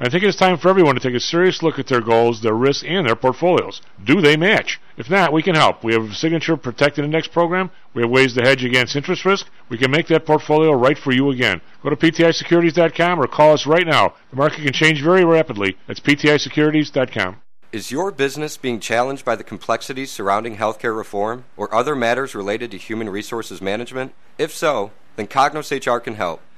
[0.00, 2.40] I think it is time for everyone to take a serious look at their goals,
[2.40, 3.82] their risks, and their portfolios.
[4.04, 4.80] Do they match?
[4.96, 5.82] If not, we can help.
[5.82, 7.72] We have a signature protected index program.
[7.94, 9.48] We have ways to hedge against interest risk.
[9.68, 11.60] We can make that portfolio right for you again.
[11.82, 14.14] Go to PTIsecurities.com or call us right now.
[14.30, 15.76] The market can change very rapidly.
[15.88, 17.40] That's PTIsecurities.com.
[17.72, 22.70] Is your business being challenged by the complexities surrounding healthcare reform or other matters related
[22.70, 24.14] to human resources management?
[24.38, 26.40] If so, then Cognos HR can help.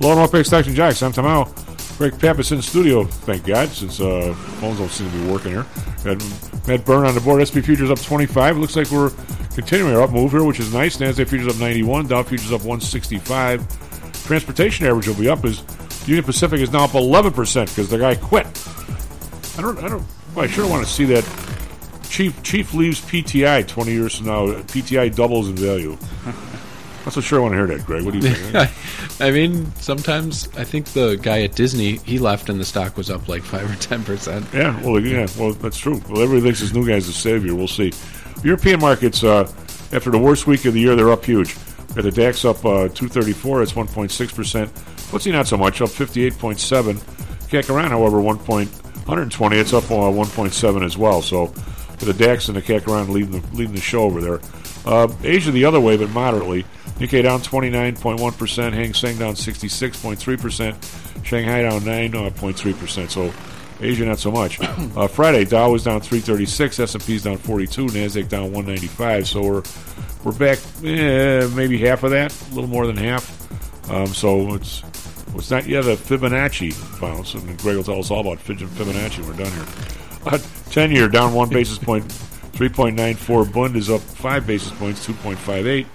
[0.00, 1.02] North Bay Stocks and Jocks.
[1.02, 1.52] I'm Tom Howell.
[1.98, 5.50] Greg Pappas in the studio, thank God, since uh, phones don't seem to be working
[5.50, 5.66] here.
[6.04, 7.42] Got Matt Byrne on the board.
[7.42, 8.58] SP Futures up 25.
[8.58, 9.10] Looks like we're
[9.54, 10.98] continuing our up move here, which is nice.
[10.98, 12.06] NASDAQ Futures up 91.
[12.06, 14.24] Dow Futures up 165.
[14.26, 15.44] Transportation average will be up.
[15.44, 15.64] Is
[16.06, 18.46] Union Pacific is now up 11% because the guy quit.
[19.58, 20.04] I don't, I don't,
[20.36, 21.24] I sure want to see that.
[22.08, 24.46] Chief Chief leaves PTI 20 years from now.
[24.46, 25.98] PTI doubles in value.
[27.08, 28.04] That's what sure I want to hear that, Greg.
[28.04, 29.20] What do you think?
[29.22, 33.08] I mean, sometimes I think the guy at Disney he left and the stock was
[33.08, 34.44] up like five or ten percent.
[34.52, 36.02] Yeah, well, yeah, well, that's true.
[36.10, 37.54] Well, everybody thinks this new guy's the savior.
[37.54, 37.94] We'll see.
[38.44, 39.50] European markets, uh,
[39.90, 41.56] after the worst week of the year, they're up huge.
[41.94, 44.74] Got the DAX up uh, 234, it's 1.6 percent.
[44.74, 46.98] FTSE not so much, up 58.7.
[47.48, 48.36] CAC around, however, 1.
[48.36, 51.22] 120, it's up uh, 1.7 as well.
[51.22, 51.46] So
[52.00, 54.40] the DAX and the CAC around leading the, leading the show over there.
[54.84, 56.66] Uh, Asia the other way, but moderately.
[56.98, 63.10] Nikkei down 29.1%, Hang Seng down 66.3%, Shanghai down 9.3%.
[63.10, 63.32] So
[63.80, 64.58] Asia not so much.
[64.96, 69.28] Uh, Friday, Dow was down 336, S&P's down 42, Nasdaq down 195.
[69.28, 69.62] So we're
[70.24, 73.90] we're back eh, maybe half of that, a little more than half.
[73.90, 74.82] Um, so it's
[75.36, 79.18] it's not yet a Fibonacci bounce, and Greg will tell us all about Fibonacci.
[79.20, 79.66] when We're done here.
[80.26, 80.38] Uh,
[80.70, 83.52] Ten year down one basis point, 3.94.
[83.52, 85.86] Bund is up five basis points, 2.58.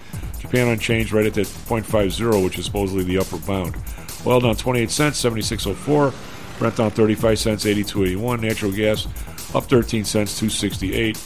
[0.53, 3.75] Japan unchanged right at that 0.50, which is supposedly the upper bound.
[4.23, 6.59] Oil down 28 cents, 76.04.
[6.59, 8.39] Brent down 35 cents, 82.81.
[8.39, 9.07] Natural gas
[9.55, 11.19] up 13 cents, 268.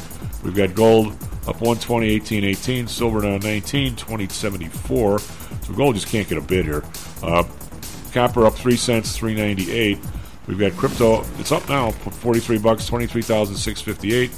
[0.46, 1.08] We've got gold
[1.46, 2.88] up 120, 18.18.
[2.88, 5.66] Silver down 19, 20.74.
[5.66, 6.86] So gold just can't get a bid here.
[7.22, 7.44] Uh,
[8.14, 10.00] copper up 3 cents, 398.
[10.48, 11.26] We've got crypto.
[11.38, 14.32] It's up now, 43 bucks, 23,658.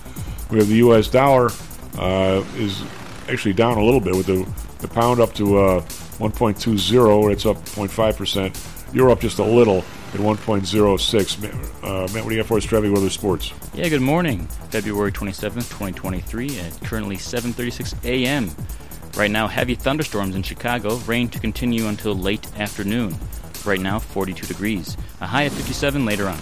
[0.50, 1.08] We have the U.S.
[1.10, 1.52] dollar
[2.00, 2.82] uh, is
[3.28, 7.32] actually down a little bit with the, the pound up to uh, 1.20.
[7.32, 8.60] It's up 0.5 percent.
[8.94, 9.80] Euro up just a little
[10.14, 11.84] at 1.06.
[11.84, 13.54] Uh, Matt, what do you have for us, Trevi Weather Sports?
[13.74, 14.48] Yeah, good morning.
[14.72, 18.50] February 27th, 2023, at currently 7:36 a.m.
[19.16, 20.96] Right now, heavy thunderstorms in Chicago.
[21.06, 23.16] Rain to continue until late afternoon.
[23.66, 24.96] Right now, 42 degrees.
[25.22, 26.40] A high of 57 later on.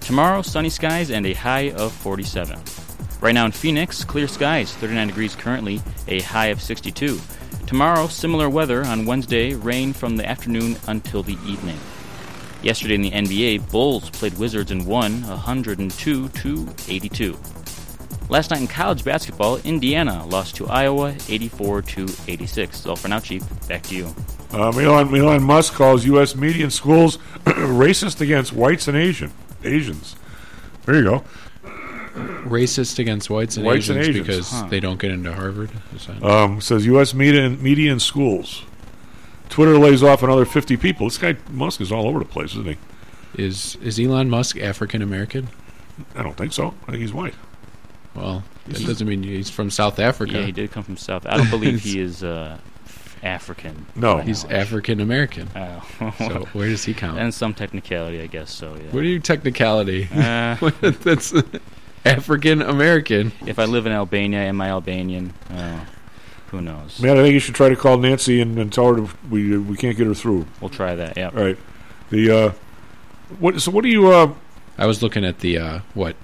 [0.00, 2.58] Tomorrow, sunny skies and a high of 47.
[3.22, 7.20] Right now in Phoenix, clear skies, 39 degrees currently, a high of 62.
[7.68, 8.84] Tomorrow, similar weather.
[8.84, 11.78] On Wednesday, rain from the afternoon until the evening.
[12.64, 17.38] Yesterday in the NBA, Bulls played Wizards and won 102 to 82.
[18.28, 22.76] Last night in college basketball, Indiana lost to Iowa 84 to 86.
[22.76, 23.44] That's all for now, Chief.
[23.68, 24.06] Back to you.
[24.50, 26.34] Um, Elon, Elon Musk calls U.S.
[26.34, 29.30] media and schools racist against whites and Asian
[29.62, 30.16] Asians.
[30.86, 31.24] There you go.
[32.14, 34.26] Racist against whites and Whites and Asians, Asians.
[34.26, 34.66] because Huh.
[34.68, 35.70] they don't get into Harvard.
[36.22, 37.14] Um, says U.S.
[37.14, 38.64] media and media and schools.
[39.48, 41.06] Twitter lays off another 50 people.
[41.06, 42.76] This guy Musk is all over the place, isn't he?
[43.42, 45.48] Is is Elon Musk African American?
[46.14, 46.74] I don't think so.
[46.86, 47.34] I think he's white.
[48.14, 50.32] Well, that doesn't mean he's from South Africa.
[50.34, 51.24] Yeah, he did come from South.
[51.26, 52.58] I don't believe he is uh,
[53.22, 53.86] African.
[53.94, 54.18] No.
[54.18, 54.44] He's.
[54.44, 55.48] African American.
[55.56, 56.14] Oh.
[56.18, 57.18] So where does he count?
[57.18, 58.74] And some technicality, I guess so.
[58.74, 58.90] Yeah.
[58.90, 60.08] What are you technicality?
[60.14, 61.32] Uh, That's
[62.04, 63.32] African American.
[63.46, 65.32] if I live in Albania, am I Albanian?
[65.50, 65.84] Uh,
[66.50, 67.00] who knows?
[67.00, 69.56] Man, I think you should try to call Nancy and, and tell her to, we
[69.58, 70.46] we can't get her through.
[70.60, 71.16] We'll try that.
[71.16, 71.28] Yeah.
[71.28, 71.58] All right.
[72.10, 72.50] The uh,
[73.38, 73.60] what?
[73.60, 74.10] So what do you?
[74.12, 74.34] Uh,
[74.78, 76.16] I was looking at the uh, what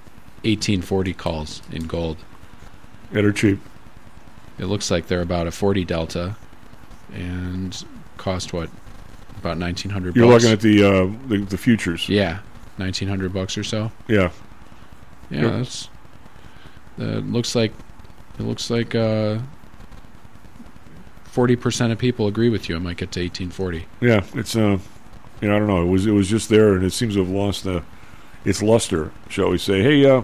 [0.43, 2.17] 1840 calls in gold.
[3.13, 3.61] that are cheap.
[4.59, 6.37] It looks like they're about a 40 delta,
[7.13, 7.85] and
[8.17, 8.69] cost what
[9.39, 10.17] about 1900.
[10.17, 10.43] You're bucks.
[10.45, 12.09] looking at the uh, the, the futures.
[12.09, 12.41] yeah,
[12.77, 13.93] 1900 bucks or so.
[14.09, 14.31] Yeah.
[15.31, 15.53] Yeah, Yep.
[15.53, 15.89] that's.
[16.99, 17.73] That looks like.
[18.39, 18.95] It looks like.
[18.95, 19.39] uh
[21.25, 22.75] Forty percent of people agree with you.
[22.77, 23.87] I might get to eighteen forty.
[24.01, 24.79] Yeah, it's uh,
[25.41, 25.83] you know, I don't know.
[25.83, 27.83] It was it was just there, and it seems to have lost uh,
[28.45, 29.83] its luster, shall we say?
[29.83, 30.23] Hey, uh,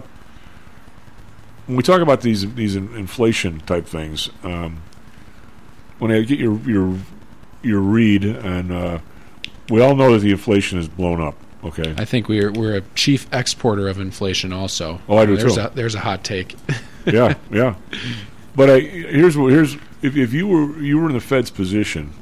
[1.67, 4.81] when we talk about these these inflation type things, um,
[5.99, 6.97] when I get your your
[7.61, 8.99] your read, and uh,
[9.69, 11.35] we all know that the inflation has blown up.
[11.65, 14.53] Okay, I think we're we're a chief exporter of inflation.
[14.53, 15.61] Also, Oh, I do there's too.
[15.61, 16.55] A, there's a hot take.
[17.05, 17.75] yeah, yeah.
[18.55, 19.73] But I here's what here's
[20.03, 22.13] if, if you were you were in the Fed's position,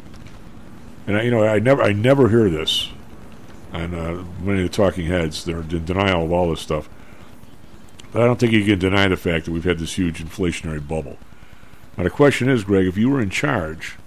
[1.07, 2.89] and I, you know I never I never hear this,
[3.73, 6.87] on uh, many of the talking heads they're in denial of all this stuff.
[8.13, 10.87] But I don't think you can deny the fact that we've had this huge inflationary
[10.87, 11.17] bubble.
[11.97, 13.97] Now the question is, Greg, if you were in charge,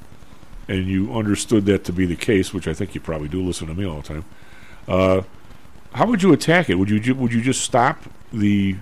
[0.67, 3.67] and you understood that to be the case, which I think you probably do, listen
[3.67, 4.25] to me all the time.
[4.89, 5.23] Uh,
[5.93, 6.75] how would you attack it?
[6.75, 8.03] Would you would you just stop
[8.33, 8.77] the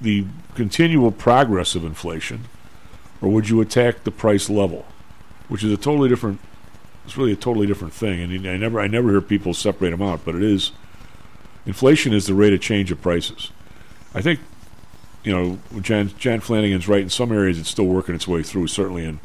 [0.00, 0.24] the
[0.54, 2.44] continual progress of inflation,
[3.20, 4.84] or would you attack the price level,
[5.48, 6.40] which is a totally different
[7.08, 8.20] it's really a totally different thing.
[8.20, 10.72] And I never I never hear people separate them out, but it is
[11.64, 13.50] inflation is the rate of change of prices.
[14.14, 14.40] I think
[15.24, 17.00] you know Jan Jan Flanagan's right.
[17.00, 18.66] In some areas, it's still working its way through.
[18.66, 19.20] Certainly in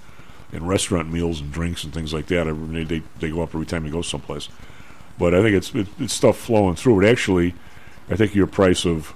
[0.53, 3.65] in restaurant meals and drinks and things like that, they they, they go up every
[3.65, 4.47] time you go someplace.
[5.17, 7.01] But I think it's it, it's stuff flowing through.
[7.01, 7.55] But actually,
[8.09, 9.13] I think your price of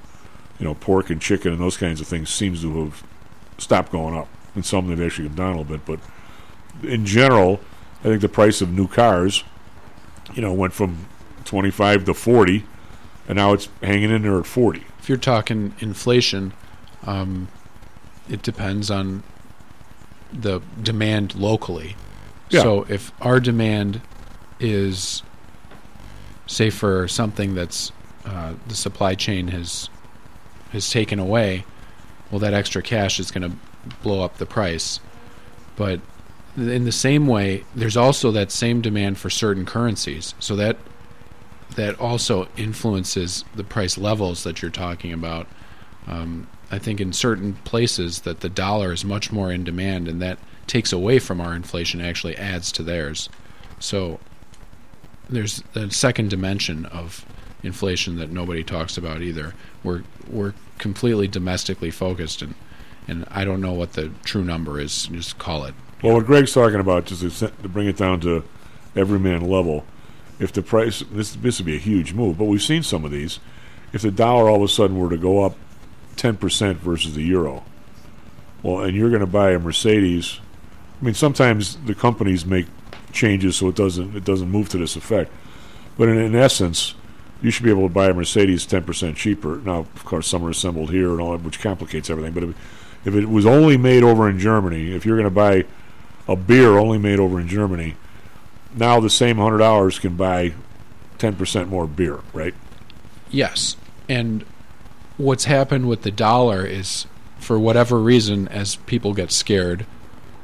[0.60, 3.04] you know pork and chicken and those kinds of things seems to have
[3.58, 4.28] stopped going up.
[4.56, 5.86] And some they've actually come down a little bit.
[5.86, 6.00] But
[6.88, 7.60] in general,
[8.02, 9.44] I think the price of new cars,
[10.34, 11.08] you know, went from
[11.46, 12.66] twenty five to forty,
[13.28, 14.84] and now it's hanging in there at forty.
[15.00, 16.54] If you're talking inflation,
[17.06, 17.48] um,
[18.30, 19.24] it depends on
[20.34, 21.96] the demand locally.
[22.50, 22.62] Yeah.
[22.62, 24.02] So if our demand
[24.60, 25.24] is,
[26.48, 27.92] say, for something that's
[28.26, 29.90] uh, the supply chain has
[30.72, 31.66] has taken away,
[32.30, 33.58] well, that extra cash is going to
[34.04, 35.00] blow up the price.
[35.78, 36.02] But
[36.58, 40.34] in the same way, there's also that same demand for certain currencies.
[40.40, 40.78] So that
[41.76, 45.48] that also influences the price levels that you're talking about.
[46.08, 50.22] Um, I think in certain places that the dollar is much more in demand, and
[50.22, 53.30] that takes away from our inflation, actually adds to theirs.
[53.80, 54.20] So
[55.30, 57.26] there's a second dimension of
[57.64, 59.54] inflation that nobody talks about either.
[59.84, 62.56] We're we're completely domestically focused, and
[63.08, 65.08] and I don't know what the true number is.
[65.08, 65.74] Just call it.
[66.04, 68.44] Well, what Greg's talking about, just to, to bring it down to
[68.96, 69.86] everyman level,
[70.40, 73.12] if the price this this would be a huge move, but we've seen some of
[73.12, 73.40] these.
[73.94, 75.56] If the dollar all of a sudden were to go up
[76.16, 77.64] ten percent versus the euro,
[78.62, 80.40] well, and you're going to buy a Mercedes.
[81.02, 82.66] I mean, sometimes the companies make
[83.18, 85.32] changes so it doesn't it doesn't move to this effect,
[85.98, 86.96] but in, in essence,
[87.42, 89.58] you should be able to buy a Mercedes ten percent cheaper.
[89.58, 92.34] Now, of course, some are assembled here and all that, which complicates everything.
[92.34, 92.56] But if,
[93.06, 95.66] if it was only made over in Germany, if you're going to buy
[96.28, 97.96] a beer only made over in Germany,
[98.76, 100.54] now the same hundred dollars can buy
[101.18, 102.54] ten percent more beer, right?
[103.30, 103.76] Yes.
[104.08, 104.46] And
[105.18, 107.08] what's happened with the dollar is
[107.40, 109.86] for whatever reason as people get scared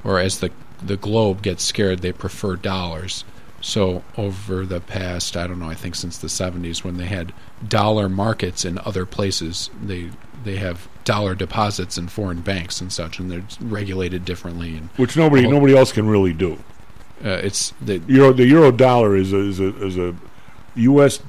[0.03, 0.51] or as the
[0.85, 3.23] the globe gets scared they prefer dollars.
[3.61, 7.31] So over the past, I don't know, I think since the 70s when they had
[7.67, 10.09] dollar markets in other places, they
[10.43, 15.15] they have dollar deposits in foreign banks and such and they're regulated differently and Which
[15.15, 16.53] nobody Well, nobody else can really do.
[17.23, 20.13] uh, it's the Euro the euro dollar is a, is a is a
[20.75, 21.19] U.S.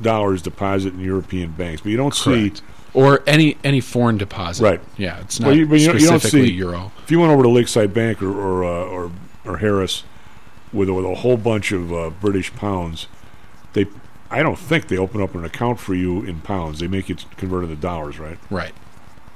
[0.00, 2.58] dollars deposit in European banks, but you don't Correct.
[2.58, 2.64] see
[2.94, 4.62] or any any foreign deposit.
[4.62, 4.80] Right.
[4.96, 6.92] Yeah, it's Well, not you, you, you don't specifically see euro.
[7.02, 9.12] If you went over to Lakeside Bank or or uh, or,
[9.44, 10.04] or Harris
[10.72, 13.08] with with a whole bunch of uh, British pounds,
[13.74, 13.86] they
[14.30, 16.78] I don't think they open up an account for you in pounds.
[16.80, 18.38] They make it convert into dollars, right?
[18.50, 18.72] Right.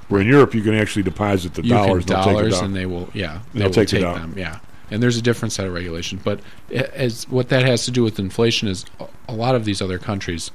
[0.07, 2.65] Where in Europe you can actually deposit the you dollars, can and dollars down.
[2.65, 4.59] and they will yeah they they'll take take, them yeah
[4.89, 6.39] and there's a different set of regulations but
[6.71, 8.85] as what that has to do with inflation is
[9.27, 10.49] a lot of these other countries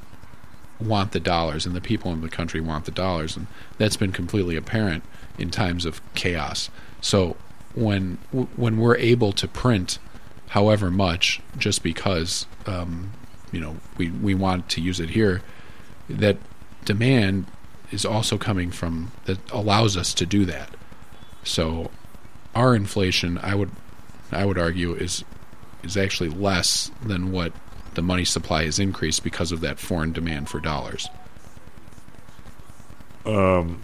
[0.80, 3.46] want the dollars and the people in the country want the dollars and
[3.78, 5.04] that's been completely apparent
[5.38, 6.70] in times of chaos.
[7.00, 7.36] So
[7.74, 8.18] when
[8.56, 9.98] when we're able to print
[10.48, 13.12] however much just because um,
[13.52, 15.42] you know we we want to use it here
[16.08, 16.36] that
[16.84, 17.46] demand
[17.90, 20.70] is also coming from that allows us to do that.
[21.44, 21.90] So
[22.54, 23.70] our inflation, I would,
[24.32, 25.24] I would argue, is
[25.82, 27.52] is actually less than what
[27.94, 31.08] the money supply has increased because of that foreign demand for dollars.
[33.26, 33.82] Um,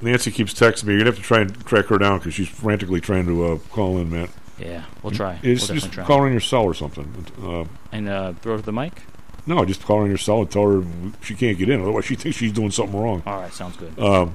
[0.00, 0.92] Nancy keeps texting me.
[0.94, 3.58] You're gonna have to try and track her down because she's frantically trying to uh,
[3.70, 4.30] call in, Matt.
[4.58, 5.38] Yeah, we'll try.
[5.42, 6.04] It's We'll just try.
[6.04, 7.26] call her on your cell or something.
[7.42, 9.02] Uh, And uh, throw the mic.
[9.46, 10.84] no, just call her on your cell and tell her
[11.22, 11.80] she can't get in.
[11.80, 13.22] Otherwise, she thinks she's doing something wrong.
[13.26, 13.98] All right, sounds good.
[13.98, 14.34] Um,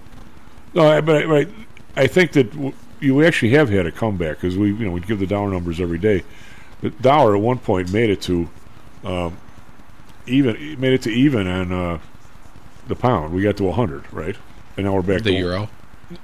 [0.73, 1.47] no, I, but, I, but
[1.95, 4.99] I think that w- you actually have had a comeback because we, you know, we
[5.01, 6.23] give the dollar numbers every day.
[6.81, 8.49] The dollar at one point made it to
[9.03, 9.37] um,
[10.25, 11.99] even, made it to even on uh,
[12.87, 13.33] the pound.
[13.33, 14.35] We got to hundred, right?
[14.77, 15.69] And now we're back The to euro?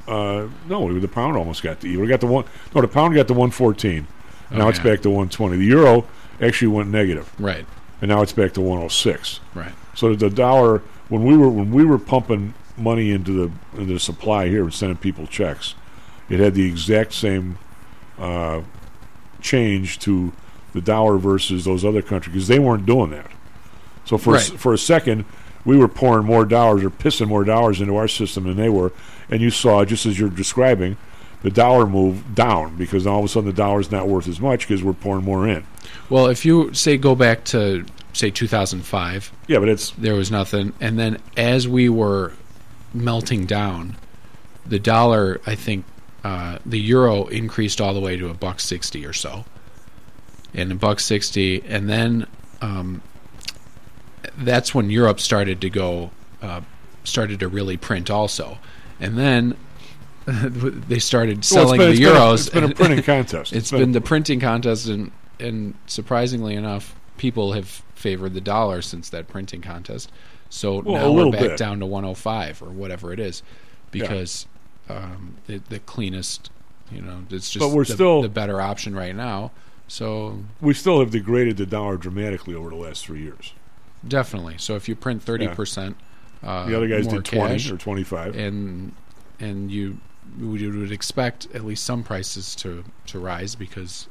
[0.08, 2.02] Uh, no, the pound almost got to even.
[2.02, 2.46] We got the one.
[2.74, 4.08] No, the pound got to one fourteen.
[4.52, 5.58] Now Oh, it's back to one twenty.
[5.58, 6.06] The euro
[6.42, 7.66] actually went negative, Right.
[8.02, 9.40] and now it's back to one hundred six.
[9.54, 9.74] Right.
[9.96, 10.80] So the dollar
[11.10, 14.74] when we were when we were pumping money into the into the supply here and
[14.74, 15.76] sending people checks,
[16.30, 17.58] it had the exact same
[18.18, 18.62] uh,
[19.42, 20.32] change to
[20.76, 23.32] the dollar versus those other countries because they weren't doing that.
[24.06, 24.44] So for a Right.
[24.44, 25.26] for a second,
[25.64, 28.92] we were pouring more dollars or pissing more dollars into our system than they were,
[29.32, 30.98] and you saw just as you're describing.
[31.42, 34.68] The dollar move down because all of a sudden the dollar's not worth as much
[34.68, 35.64] because we're pouring more in.
[36.10, 40.74] Well, if you say go back to say 2005, Yeah, but it's there was nothing,
[40.82, 42.34] and then as we were
[42.96, 43.96] melting down,
[44.66, 45.86] the dollar, I think,
[46.24, 49.46] uh, the euro increased all the way to a buck sixty or so,
[50.56, 52.26] and a buck sixty, and then
[52.62, 53.02] um,
[54.38, 56.12] that's when Europe started to go,
[56.42, 56.62] uh,
[57.04, 58.58] started to really print also,
[59.00, 59.56] and then
[60.26, 62.34] they started Well, selling been- the been a- euros.
[62.34, 63.52] it's been a printing contest.
[63.54, 68.42] it's It's been been the printing contest, and and surprisingly enough, people have favored the
[68.42, 70.12] dollar since that printing contest.
[70.50, 71.58] So Well, now we're back bit.
[71.58, 73.42] down to 105 or whatever it is,
[73.92, 74.04] Yeah.
[74.04, 74.46] because
[74.90, 76.52] um, the, the cleanest,
[76.92, 79.52] you know, it's just But we're the, still- the better option right now.
[79.88, 83.54] So We still have degraded the dollar dramatically over the last three years.
[84.08, 85.98] definitely, so if you print 30 percent,
[86.44, 88.36] uh, The other guys did 20 cash, or 25.
[88.36, 88.94] and
[89.40, 89.98] and you
[90.40, 94.08] you would expect at least some prices to to rise because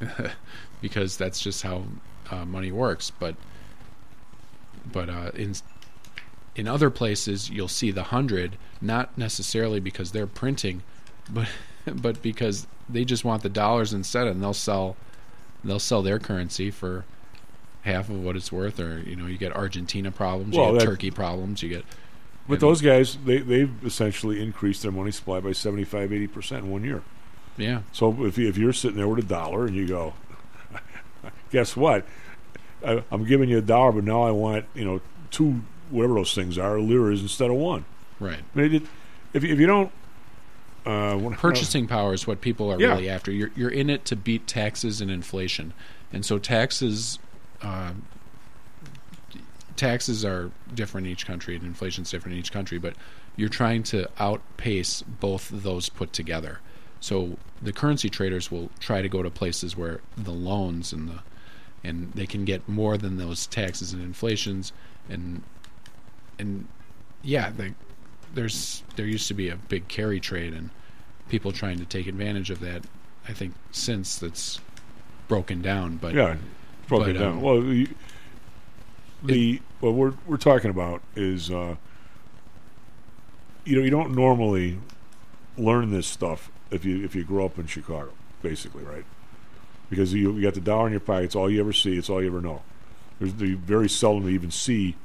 [0.80, 1.84] because that's just how
[2.30, 3.10] uh, money works.
[3.10, 3.36] But
[4.90, 5.54] but uh, in
[6.56, 10.82] in other places, you'll see the hundred not necessarily because they're printing,
[11.30, 11.48] but
[11.86, 14.96] but because they just want the dollars instead, and they'll sell
[15.62, 17.04] they'll sell their currency for
[17.82, 18.80] half of what it's worth.
[18.80, 21.84] Or you know, you get Argentina problems, Well, you get Turkey problems, you get
[22.48, 26.84] But those guys, they, they've essentially increased their money supply by 75, 80% in one
[26.84, 27.02] year.
[27.56, 27.82] Yeah.
[27.92, 30.14] So if, if you're sitting there with a dollar and you go,
[31.50, 32.04] guess what?
[32.84, 35.00] I, I'm giving you a dollar, but now I want, you know,
[35.30, 37.84] two, whatever those things are, liras instead of one.
[38.20, 38.40] Right.
[38.54, 38.82] I mean, it,
[39.32, 39.90] if, if you don't.
[40.86, 42.88] Uh, purchasing power is what people are Yeah.
[42.88, 43.30] really after.
[43.32, 45.72] You're you're in it to beat taxes and inflation,
[46.12, 47.18] and so taxes.
[47.62, 47.92] Uh,
[49.76, 52.78] taxes are different in each country, and inflation's different in each country.
[52.78, 52.94] But
[53.36, 56.60] you're trying to outpace both those put together.
[57.00, 61.20] So the currency traders will try to go to places where the loans and the
[61.82, 64.72] and they can get more than those taxes and inflations
[65.08, 65.42] and
[66.38, 66.66] and
[67.22, 67.74] yeah, the,
[68.34, 70.70] there's there used to be a big carry trade and
[71.28, 72.84] people trying to take advantage of that.
[73.28, 74.60] I think since that's
[75.28, 76.36] broken down, but yeah,
[76.88, 77.32] broken but, down.
[77.32, 77.88] um, well, you,
[79.22, 81.76] the what we're we're talking about is, uh,
[83.64, 84.78] you know, you don't normally
[85.56, 88.10] learn this stuff if you if you grow up in Chicago,
[88.42, 89.04] basically, right?
[89.88, 91.24] Because you you got the dollar in your pocket.
[91.24, 91.96] It's all you ever see.
[91.96, 92.62] It's all you ever know.
[93.18, 94.96] There's the very seldom you even see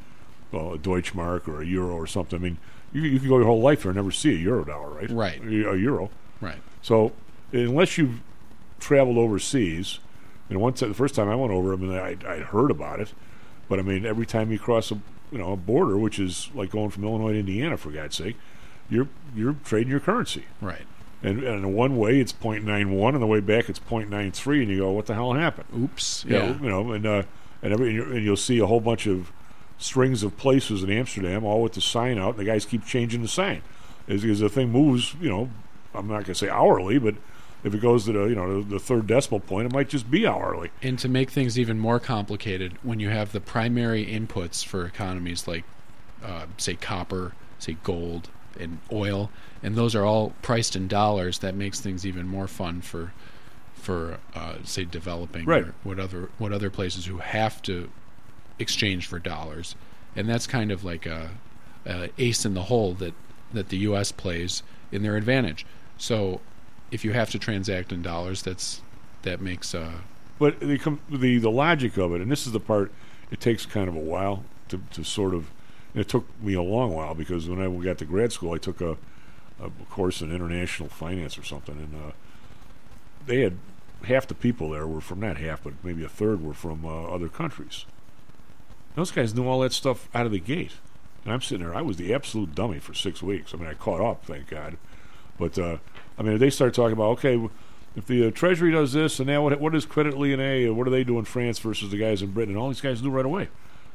[0.51, 2.39] well, a Deutschmark or a euro or something.
[2.39, 2.57] I mean,
[2.93, 5.09] you you can go your whole life there and never see a euro dollar, right?
[5.09, 5.41] Right.
[5.43, 6.09] A euro.
[6.41, 6.59] Right.
[6.81, 7.11] So
[7.51, 8.21] unless you've
[8.79, 9.99] traveled overseas,
[10.49, 13.13] and once the first time I went over, I mean, I I heard about it,
[13.67, 14.99] but I mean, every time you cross a
[15.31, 18.35] you know a border, which is like going from Illinois to Indiana, for God's sake,
[18.89, 20.45] you're you're trading your currency.
[20.61, 20.85] Right.
[21.21, 24.77] And, and in one way it's 0.91, and the way back it's 0.93, and you
[24.77, 25.67] go, what the hell happened?
[25.77, 26.23] Oops.
[26.25, 26.61] Yeah, Yeah.
[26.61, 27.23] you know, and uh,
[27.61, 29.31] and every and, and you'll see a whole bunch of
[29.79, 33.27] strings of places in Amsterdam, all with the sign out, the guys keep changing the
[33.27, 33.61] sign
[34.07, 35.15] as, as the thing moves.
[35.19, 35.49] You know,
[35.95, 37.15] I'm not going to say hourly, but
[37.63, 40.27] if it goes to the you know the, third decimal point, it might just be
[40.27, 40.69] hourly.
[40.81, 45.47] And to make things even more complicated, when you have the primary inputs for economies
[45.47, 45.63] like,
[46.23, 48.29] uh, say, copper, say, gold,
[48.59, 49.29] and oil,
[49.63, 53.11] and those are all priced in dollars, that makes things even more fun for,
[53.73, 55.63] for uh, say, developing Right.
[55.63, 57.89] or what other what other places who have to
[58.59, 59.75] exchange for dollars,
[60.15, 61.31] and that's kind of like a,
[61.85, 63.13] a ace in the hole that
[63.53, 64.11] that the U.S.
[64.11, 64.61] plays
[64.91, 65.65] in their advantage.
[65.97, 66.41] So,
[66.91, 68.81] if you have to transact in dollars, that's
[69.23, 69.93] that makes uh,
[70.37, 72.91] But the the the logic of it, and this is the part,
[73.31, 75.49] it takes kind of a while to to sort of.
[75.95, 78.79] It took me a long while because when I got to grad school, I took
[78.79, 78.95] a,
[79.59, 82.11] a course in international finance or something, and uh,
[83.25, 83.57] they had
[84.03, 87.05] half the people there were from not half, but maybe a third were from uh,
[87.05, 87.85] other countries.
[88.95, 90.73] Those guys knew all that stuff out of the gate,
[91.23, 91.75] and I'm sitting there.
[91.75, 93.53] I was the absolute dummy for six weeks.
[93.53, 94.77] I mean, I caught up, thank God.
[95.37, 95.77] But uh,
[96.17, 97.49] I mean, they start talking about okay,
[97.95, 100.91] if the uh, Treasury does this, and now what, what is Credit Lyonnais, what do
[100.91, 102.55] they do in France versus the guys in Britain?
[102.55, 103.47] And all these guys knew right away.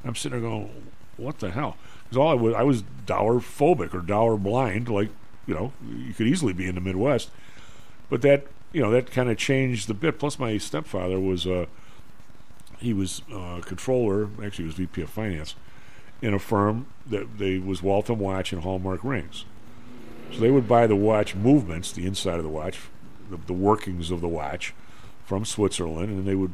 [0.04, 1.76] I'm sitting there going, what the hell?
[2.04, 5.10] Because all I was, I was dollar phobic or dollar blind, like
[5.46, 7.30] you know, you could easily be in the Midwest.
[8.10, 10.18] But that you know that kind of changed the bit.
[10.18, 11.66] Plus, my stepfather was uh,
[12.78, 15.54] he was uh, controller, actually, he was VP of finance
[16.22, 19.44] in a firm that they was Waltham Watch and Hallmark Rings.
[20.32, 22.78] So they would buy the watch movements, the inside of the watch,
[23.30, 24.74] the, the workings of the watch,
[25.24, 26.52] from Switzerland, and they would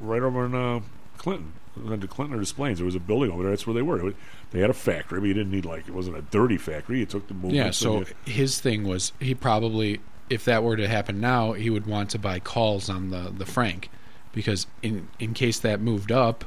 [0.00, 0.80] right over in uh,
[1.18, 1.52] Clinton.
[1.88, 2.78] To Clinton or Des Plaines.
[2.78, 3.50] There was a building over there.
[3.50, 3.96] That's where they were.
[4.04, 4.14] Was-
[4.50, 6.98] They had a factory, but you didn't need like it wasn't a dirty factory.
[6.98, 7.56] You took the movements.
[7.56, 11.70] Yeah, so you- his thing was he probably, if that were to happen now, he
[11.70, 13.88] would want to buy calls on the the franc,
[14.32, 16.44] because in in case that moved up,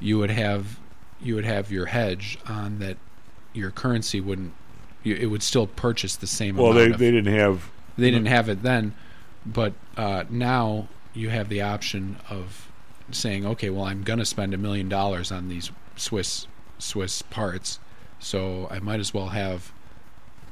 [0.00, 0.78] you would have
[1.20, 2.96] you would have your hedge on that
[3.52, 4.52] your currency wouldn't
[5.02, 8.10] you, it would still purchase the same well, amount they of- they didn't have they
[8.10, 8.94] didn't have it then,
[9.44, 12.70] but uh, now you have the option of
[13.10, 16.46] saying, okay, well, I'm going to spend a million dollars on these Swiss
[16.78, 17.80] Swiss parts,
[18.20, 19.72] so I might as well have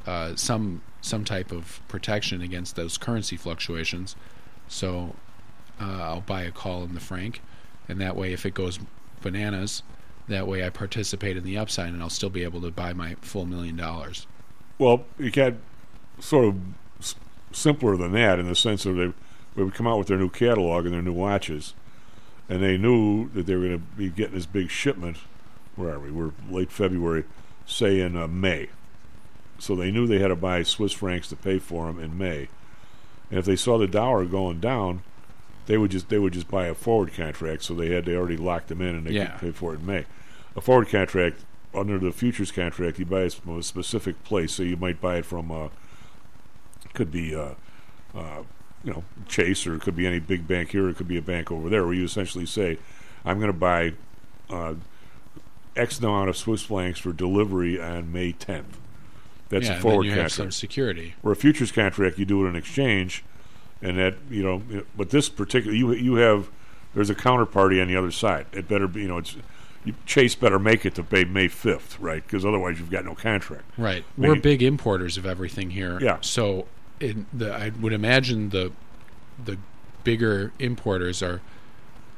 [0.06, 4.16] uh, some some type of protection against those currency fluctuations.
[4.66, 5.14] So
[5.80, 7.40] uh, I'll buy a call in the franc,
[7.88, 8.78] and that way, if it goes
[9.22, 9.82] bananas,
[10.28, 13.14] that way I participate in the upside, and I'll still be able to buy my
[13.20, 14.26] full million dollars.
[14.78, 15.54] Well, you got
[16.18, 17.14] sort of
[17.52, 19.12] simpler than that in the sense of they,
[19.54, 21.74] they would come out with their new catalog and their new watches,
[22.48, 25.18] and they knew that they were going to be getting this big shipment.
[25.76, 26.10] Where are we?
[26.10, 27.24] We're late February,
[27.66, 28.70] say in uh, May.
[29.58, 32.48] So they knew they had to buy Swiss francs to pay for them in May,
[33.30, 35.02] and if they saw the dollar going down,
[35.66, 37.64] they would just they would just buy a forward contract.
[37.64, 39.26] So they had they already locked them in, and they Yeah.
[39.32, 40.04] could pay for it in May.
[40.56, 41.40] A forward contract
[41.74, 44.52] under the futures contract, you buy it from a specific place.
[44.52, 45.68] So you might buy it from uh,
[46.94, 47.50] could be uh,
[48.14, 48.42] uh,
[48.84, 50.88] you know Chase, or it could be any big bank here.
[50.88, 52.78] It could be a bank over there, where you essentially say,
[53.24, 53.92] "I'm going to buy
[54.48, 54.74] uh,
[55.74, 58.78] X amount of Swiss francs for delivery on May 10th."
[59.48, 60.34] That's Yeah, a forward you have contract.
[60.34, 61.14] some security.
[61.22, 63.22] Where a futures contract, you do it in exchange,
[63.82, 64.62] and that you know.
[64.96, 66.50] But this particular, you you have
[66.94, 68.46] there's a counterparty on the other side.
[68.52, 69.36] It better be you know it's.
[70.04, 72.20] Chase better make it to May fifth, right?
[72.20, 73.62] Because otherwise, you've got no contract.
[73.78, 74.04] Right.
[74.16, 76.00] Mean, We're big importers of everything here.
[76.02, 76.18] Yeah.
[76.22, 76.66] So
[76.98, 78.72] in the, I would imagine the
[79.44, 79.58] the
[80.02, 81.40] bigger importers are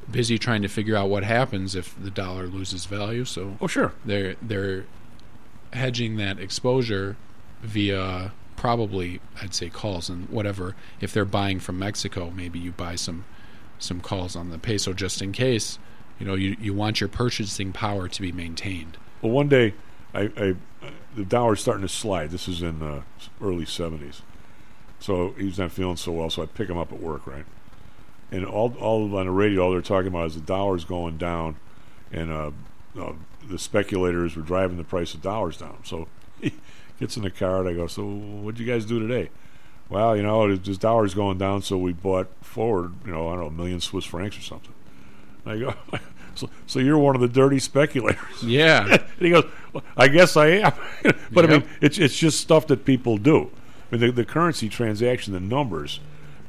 [0.09, 3.25] busy trying to figure out what happens if the dollar loses value.
[3.25, 4.85] So oh sure, they're they're
[5.73, 7.17] hedging that exposure
[7.61, 10.75] via probably I'd say calls and whatever.
[10.99, 13.23] If they're buying from Mexico, maybe you buy some
[13.79, 15.79] some calls on the peso just in case.
[16.19, 18.97] You know, you you want your purchasing power to be maintained.
[19.21, 19.73] Well, one day,
[20.13, 20.55] I, I
[21.15, 22.31] the dollar's starting to slide.
[22.31, 23.03] This is in uh,
[23.41, 24.23] early seventies,
[24.99, 26.29] so he's not feeling so well.
[26.29, 27.45] So I pick him up at work, right?
[28.29, 31.55] And all all on the radio, all they're talking about is the dollar's going down,
[32.11, 32.51] and uh,
[32.99, 33.13] uh,
[33.49, 35.77] the speculators were driving the price of dollars down.
[35.85, 36.09] So
[36.99, 39.29] gets in the car, and I go, "So what'd you guys do today?"
[39.89, 43.39] Well, you know, this dollar's going down, so we bought forward, you know, I don't
[43.39, 44.73] know, a million Swiss francs or something.
[45.47, 45.73] I go,
[46.35, 48.43] so, so you're one of the dirty speculators.
[48.43, 48.85] Yeah.
[48.91, 50.73] and he goes, well, I guess I am.
[51.31, 53.49] but I mean, it's it's just stuff that people do.
[53.91, 55.99] I mean, the, the currency transaction, the numbers,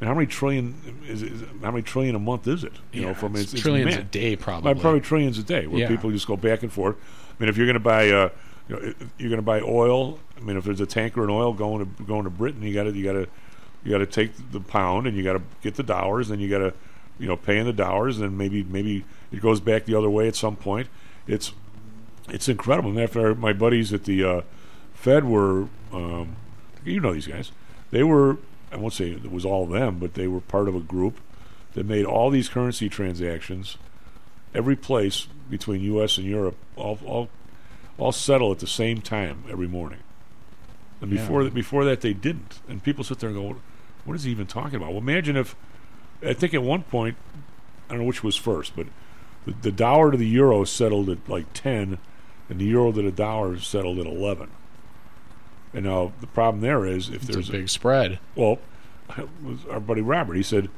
[0.00, 0.74] and how many trillion
[1.06, 1.22] is,
[1.62, 2.74] how many trillion a month is it?
[2.92, 4.00] You know, Yeah, from it's it's, trillions mad.
[4.00, 4.74] a day, probably.
[4.74, 5.88] probably trillions a day, where Yeah.
[5.88, 6.96] people just go back and forth.
[6.96, 8.28] I mean, if you're going to buy, uh,
[8.70, 10.18] you know, you're going to buy oil.
[10.36, 12.84] I mean, if there's a tanker in oil going to going to Britain, you got
[12.84, 13.26] to you got to
[13.82, 16.48] you got to take the pound and you got to get the dollars, and you
[16.48, 16.72] got to
[17.18, 20.28] you know pay in the dollars, and maybe maybe it goes back the other way
[20.28, 20.88] at some point.
[21.26, 21.52] It's
[22.28, 22.90] it's incredible.
[22.90, 24.40] And after my buddies at the uh,
[24.94, 26.36] Fed were, um,
[26.84, 27.50] you know these guys,
[27.90, 28.38] they were.
[28.72, 31.18] I won't say it was all them, but they were part of a group
[31.72, 33.78] that made all these currency transactions,
[34.54, 36.18] every place between U.S.
[36.18, 37.28] and Europe, all all
[38.00, 40.00] all settle at the same time every morning.
[41.00, 41.20] And Yeah.
[41.22, 42.60] before that, before that, they didn't.
[42.68, 43.56] And people sit there and go,
[44.04, 45.54] "What is he even talking about?" Well, imagine if
[46.26, 47.16] I think at one point,
[47.88, 48.86] I don't know which was first, but
[49.46, 51.98] the, the dollar to the euro settled at like ten,
[52.48, 54.48] and the euro to the dollar settled at eleven.
[55.72, 58.18] And now the problem there is if It's a there's big spread.
[58.34, 58.58] Well,
[59.70, 60.34] our buddy Robert.
[60.34, 60.68] He said,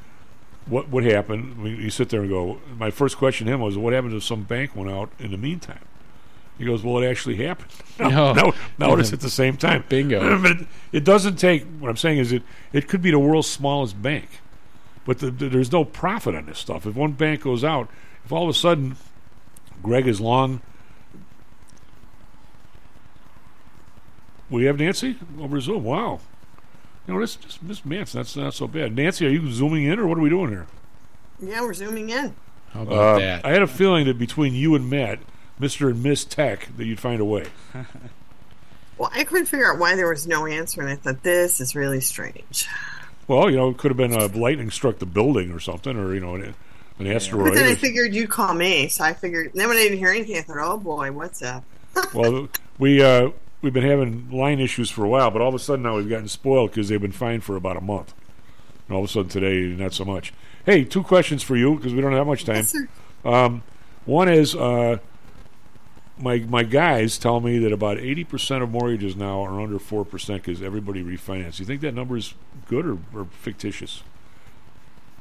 [0.66, 2.60] "What what happened?" We, you sit there and go.
[2.78, 5.38] My first question to him was, "What happened if some bank went out in the
[5.38, 5.84] meantime?"
[6.62, 7.70] He goes, "Well, it actually happened.
[7.98, 8.32] No, No.
[8.32, 9.84] no, no, it's at the same time.
[9.88, 10.38] Bingo.
[10.42, 11.64] but it, it doesn't take.
[11.80, 14.28] What I'm saying is, it it could be the world's smallest bank,
[15.04, 16.86] but the, the, there's no profit on this stuff.
[16.86, 17.88] If one bank goes out,
[18.24, 18.96] if all of a sudden
[19.82, 20.60] Greg is long.
[24.50, 25.84] We have Nancy over Zoom.
[25.84, 26.20] Wow.
[27.06, 28.94] You know, this this Miss Mance, that's not so bad.
[28.94, 30.66] Nancy, are you zooming in or what are we doing here?
[31.40, 32.34] Yeah, we're zooming in.
[32.72, 33.44] How about Uh, that?
[33.46, 35.18] I had a feeling that between you and Matt,
[35.60, 35.90] Mr.
[35.90, 37.46] and Miss Tech, that you'd find a way.
[38.98, 41.74] Well, I couldn't figure out why there was no answer, and I thought this is
[41.74, 42.68] really strange.
[43.26, 46.14] Well, you know, it could have been a lightning struck the building or something, or
[46.14, 46.54] you know, an,
[46.98, 47.48] an asteroid.
[47.48, 49.52] But then I figured you'd call me, so I figured.
[49.54, 51.64] Then when I didn't hear anything, I thought, "Oh boy, what's up?"
[52.14, 52.48] well,
[52.78, 53.30] we uh,
[53.60, 56.08] we've been having line issues for a while, but all of a sudden now we've
[56.08, 58.14] gotten spoiled because they've been fine for about a month,
[58.86, 60.32] and all of a sudden today not so much.
[60.64, 62.56] Hey, two questions for you because we don't have much time.
[62.56, 62.88] Yes, sir.
[63.24, 63.62] Um,
[64.04, 64.98] one is uh,
[66.22, 70.04] my my guys tell me that about eighty percent of mortgages now are under four
[70.04, 71.58] percent because everybody refinances.
[71.58, 72.34] You think that number is
[72.68, 74.02] good or, or fictitious?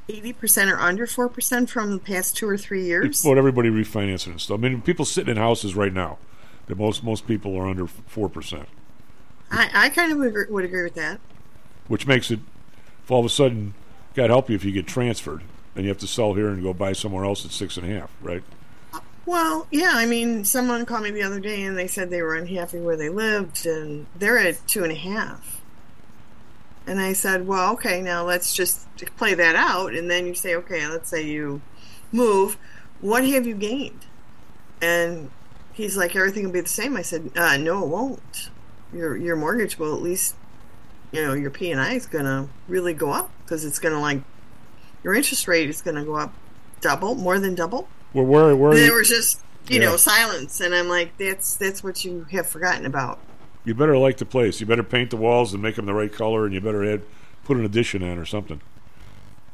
[0.08, 3.24] Eighty percent or under four percent from the past two or three years.
[3.24, 4.58] What everybody refinancing and stuff.
[4.58, 6.18] I mean, people sitting in houses right now.
[6.66, 8.68] That most most people are under four percent.
[9.50, 11.20] I, I kind of would agree, would agree with that.
[11.88, 12.40] which makes it,
[13.04, 13.74] if all of a sudden,
[14.14, 15.42] God help you if you get transferred,
[15.74, 17.98] and you have to sell here and go buy somewhere else at six and a
[17.98, 18.42] half, right?
[19.24, 22.34] Well, yeah, I mean, someone called me the other day and they said they were
[22.34, 25.60] unhappy where they lived and they're at two and a half.
[26.86, 29.94] And I said, well, okay, now let's just play that out.
[29.94, 31.62] And then you say, okay, let's say you
[32.10, 32.58] move.
[33.00, 34.06] What have you gained?
[34.80, 35.30] And
[35.72, 36.96] he's like, everything will be the same.
[36.96, 38.50] I said, uh, no, it won't.
[38.92, 40.34] Your your mortgage will at least,
[41.12, 43.94] you know, your P and I is going to really go up because it's going
[43.94, 44.20] to like
[45.02, 46.34] your interest rate is going to go up
[46.80, 47.88] double, more than double.
[48.14, 49.90] Well, where where there was just you Yeah.
[49.90, 53.18] know silence, and I'm like, that's that's what you have forgotten about.
[53.64, 54.60] you better like the place.
[54.60, 57.02] You better paint the walls and make them the right color, and you better add
[57.44, 58.60] put an addition in or something.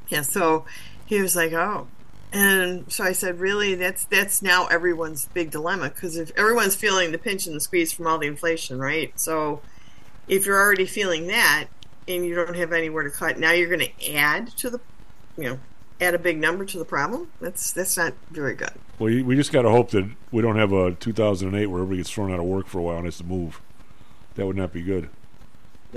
[0.09, 0.65] Yeah, so
[1.07, 1.87] he was like, "Oh,"
[2.33, 3.75] and so I said, "Really?
[3.75, 7.93] That's that's now everyone's big dilemma because if everyone's feeling the pinch and the squeeze
[7.93, 9.13] from all the inflation, right?
[9.21, 9.61] So
[10.27, 11.67] if you're already feeling that
[12.07, 14.81] and you don't have anywhere to cut, now you're going to add to the,
[15.37, 15.59] you know,
[16.01, 17.31] add a big number to the problem.
[17.41, 18.73] That's that's not very good.
[18.99, 22.11] Well, we just got to hope that we don't have a 2008 where everybody gets
[22.11, 23.61] thrown out of work for a while and has to move.
[24.35, 25.11] That would not be good.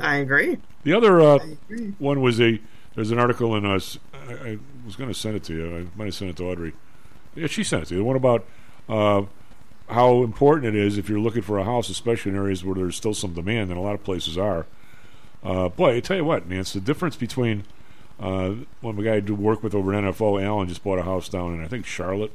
[0.01, 0.57] I agree.
[0.83, 1.93] The other uh, agree.
[1.99, 2.59] one was a
[2.95, 3.97] there's an article in us.
[4.13, 5.77] I, I was going to send it to you.
[5.77, 6.73] I might have sent it to Audrey.
[7.35, 7.99] Yeah, she sent it to you.
[7.99, 8.45] The one about
[8.89, 9.23] uh,
[9.89, 12.95] how important it is if you're looking for a house, especially in areas where there's
[12.95, 14.65] still some demand, and a lot of places are.
[15.43, 17.63] Uh, boy, I tell you what, Nance, the difference between
[18.21, 21.27] uh, one guy I do work with over at NFO, Alan, just bought a house
[21.27, 22.31] down in I think Charlotte,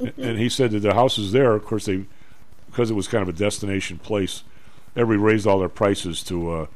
[0.00, 2.04] A- and he said that the house houses there, of course, they
[2.70, 4.42] because it was kind of a destination place,
[4.96, 6.66] everybody raised all their prices to uh,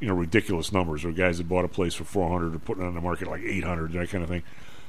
[0.00, 1.04] you know ridiculous numbers.
[1.04, 3.28] Or guys that bought a place for four hundred are putting it on the market
[3.28, 4.42] like eight hundred, that kind of thing.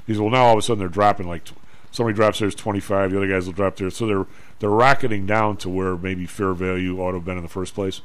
[0.07, 1.53] He said, well, now all of a sudden they're dropping like tw-
[1.91, 4.26] somebody drops theirs twenty five, the other guys will drop theirs, so they're
[4.60, 7.76] they're rocketing down to where maybe fair value ought to have been in the first
[7.76, 8.01] place.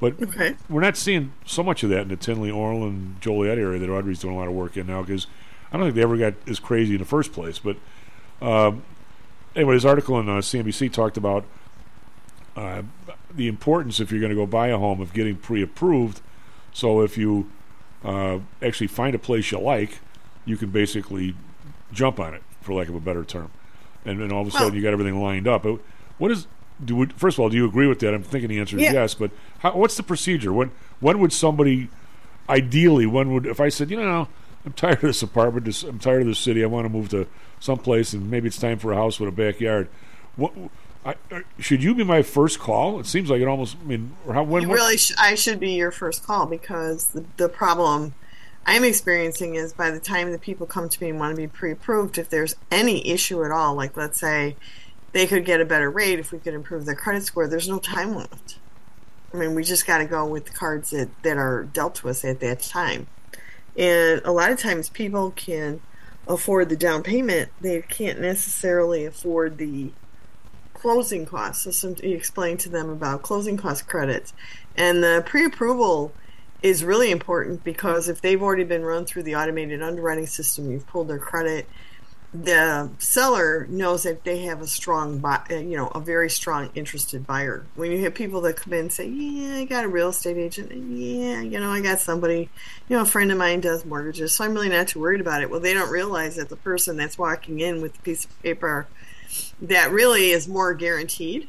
[0.00, 0.54] But Okay.
[0.68, 4.20] we're not seeing so much of that in the Tinley, Orland, Joliet area that Audrey's
[4.20, 5.26] doing a lot of work in now because
[5.72, 7.58] I don't think they ever got as crazy in the first place.
[7.58, 7.76] But
[8.40, 8.82] um,
[9.56, 11.44] anyway, this article in uh, CNBC talked about
[12.56, 12.82] uh,
[13.34, 16.20] the importance if you're going to go buy a home of getting pre-approved.
[16.72, 17.50] So if you
[18.04, 19.98] uh, actually find a place you like,
[20.44, 21.34] you can basically
[21.92, 23.50] jump on it, for lack of a better term,
[24.04, 25.66] and then all of a sudden Well- you got everything lined up.
[26.18, 26.46] What is
[26.84, 28.14] do we, first of all, do you agree with that?
[28.14, 28.92] I'm thinking the answer is Yeah.
[28.92, 29.14] yes.
[29.14, 29.30] But
[29.60, 30.52] how, what's the procedure?
[30.52, 31.88] When when would somebody
[32.48, 34.28] ideally when would if I said you know
[34.64, 37.08] I'm tired of this apartment, this, I'm tired of this city, I want to move
[37.10, 37.26] to
[37.60, 39.88] someplace, and maybe it's time for a house with a backyard.
[40.36, 40.52] What
[41.04, 43.00] I, I, should you be my first call?
[43.00, 43.76] It seems like it almost.
[43.80, 47.08] I mean, or how when you really, sh- I should be your first call because
[47.08, 48.14] the, the problem
[48.66, 51.48] I'm experiencing is by the time the people come to me and want to be
[51.48, 54.56] pre-approved, if there's any issue at all, like let's say
[55.12, 57.78] they could get a better rate if we could improve their credit score, there's no
[57.78, 58.58] time left.
[59.32, 62.08] I mean, we just got to go with the cards that, that are dealt to
[62.08, 63.06] us at that time.
[63.76, 65.80] And a lot of times people can
[66.26, 69.90] afford the down payment, they can't necessarily afford the
[70.74, 71.64] closing costs.
[71.64, 74.32] So some, you explain to them about closing cost credits.
[74.76, 76.12] And the pre-approval
[76.62, 80.86] is really important because if they've already been run through the automated underwriting system, you've
[80.86, 81.68] pulled their credit,
[82.32, 86.70] the seller knows that they have a strong, bu- uh, you know, a very strong
[86.74, 87.64] interested buyer.
[87.74, 90.36] When you have people that come in and say, "Yeah, I got a real estate
[90.36, 90.70] agent.
[90.72, 92.50] Yeah, you know, I got somebody.
[92.88, 95.40] You know, a friend of mine does mortgages, so I'm really not too worried about
[95.42, 98.42] it." Well, they don't realize that the person that's walking in with the piece of
[98.42, 98.86] paper
[99.62, 101.48] that really is more guaranteed.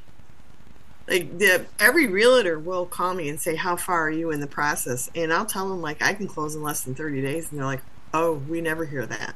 [1.09, 4.47] Like the every realtor will call me and say, "How far are you in the
[4.47, 7.59] process?" And I'll tell them like I can close in less than 30 days, and
[7.59, 7.81] they're like,
[8.13, 9.35] "Oh, we never hear that."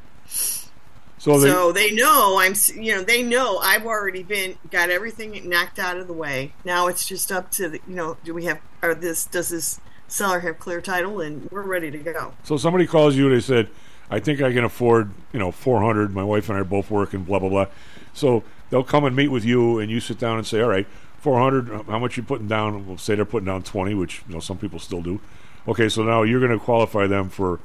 [1.23, 5.47] So they, so they know I'm, you know, they know I've already been got everything
[5.47, 6.51] knocked out of the way.
[6.65, 9.79] Now it's just up to the, you know, do we have, or this, does this
[10.09, 12.33] seller have clear title, and we're ready to go.
[12.43, 13.27] So somebody calls you.
[13.27, 13.69] And they said,
[14.09, 16.13] "I think I can afford, you know, 400.
[16.13, 17.23] My wife and I are both working.
[17.23, 17.67] Blah blah blah."
[18.13, 20.87] So they'll come and meet with you, and you sit down and say, "All right,
[21.19, 21.71] 400.
[21.71, 24.41] Uh, how much you putting down?" We'll say they're putting down 20, which you know
[24.41, 25.21] some people still do.
[25.69, 27.61] Okay, so now you're going to qualify them for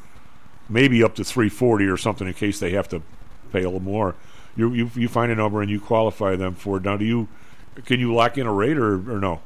[0.69, 3.03] maybe up to 340 or something in case they have to
[3.49, 4.15] pay a little more.
[4.57, 6.79] You you, you find a number and you qualify them for.
[6.79, 6.85] it.
[6.85, 7.29] Now, do you
[7.85, 9.41] can you lock in a rate or, or no?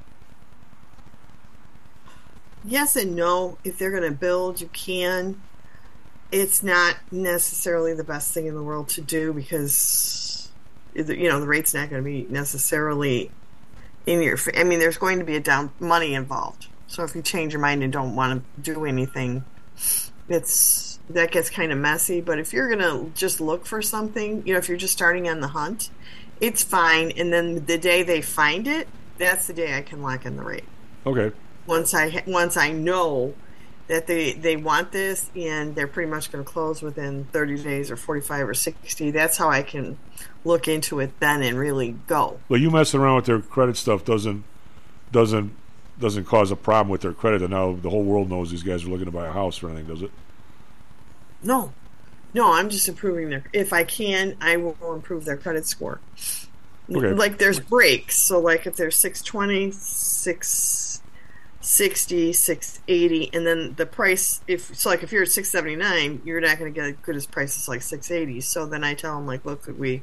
[2.65, 3.59] Yes and no.
[3.65, 5.41] If they're going to build, you can.
[6.31, 10.51] It's not necessarily the best thing in the world to do because,
[10.95, 13.31] you know, the rate's not going to be necessarily
[14.07, 14.39] in your.
[14.57, 16.69] I mean, there's going to be a down money involved.
[16.87, 19.45] So if you change your mind and don't want to do anything,
[20.29, 22.21] it's that gets kind of messy.
[22.21, 25.29] But if you're going to just look for something, you know, if you're just starting
[25.29, 25.91] on the hunt,
[26.41, 27.13] it's fine.
[27.13, 30.43] And then the day they find it, that's the day I can lock in the
[30.43, 30.65] rate
[31.07, 31.33] Okay.
[31.67, 33.35] once I once I know
[33.89, 37.91] that they they want this and they're pretty much going to close within 30 days
[37.91, 39.99] or 45 or 60 that's how i can
[40.45, 44.05] look into it then and really go Well, you messing around with their credit stuff
[44.05, 44.45] doesn't
[45.11, 45.55] doesn't
[46.01, 48.85] doesn't cause a problem with their credit, and now the whole world knows these guys
[48.85, 50.11] are looking to buy a house or anything, does it?
[51.43, 51.73] No
[52.35, 56.01] no i'm just improving their if i can i will improve their credit score
[56.91, 57.13] Okay.
[57.13, 64.75] like there's breaks so like if there's 620 660 680 and then the price if
[64.77, 67.69] so like if you're at 679 you're not going to get as good as prices
[67.69, 70.03] like 680 so then i tell them like look we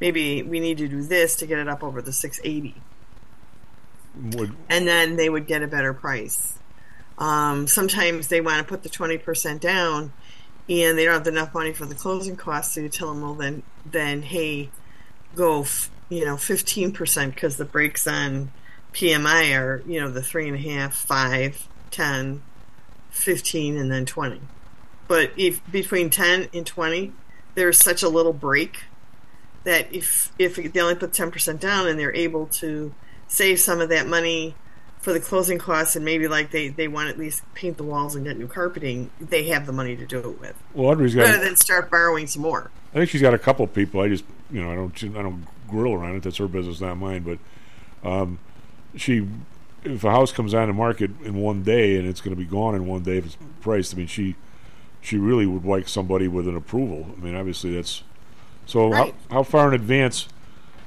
[0.00, 2.80] maybe we need to do this to get it up over the 680
[4.38, 6.54] Would, and then they would get a better price.
[7.18, 10.12] Um, sometimes they want to put the twenty percent down,
[10.68, 12.74] and they don't have enough money for the closing costs.
[12.74, 14.70] So you tell them, well, then, then hey,
[15.34, 18.50] go, f- you know, fifteen percent because the breaks on
[18.92, 22.42] PMI are, you know, the three and a half, five, ten,
[23.10, 24.40] fifteen, and then twenty.
[25.08, 27.12] But if between ten and twenty,
[27.54, 28.84] there's such a little break
[29.64, 32.92] that if if they only put ten percent down and they're able to
[33.28, 34.54] save some of that money
[35.00, 37.82] for the closing costs and maybe like they they want to at least paint the
[37.84, 40.54] walls and get new carpeting, they have the money to do it with.
[40.74, 41.22] well, Audrey's got.
[41.22, 42.70] Rather than start borrowing some more.
[42.92, 44.00] I think she's got a couple people.
[44.00, 46.22] I just, you know, I don't, I don't grill around it.
[46.24, 47.22] That's her business, not mine.
[47.22, 47.38] But
[48.08, 48.38] um,
[48.96, 49.26] she,
[49.84, 52.44] if a house comes on the market in one day and it's going to be
[52.48, 54.34] gone in one day if it's priced, I mean, she,
[55.00, 57.14] she really would like somebody with an approval.
[57.16, 58.02] I mean, obviously that's.
[58.66, 59.14] So Right.
[59.30, 60.28] how how far in advance,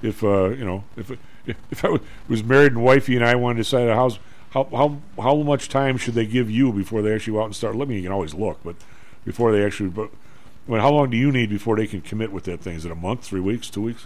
[0.02, 1.19] if uh, you know, if if,
[1.72, 4.20] if I was- was married and wifey and I wanted to decide a house,
[4.52, 7.56] how how how much time should they give you before they actually go out and
[7.56, 7.95] start looking?
[7.95, 8.76] You can always look, but
[9.26, 10.10] before they actually, but
[10.68, 12.76] I mean, how long do you need before they can commit with that thing?
[12.76, 14.06] Is it a month, three weeks, two weeks?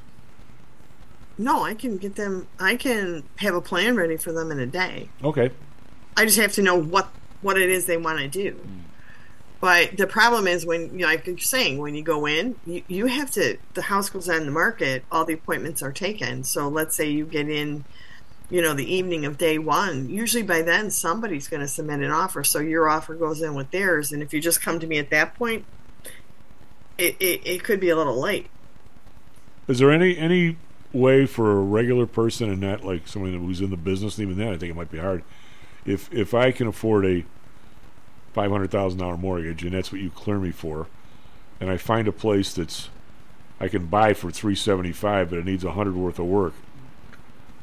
[1.38, 2.48] No, I can get them.
[2.60, 5.10] I can have a plan ready for them in a day.
[5.24, 5.52] Okay.
[6.16, 7.10] I just have to know what
[7.42, 8.54] what it is they want to do.
[8.54, 8.80] Mm.
[9.60, 13.06] But the problem is when you like you're saying, when you go in, you, you
[13.08, 13.58] have to.
[13.74, 15.04] The house goes on the market.
[15.12, 16.44] All the appointments are taken.
[16.44, 17.84] So let's say you get in,
[18.52, 20.10] you know, the evening of day one.
[20.10, 22.44] Usually by then somebody's going to submit an offer.
[22.44, 24.12] So your offer goes in with theirs.
[24.12, 25.66] And if you just come to me at that point,
[27.00, 28.48] it it, it could be a little late.
[29.68, 30.58] Is there any any
[30.94, 34.20] way for a regular person and not like somebody who's in the business?
[34.20, 35.24] Even then, I think it might be hard.
[35.84, 37.26] If if I can afford a
[38.38, 40.86] five hundred thousand dollar mortgage and that's what you clear me for,
[41.60, 42.90] and I find a place that's
[43.60, 46.54] I can buy for three seventy five, but it needs a hundred worth of work.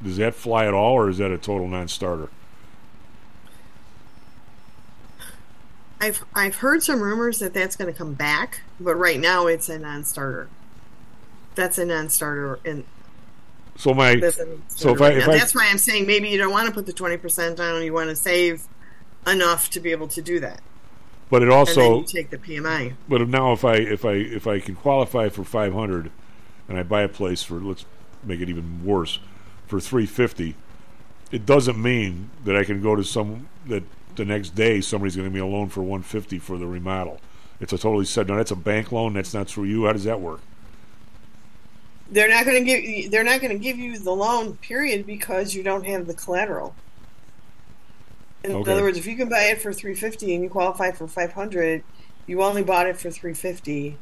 [0.03, 2.29] Does that fly at all, or is that a total non-starter?
[6.01, 9.69] I've I've heard some rumors that that's going to come back, but right now it's
[9.69, 10.49] a non-starter.
[11.55, 12.83] That's a non-starter, and
[13.77, 14.19] So my
[14.69, 15.29] so if I if.
[15.29, 17.81] I that's why I'm saying maybe you don't want to put the twenty percent down.
[17.85, 18.67] You want to save
[19.27, 20.61] enough to be able to do that.
[21.31, 22.95] but it also you take the PMI.
[23.09, 26.11] But now, if I if I if I can qualify for five hundred,
[26.69, 27.85] and I buy a place for let's
[28.23, 29.19] make it even worse,
[29.67, 30.55] for three fifty,
[31.31, 33.83] it doesn't mean that I can go to some that
[34.17, 36.67] the next day somebody's going to give me a loan for one fifty for the
[36.67, 37.21] remodel.
[37.61, 38.27] It's a totally set.
[38.29, 39.15] Now that's a bank loan.
[39.15, 39.87] That's not through you.
[39.87, 40.41] How does that work?
[42.11, 45.07] They're not going to give you, they're not going to give you the loan period
[45.07, 46.75] because you don't have the collateral.
[48.45, 48.73] In Okay.
[48.73, 51.83] other words, if you can buy it for 350 and you qualify for 500,
[52.27, 53.99] you only bought it for 350.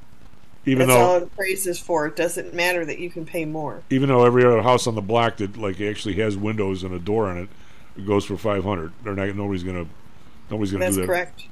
[0.65, 2.07] Even That's all though it praises for.
[2.07, 3.87] It doesn't matter that you can pay more.
[3.91, 6.99] even though every other house on the block that like actually has windows and a
[6.99, 7.49] door on it,
[7.97, 8.93] it goes for five hundred.
[9.03, 9.35] They're not.
[9.35, 9.87] Nobody's gonna.
[10.51, 11.07] Nobody's gonna That's do that.
[11.07, 11.49] correct.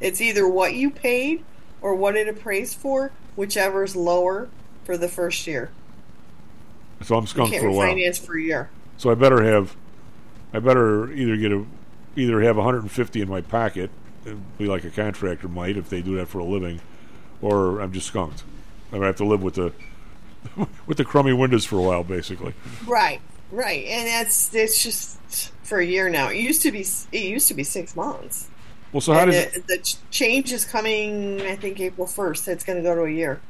[0.00, 1.44] It's either what you paid
[1.80, 4.54] or what it appraised for, whichever is lower
[4.84, 5.76] for the first year.
[7.02, 7.94] So I'm skunked for a while.
[7.94, 8.70] refinance for a year.
[8.96, 9.76] So I better have,
[10.52, 11.66] I better either get a,
[12.16, 13.90] either have 150 in my pocket,
[14.58, 16.80] be like a contractor might if they do that for a living,
[17.40, 18.42] or I'm just skunked.
[18.90, 19.72] I'm gonna have to live with the,
[20.86, 22.54] with the crummy windows for a while, basically.
[22.86, 23.20] Right,
[23.50, 26.28] right, and that's it's just for a year now.
[26.28, 26.80] It used to be
[27.12, 28.48] it used to be six months.
[28.92, 31.42] Well, so how And does the, the change is coming?
[31.42, 32.48] I think April first.
[32.48, 33.40] It's going to go to a year.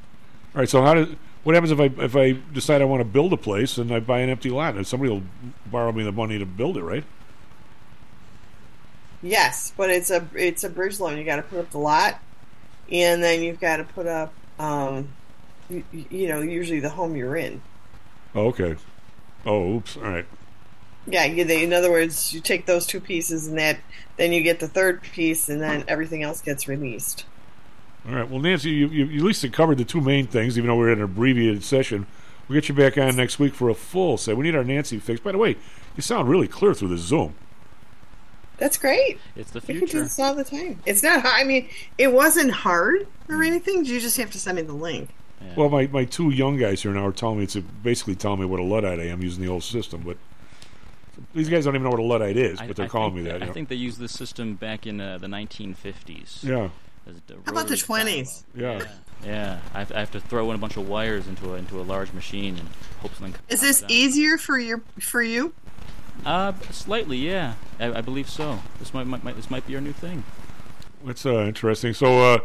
[0.54, 0.68] all right?
[0.68, 1.08] So how does
[1.44, 4.00] what happens if I if I decide I want to build a place and I
[4.00, 5.22] buy an empty lot and somebody will
[5.66, 7.04] borrow me the money to build it, right?
[9.26, 11.18] Yes, but it's a it's a bridge loan.
[11.18, 12.20] You got to put up the lot,
[12.90, 15.08] and then you've got to put up, um,
[15.68, 17.60] you, you know, usually the home you're in.
[18.34, 18.76] Oh, okay.
[19.44, 19.96] Oh, oops.
[19.96, 20.26] All right.
[21.08, 23.78] Yeah, you, they, in other words, you take those two pieces, and that
[24.16, 27.24] then you get the third piece, and then everything else gets released.
[28.08, 28.30] All right.
[28.30, 30.92] Well, Nancy, you, you, you at least covered the two main things, even though we're
[30.92, 32.06] in an abbreviated session.
[32.46, 34.36] We'll get you back on next week for a full set.
[34.36, 35.18] We need our Nancy fix.
[35.18, 35.56] By the way,
[35.96, 37.34] you sound really clear through the Zoom.
[38.58, 39.18] That's great.
[39.36, 40.80] It's the We can do this all the time.
[40.86, 41.34] It's not hard.
[41.40, 41.68] I mean,
[41.98, 43.84] it wasn't hard or anything.
[43.84, 45.10] You just have to send me the link.
[45.54, 48.40] Well, my, my two young guys here now are telling me it's a, basically telling
[48.40, 50.16] me what a luddite I am using the old system, but
[51.34, 53.22] these guys don't even know what a luddite is, I- but they're I calling me
[53.22, 53.36] that.
[53.36, 53.52] I you know.
[53.52, 56.42] think they used this system back in uh, the 1950s.
[56.42, 56.70] Yeah.
[57.44, 58.44] How about the twenties?
[58.52, 58.84] Yeah.
[59.24, 61.80] Yeah, I have, I have to throw in a bunch of wires into a into
[61.80, 62.68] a large machine and
[62.98, 63.34] hope something.
[63.48, 65.52] Is this easier for your for you?
[66.24, 67.54] Uh, slightly, yeah.
[67.78, 68.60] I, I believe so.
[68.78, 70.24] This might, might, might this might be our new thing.
[71.04, 71.94] That's uh, interesting.
[71.94, 72.38] So, uh,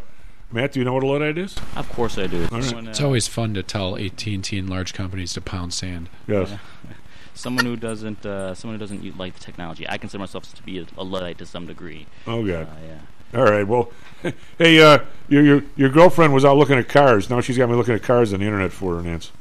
[0.51, 1.55] Matt, do you know what a luddite is?
[1.75, 2.43] Of course I do.
[2.43, 2.63] All right.
[2.63, 6.09] Someone, It's uh, always fun to tell AT&T and large companies to pound sand.
[6.27, 6.53] Yes.
[7.33, 9.87] Someone who doesn't uh, someone who doesn't like the technology.
[9.87, 12.05] I consider myself to be a, a luddite to some degree.
[12.27, 12.67] Oh, God.
[12.67, 13.39] Uh, yeah.
[13.39, 13.65] All right.
[13.65, 13.89] Well,
[14.57, 14.99] hey, uh,
[15.29, 17.29] your, your your girlfriend was out looking at cars.
[17.29, 19.31] Now she's got me looking at cars on the internet for her, Nance.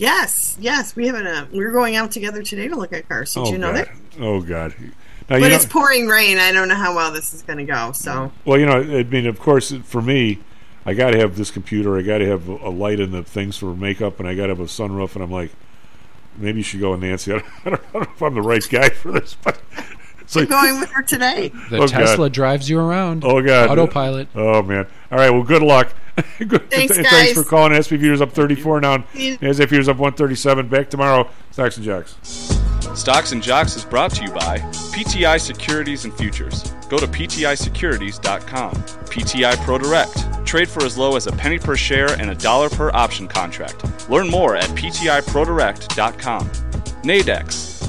[0.00, 0.96] Yes, yes.
[0.96, 1.26] We haven't.
[1.26, 3.34] Uh, we're going out together today to look at cars.
[3.34, 3.86] Did oh, you know God.
[3.86, 3.90] that?
[4.18, 4.74] Oh, God.
[4.80, 4.86] Now,
[5.28, 6.38] But you know, it's pouring rain.
[6.38, 7.92] I don't know how well this is going to go.
[7.92, 10.38] So well, you know, I mean, of course, for me,
[10.86, 11.98] I got to have this computer.
[11.98, 14.44] I got to have a, a light in the things for makeup, and I got
[14.44, 15.14] to have a sunroof.
[15.16, 15.50] And I'm like,
[16.34, 17.34] maybe you should go with Nancy.
[17.34, 19.60] I don't, I don't know if I'm the right guy for this, but
[20.36, 21.52] it's I'm going with her today.
[21.70, 22.32] The Oh, Tesla God.
[22.32, 23.24] drives you around.
[23.24, 23.70] Oh God!
[23.70, 24.28] Autopilot.
[24.34, 24.86] Oh man!
[25.10, 25.30] All right.
[25.30, 25.92] Well, good luck.
[26.38, 27.72] Good- Thanks, Thanks for calling.
[27.80, 29.04] SP Futures up 34 now.
[29.14, 29.52] See you.
[29.54, 30.68] SP Futures up 137.
[30.68, 31.28] Back tomorrow.
[31.50, 32.14] Stocks and jocks.
[32.94, 34.58] Stocks and Jocks is brought to you by
[34.92, 36.72] PTI Securities and Futures.
[36.88, 38.72] Go to PTIsecurities.com.
[38.74, 40.44] PTI Pro Direct.
[40.44, 44.10] Trade for as low as a penny per share and a dollar per option contract.
[44.10, 46.48] Learn more at PTIProDirect.com.
[47.02, 47.79] Nadex.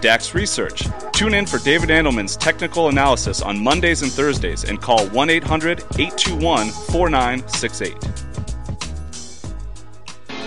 [0.00, 0.82] DAX Research.
[1.12, 5.80] Tune in for David Andelman's technical analysis on Mondays and Thursdays and call 1 800
[5.98, 7.96] 821 4968.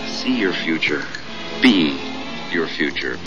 [0.06, 1.02] See your future.
[1.60, 1.98] Be
[2.52, 3.18] your future.